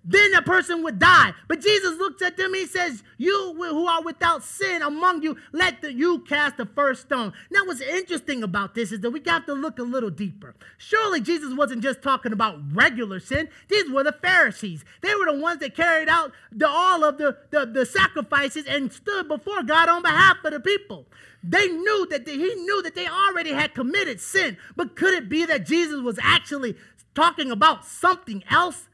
then 0.05 0.33
the 0.33 0.43
person 0.43 0.83
would 0.83 0.99
die. 0.99 1.33
But 1.49 1.61
Jesus 1.61 1.99
looks 1.99 2.21
at 2.23 2.37
them, 2.37 2.53
he 2.53 2.67
says, 2.67 3.03
You 3.17 3.55
who 3.57 3.87
are 3.87 4.03
without 4.03 4.43
sin 4.45 4.83
among 4.83 5.23
you, 5.23 5.37
let 5.53 5.81
the, 5.81 5.93
you 5.93 6.21
cast 6.21 6.59
the 6.59 6.67
first 6.67 7.03
stone. 7.03 7.33
Now, 7.51 7.65
what's 7.65 7.81
interesting 7.81 8.43
about 8.43 8.75
this 8.75 8.93
is 8.93 9.01
that 9.01 9.11
we 9.11 9.21
got 9.21 9.47
to 9.47 9.55
look 9.55 9.79
a 9.79 9.83
little 9.83 10.11
deeper. 10.11 10.55
Surely 10.77 11.21
Jesus 11.21 11.55
wasn't 11.55 11.83
just 11.83 12.03
talking 12.03 12.33
about 12.33 12.61
regular 12.73 13.19
sin, 13.19 13.49
these 13.69 13.91
were 13.91 14.05
the 14.05 14.13
Pharisees. 14.13 14.85
They 15.01 15.15
were 15.15 15.27
the 15.27 15.39
ones 15.39 15.61
that 15.61 15.75
carried 15.75 16.09
out 16.09 16.33
the, 16.53 16.69
all 16.69 17.03
of 17.03 17.17
the, 17.17 17.39
the, 17.51 17.65
the 17.65 17.87
sacrifices 17.87 18.67
and 18.67 18.93
stood 18.93 19.29
before 19.29 19.63
God 19.63 19.89
on 19.89 20.03
behalf 20.03 20.37
of 20.45 20.53
the 20.53 20.61
people. 20.61 21.07
They 21.43 21.69
knew 21.69 22.07
that 22.11 22.27
he 22.27 22.37
knew 22.37 22.83
that 22.83 22.95
they 22.95 23.07
already 23.07 23.53
had 23.53 23.75
committed 23.75 24.21
sin, 24.21 24.57
but 24.77 24.97
could 24.97 25.13
it 25.13 25.29
be 25.29 25.45
that 25.45 25.67
Jesus 25.67 26.01
was 26.01 26.19
actually 26.23 26.77
talking 27.15 27.51
about 27.51 27.85
something 27.85 28.43
else? 28.51 28.89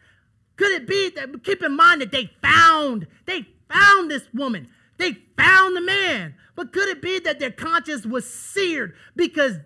Could 0.61 0.73
it 0.73 0.87
be 0.87 1.09
that 1.17 1.43
keep 1.43 1.63
in 1.63 1.75
mind 1.75 2.03
that 2.03 2.13
they 2.13 2.31
found, 2.43 3.07
they 3.25 3.47
found 3.73 4.11
this 4.11 4.29
woman. 4.35 4.69
They 4.99 5.15
found 5.35 5.75
the 5.75 5.81
man. 5.81 6.35
But 6.55 6.71
could 6.75 6.87
it 6.89 7.01
be 7.01 7.19
that 7.21 7.39
their 7.39 7.51
conscience 7.51 8.05
was 8.05 8.29
seared 8.29 8.93
because 9.17 9.57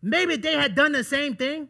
maybe 0.00 0.36
they 0.36 0.54
had 0.54 0.74
done 0.74 0.92
the 0.92 1.04
same 1.04 1.36
thing? 1.36 1.68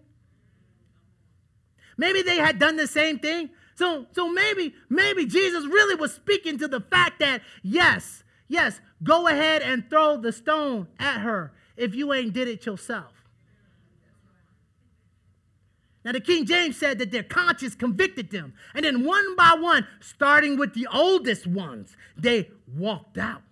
Maybe 1.97 2.23
they 2.23 2.37
had 2.37 2.61
done 2.61 2.77
the 2.77 2.87
same 2.87 3.19
thing. 3.19 3.51
So, 3.75 4.07
so 4.13 4.31
maybe, 4.31 4.73
maybe 4.89 5.27
Jesus 5.27 5.65
really 5.67 5.97
was 5.97 6.15
speaking 6.15 6.57
to 6.59 6.69
the 6.69 6.81
fact 6.81 7.19
that, 7.19 7.43
yes, 7.65 8.23
yes, 8.47 8.81
go 9.03 9.27
ahead 9.27 9.63
and 9.63 9.91
throw 9.91 10.17
the 10.17 10.31
stone 10.31 10.87
at 11.01 11.23
her 11.23 11.53
if 11.77 11.93
you 11.97 12.13
ain't 12.13 12.35
did 12.35 12.47
it 12.47 12.65
yourself. 12.67 13.20
Now, 16.05 16.13
the 16.13 16.21
King 16.21 16.47
James 16.47 16.79
said 16.79 16.99
that 16.99 17.11
their 17.11 17.23
conscience 17.23 17.75
convicted 17.75 18.31
them. 18.31 18.55
And 18.75 18.85
then 18.85 19.05
one 19.05 19.37
by 19.37 19.55
one, 19.59 19.87
starting 20.01 20.57
with 20.57 20.73
the 20.73 20.87
oldest 20.91 21.47
ones, 21.47 21.95
they 22.17 22.49
walked 22.75 23.19
out. 23.19 23.43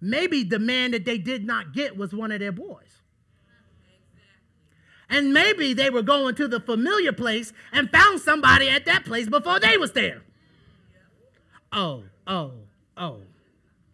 Maybe 0.00 0.42
the 0.44 0.58
man 0.58 0.92
that 0.92 1.04
they 1.04 1.18
did 1.18 1.44
not 1.44 1.72
get 1.72 1.96
was 1.96 2.14
one 2.14 2.32
of 2.32 2.40
their 2.40 2.52
boys. 2.52 3.02
And 5.10 5.34
maybe 5.34 5.74
they 5.74 5.90
were 5.90 6.02
going 6.02 6.34
to 6.36 6.48
the 6.48 6.58
familiar 6.58 7.12
place 7.12 7.52
and 7.70 7.90
found 7.90 8.20
somebody 8.20 8.70
at 8.70 8.86
that 8.86 9.04
place 9.04 9.28
before 9.28 9.60
they 9.60 9.76
was 9.76 9.92
there. 9.92 10.22
Oh, 11.70 12.04
oh, 12.26 12.52
oh, 12.96 13.20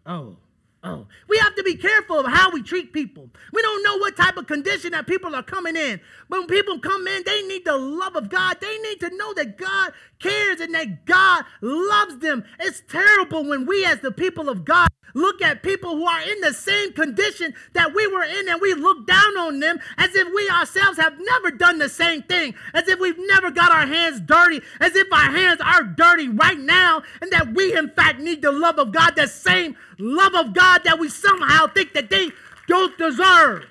oh. 0.05 0.37
Oh, 0.81 1.07
we 1.27 1.37
have 1.39 1.55
to 1.55 1.63
be 1.63 1.75
careful 1.75 2.19
of 2.19 2.27
how 2.27 2.51
we 2.51 2.63
treat 2.63 2.93
people. 2.93 3.29
We 3.51 3.61
don't 3.61 3.83
know 3.83 3.97
what 3.97 4.15
type 4.15 4.37
of 4.37 4.47
condition 4.47 4.91
that 4.93 5.07
people 5.07 5.35
are 5.35 5.43
coming 5.43 5.75
in. 5.75 5.99
But 6.29 6.39
when 6.39 6.47
people 6.47 6.79
come 6.79 7.05
in, 7.05 7.23
they 7.25 7.41
need 7.41 7.65
the 7.65 7.75
love 7.75 8.15
of 8.15 8.29
God. 8.29 8.57
They 8.61 8.77
need 8.77 9.01
to 9.01 9.09
know 9.17 9.33
that 9.33 9.57
God 9.57 9.91
cares 10.19 10.61
and 10.61 10.73
that 10.75 11.05
God 11.05 11.43
loves 11.61 12.19
them. 12.19 12.45
It's 12.61 12.81
terrible 12.87 13.43
when 13.43 13.65
we, 13.65 13.83
as 13.83 13.99
the 13.99 14.11
people 14.11 14.47
of 14.47 14.63
God, 14.63 14.87
look 15.13 15.41
at 15.41 15.63
people 15.63 15.95
who 15.95 16.05
are 16.05 16.21
in 16.21 16.41
the 16.41 16.53
same 16.53 16.93
condition 16.93 17.53
that 17.73 17.93
we 17.93 18.07
were 18.07 18.23
in 18.23 18.49
and 18.49 18.61
we 18.61 18.73
look 18.73 19.07
down 19.07 19.37
on 19.37 19.59
them 19.59 19.79
as 19.97 20.15
if 20.15 20.27
we 20.33 20.49
ourselves 20.49 20.97
have 20.97 21.19
never 21.19 21.51
done 21.51 21.79
the 21.79 21.89
same 21.89 22.21
thing, 22.23 22.55
as 22.73 22.87
if 22.87 22.99
we've 22.99 23.19
never 23.19 23.51
got 23.51 23.71
our 23.71 23.85
hands 23.85 24.19
dirty, 24.19 24.61
as 24.79 24.95
if 24.95 25.11
our 25.11 25.31
hands 25.31 25.61
are 25.61 25.83
dirty 25.83 26.29
right 26.29 26.59
now, 26.59 27.01
and 27.21 27.31
that 27.31 27.53
we, 27.53 27.75
in 27.75 27.89
fact, 27.89 28.19
need 28.19 28.41
the 28.41 28.51
love 28.51 28.79
of 28.79 28.91
God, 28.91 29.15
the 29.15 29.27
same 29.27 29.75
love 29.97 30.35
of 30.35 30.53
God 30.53 30.83
that 30.85 30.99
we 30.99 31.09
somehow 31.09 31.67
think 31.67 31.93
that 31.93 32.09
they 32.09 32.31
don't 32.67 32.97
deserve. 32.97 33.65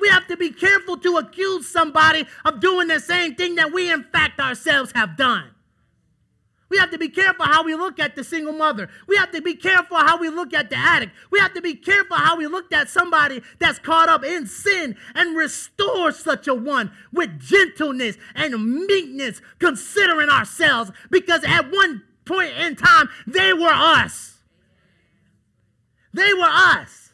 We 0.00 0.08
have 0.08 0.26
to 0.28 0.36
be 0.36 0.50
careful 0.50 0.96
to 0.98 1.18
accuse 1.18 1.68
somebody 1.68 2.26
of 2.44 2.60
doing 2.60 2.88
the 2.88 2.98
same 2.98 3.36
thing 3.36 3.54
that 3.54 3.72
we, 3.72 3.90
in 3.90 4.02
fact, 4.04 4.40
ourselves 4.40 4.92
have 4.92 5.16
done. 5.16 5.44
We 6.72 6.78
have 6.78 6.90
to 6.92 6.98
be 6.98 7.10
careful 7.10 7.44
how 7.44 7.64
we 7.64 7.74
look 7.74 8.00
at 8.00 8.16
the 8.16 8.24
single 8.24 8.54
mother. 8.54 8.88
We 9.06 9.16
have 9.16 9.30
to 9.32 9.42
be 9.42 9.54
careful 9.54 9.98
how 9.98 10.16
we 10.16 10.30
look 10.30 10.54
at 10.54 10.70
the 10.70 10.76
addict. 10.78 11.12
We 11.30 11.38
have 11.38 11.52
to 11.52 11.60
be 11.60 11.74
careful 11.74 12.16
how 12.16 12.38
we 12.38 12.46
look 12.46 12.72
at 12.72 12.88
somebody 12.88 13.42
that's 13.58 13.78
caught 13.78 14.08
up 14.08 14.24
in 14.24 14.46
sin 14.46 14.96
and 15.14 15.36
restore 15.36 16.12
such 16.12 16.48
a 16.48 16.54
one 16.54 16.90
with 17.12 17.38
gentleness 17.38 18.16
and 18.34 18.86
meekness, 18.86 19.42
considering 19.58 20.30
ourselves, 20.30 20.90
because 21.10 21.44
at 21.44 21.70
one 21.70 22.04
point 22.24 22.54
in 22.56 22.74
time, 22.74 23.10
they 23.26 23.52
were 23.52 23.68
us. 23.68 24.38
They 26.14 26.32
were 26.32 26.48
us. 26.48 27.10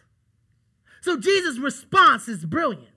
So 1.00 1.16
Jesus' 1.16 1.58
response 1.58 2.28
is 2.28 2.44
brilliant. 2.44 2.94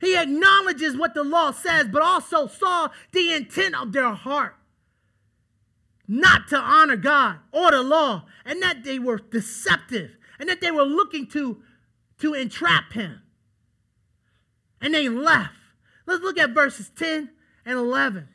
He 0.00 0.16
acknowledges 0.16 0.96
what 0.96 1.14
the 1.14 1.22
law 1.22 1.52
says, 1.52 1.86
but 1.92 2.02
also 2.02 2.48
saw 2.48 2.88
the 3.12 3.32
intent 3.32 3.76
of 3.76 3.92
their 3.92 4.12
heart 4.12 4.55
not 6.08 6.48
to 6.48 6.56
honor 6.56 6.96
God 6.96 7.38
or 7.52 7.70
the 7.70 7.82
law, 7.82 8.24
and 8.44 8.62
that 8.62 8.84
they 8.84 8.98
were 8.98 9.18
deceptive, 9.18 10.16
and 10.38 10.48
that 10.48 10.60
they 10.60 10.70
were 10.70 10.84
looking 10.84 11.26
to, 11.28 11.62
to 12.18 12.34
entrap 12.34 12.92
him. 12.92 13.22
And 14.80 14.94
they 14.94 15.08
left. 15.08 15.54
Let's 16.06 16.22
look 16.22 16.38
at 16.38 16.50
verses 16.50 16.90
10 16.96 17.30
and 17.64 17.78
11. 17.78 18.28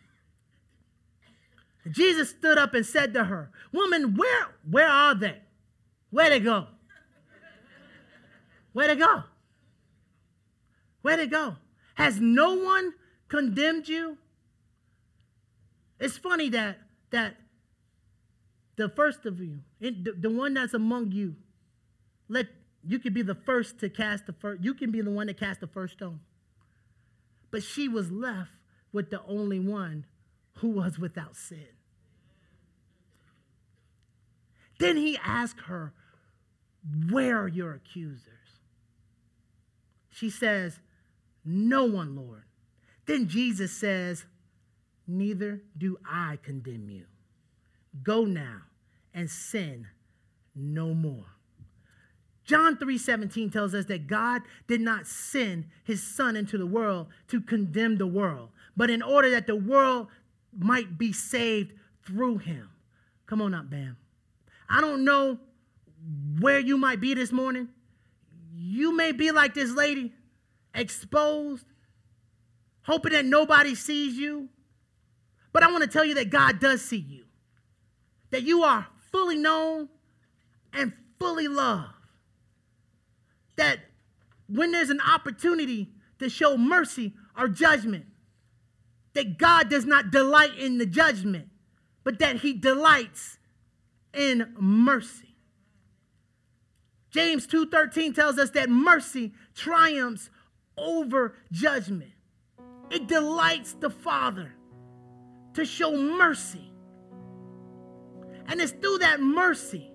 Jesus 1.89 2.30
stood 2.30 2.57
up 2.57 2.74
and 2.74 2.86
said 2.86 3.13
to 3.13 3.26
her, 3.26 3.51
Woman, 3.72 4.15
where, 4.15 4.47
where 4.69 4.89
are 4.89 5.15
they? 5.15 5.38
Where 6.09 6.30
they 6.30 6.39
go? 6.39 6.67
Where 8.74 8.88
they 8.88 8.95
go? 8.95 9.24
Where 11.01 11.17
they 11.17 11.28
go? 11.28 11.55
Has 11.95 12.19
no 12.19 12.53
one 12.55 12.93
condemned 13.28 13.88
you? 13.88 14.17
It's 15.99 16.17
funny 16.17 16.49
that 16.49 16.80
that 17.11 17.36
the 18.82 18.89
first 18.89 19.27
of 19.27 19.39
you, 19.39 19.59
the, 19.79 20.29
one 20.29 20.55
that's 20.55 20.73
among 20.73 21.11
you, 21.11 21.36
let 22.27 22.47
you 22.84 22.97
can 22.97 23.13
be 23.13 23.21
the 23.21 23.36
first 23.36 23.79
to 23.79 23.89
cast 23.89 24.25
the 24.25 24.34
first, 24.34 24.63
you 24.63 24.73
can 24.73 24.89
be 24.89 25.01
the 25.01 25.11
one 25.11 25.27
to 25.27 25.36
cast 25.36 25.59
the 25.59 25.67
first 25.67 25.93
stone. 25.93 26.19
But 27.51 27.61
she 27.61 27.88
was 27.88 28.11
left 28.11 28.49
with 28.91 29.11
the 29.11 29.21
only 29.27 29.59
one 29.59 30.05
who 30.57 30.69
was 30.69 30.97
without 30.97 31.36
sin. 31.36 31.67
Then 34.79 34.97
he 34.97 35.15
asked 35.23 35.59
her, 35.67 35.93
Where 37.11 37.38
are 37.38 37.47
your 37.47 37.73
accusers? 37.73 38.25
She 40.09 40.32
says, 40.32 40.79
No 41.45 41.86
one, 41.86 42.15
Lord. 42.15 42.45
Then 43.05 43.27
Jesus 43.27 43.71
says, 43.71 44.25
Neither 45.05 45.61
do 45.77 45.99
I 46.03 46.39
condemn 46.41 46.89
you. 46.89 47.05
Go 48.01 48.25
now 48.25 48.61
and 49.14 49.30
sin 49.30 49.88
no 50.55 50.93
more. 50.93 51.26
John 52.43 52.78
3:17 52.78 53.51
tells 53.51 53.74
us 53.74 53.86
that 53.86 54.07
God 54.07 54.41
did 54.68 54.82
not 54.82 55.07
send 55.07 55.70
his 55.84 56.03
son 56.03 56.36
into 56.36 56.57
the 56.57 56.66
world 56.66 57.07
to 57.28 57.39
condemn 57.39 57.97
the 57.97 58.07
world, 58.07 58.49
but 58.76 58.89
in 58.89 59.01
order 59.01 59.30
that 59.30 59.47
the 59.47 59.55
world 59.55 60.07
might 60.57 60.97
be 60.97 61.14
saved 61.14 61.74
through 62.03 62.39
him. 62.39 62.70
Come 63.26 63.41
on 63.41 63.53
up, 63.53 63.70
Bam. 63.70 63.97
I 64.68 64.82
don't 64.82 65.05
know 65.05 65.39
where 66.39 66.59
you 66.59 66.78
might 66.78 66.99
be 66.99 67.14
this 67.14 67.32
morning. 67.32 67.70
You 68.53 68.95
may 68.95 69.12
be 69.12 69.32
like 69.32 69.53
this 69.53 69.72
lady, 69.72 70.14
exposed, 70.74 71.66
hoping 72.84 73.14
that 73.14 73.26
nobody 73.26 73.76
sees 73.76 74.16
you. 74.16 74.49
But 75.53 75.64
I 75.64 75.72
want 75.72 75.84
to 75.84 75.89
tell 75.89 76.05
you 76.05 76.16
that 76.16 76.30
God 76.30 76.59
does 76.59 76.82
see 76.82 76.97
you 76.97 77.26
that 78.32 78.43
you 78.43 78.64
are 78.64 78.88
fully 79.12 79.38
known 79.38 79.89
and 80.74 80.93
fully 81.20 81.47
loved. 81.47 81.93
That 83.55 83.80
when 84.47 84.72
there's 84.72 84.89
an 84.89 85.01
opportunity 85.01 85.91
to 86.20 86.30
show 86.30 86.57
mercy 86.57 87.14
or 87.38 87.47
judgment, 87.47 88.05
that 89.14 89.38
God 89.38 89.70
does 89.70 89.86
not 89.86 90.12
delight 90.12 90.57
in 90.57 90.78
the 90.78 90.86
judgment, 90.86 91.49
but 92.03 92.20
that 92.20 92.38
he 92.38 92.53
delights 92.53 93.38
in 94.14 94.53
mercy. 94.59 95.36
James 97.09 97.45
2:13 97.45 98.14
tells 98.14 98.38
us 98.38 98.51
that 98.51 98.70
mercy 98.70 99.34
triumphs 99.53 100.30
over 100.78 101.36
judgment. 101.51 102.12
It 102.89 103.07
delights 103.07 103.74
the 103.74 103.89
Father 103.89 104.53
to 105.53 105.66
show 105.66 105.95
mercy 105.95 106.70
and 108.51 108.59
it's 108.59 108.73
through 108.73 108.97
that 108.97 109.21
mercy, 109.21 109.89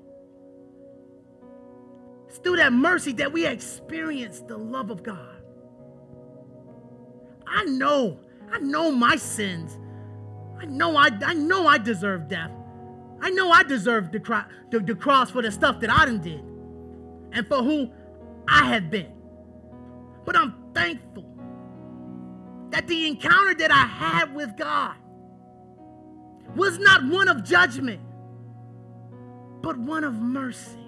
it's 2.26 2.38
through 2.38 2.56
that 2.56 2.72
mercy 2.72 3.12
that 3.12 3.30
we 3.30 3.46
experience 3.46 4.40
the 4.40 4.56
love 4.56 4.90
of 4.90 5.02
God. 5.02 5.42
I 7.46 7.64
know, 7.64 8.18
I 8.50 8.58
know 8.60 8.90
my 8.90 9.16
sins. 9.16 9.78
I 10.58 10.64
know 10.64 10.96
I, 10.96 11.10
I 11.26 11.34
know 11.34 11.66
I 11.66 11.76
deserve 11.76 12.28
death. 12.28 12.50
I 13.20 13.28
know 13.28 13.50
I 13.50 13.62
deserve 13.62 14.10
the, 14.10 14.20
cro- 14.20 14.46
the, 14.70 14.80
the 14.80 14.94
cross 14.94 15.30
for 15.30 15.42
the 15.42 15.52
stuff 15.52 15.78
that 15.80 15.90
I 15.90 16.06
done 16.06 16.22
did 16.22 16.42
and 17.32 17.46
for 17.46 17.62
who 17.62 17.90
I 18.48 18.64
have 18.72 18.90
been. 18.90 19.12
But 20.24 20.34
I'm 20.34 20.54
thankful 20.74 21.26
that 22.70 22.86
the 22.86 23.06
encounter 23.06 23.54
that 23.54 23.70
I 23.70 23.84
had 23.84 24.34
with 24.34 24.56
God 24.56 24.96
was 26.54 26.78
not 26.78 27.06
one 27.06 27.28
of 27.28 27.44
judgment, 27.44 28.00
but 29.66 29.76
one 29.78 30.04
of 30.04 30.14
mercy. 30.14 30.78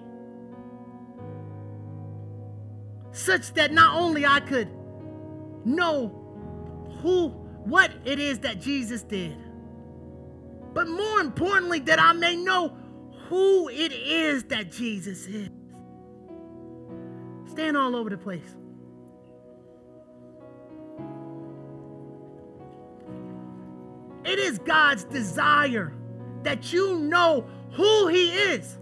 Such 3.11 3.51
that 3.55 3.73
not 3.73 3.99
only 3.99 4.25
I 4.25 4.39
could 4.39 4.69
know 5.65 6.07
who, 7.01 7.27
what 7.65 7.91
it 8.05 8.19
is 8.19 8.39
that 8.39 8.61
Jesus 8.61 9.01
did, 9.01 9.35
but 10.73 10.87
more 10.87 11.19
importantly, 11.19 11.79
that 11.79 11.99
I 11.99 12.13
may 12.13 12.37
know 12.37 12.69
who 13.27 13.67
it 13.67 13.91
is 13.91 14.45
that 14.45 14.71
Jesus 14.71 15.27
is. 15.27 15.49
Stand 17.47 17.75
all 17.75 17.97
over 17.97 18.09
the 18.09 18.17
place. 18.17 18.55
It 24.23 24.39
is 24.39 24.57
God's 24.59 25.03
desire 25.03 25.93
that 26.43 26.71
you 26.71 26.97
know 26.99 27.45
who 27.71 28.07
he 28.07 28.31
is. 28.31 28.77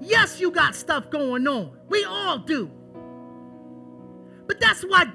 Yes, 0.00 0.40
you 0.40 0.50
got 0.50 0.74
stuff 0.74 1.10
going 1.10 1.46
on. 1.46 1.76
We 1.88 2.04
all 2.04 2.38
do. 2.38 2.70
But 4.46 4.60
that's 4.60 4.82
why 4.82 5.06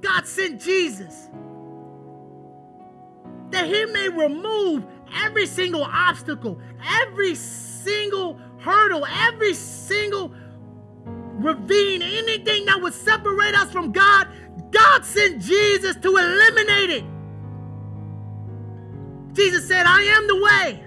God 0.00 0.26
sent 0.26 0.60
Jesus. 0.60 1.28
That 3.50 3.66
he 3.66 3.86
may 3.86 4.08
remove 4.08 4.84
every 5.22 5.46
single 5.46 5.84
obstacle, 5.84 6.60
every 7.02 7.34
single 7.34 8.38
hurdle, 8.58 9.06
every 9.06 9.54
single 9.54 10.34
ravine, 11.06 12.02
anything 12.02 12.64
that 12.66 12.80
would 12.80 12.94
separate 12.94 13.54
us 13.54 13.70
from 13.70 13.92
God. 13.92 14.28
God 14.70 15.04
sent 15.04 15.40
Jesus 15.40 15.96
to 15.96 16.16
eliminate 16.16 16.90
it. 16.90 17.04
Jesus 19.34 19.66
said, 19.66 19.86
I 19.86 20.02
am 20.02 20.26
the 20.26 20.36
way 20.42 20.83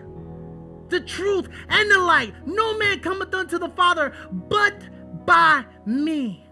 the 0.90 1.02
truth, 1.02 1.50
and 1.70 1.92
the 1.92 2.00
light. 2.00 2.34
No 2.46 2.78
man 2.78 3.00
cometh 3.00 3.34
unto 3.34 3.58
the 3.58 3.70
Father 3.70 4.14
but 4.32 4.82
by 5.26 5.66
me. 5.86 6.46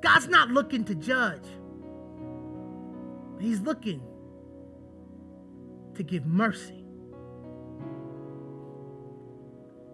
God's 0.00 0.28
not 0.28 0.50
looking 0.50 0.84
to 0.84 0.94
judge, 0.94 1.46
He's 3.40 3.60
looking 3.60 4.02
to 5.94 6.02
give 6.02 6.26
mercy. 6.26 6.84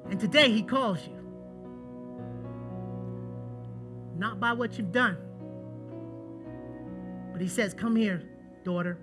And 0.08 0.18
today 0.18 0.50
he 0.50 0.62
calls 0.62 1.06
you. 1.06 1.16
Not 4.16 4.40
by 4.40 4.52
what 4.52 4.76
you've 4.76 4.92
done, 4.92 5.16
but 7.32 7.40
he 7.40 7.48
says, 7.48 7.72
Come 7.72 7.96
here, 7.96 8.22
daughter. 8.64 8.98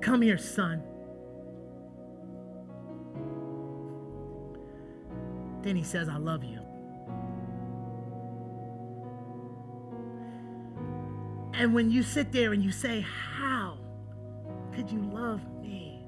Come 0.00 0.22
here, 0.22 0.38
son. 0.38 0.82
Then 5.62 5.76
he 5.76 5.82
says, 5.82 6.08
I 6.08 6.16
love 6.16 6.44
you. 6.44 6.60
And 11.54 11.74
when 11.74 11.90
you 11.90 12.04
sit 12.04 12.30
there 12.30 12.52
and 12.52 12.62
you 12.62 12.70
say, 12.70 13.00
How 13.00 13.78
could 14.72 14.90
you 14.90 15.00
love 15.00 15.40
me? 15.60 16.06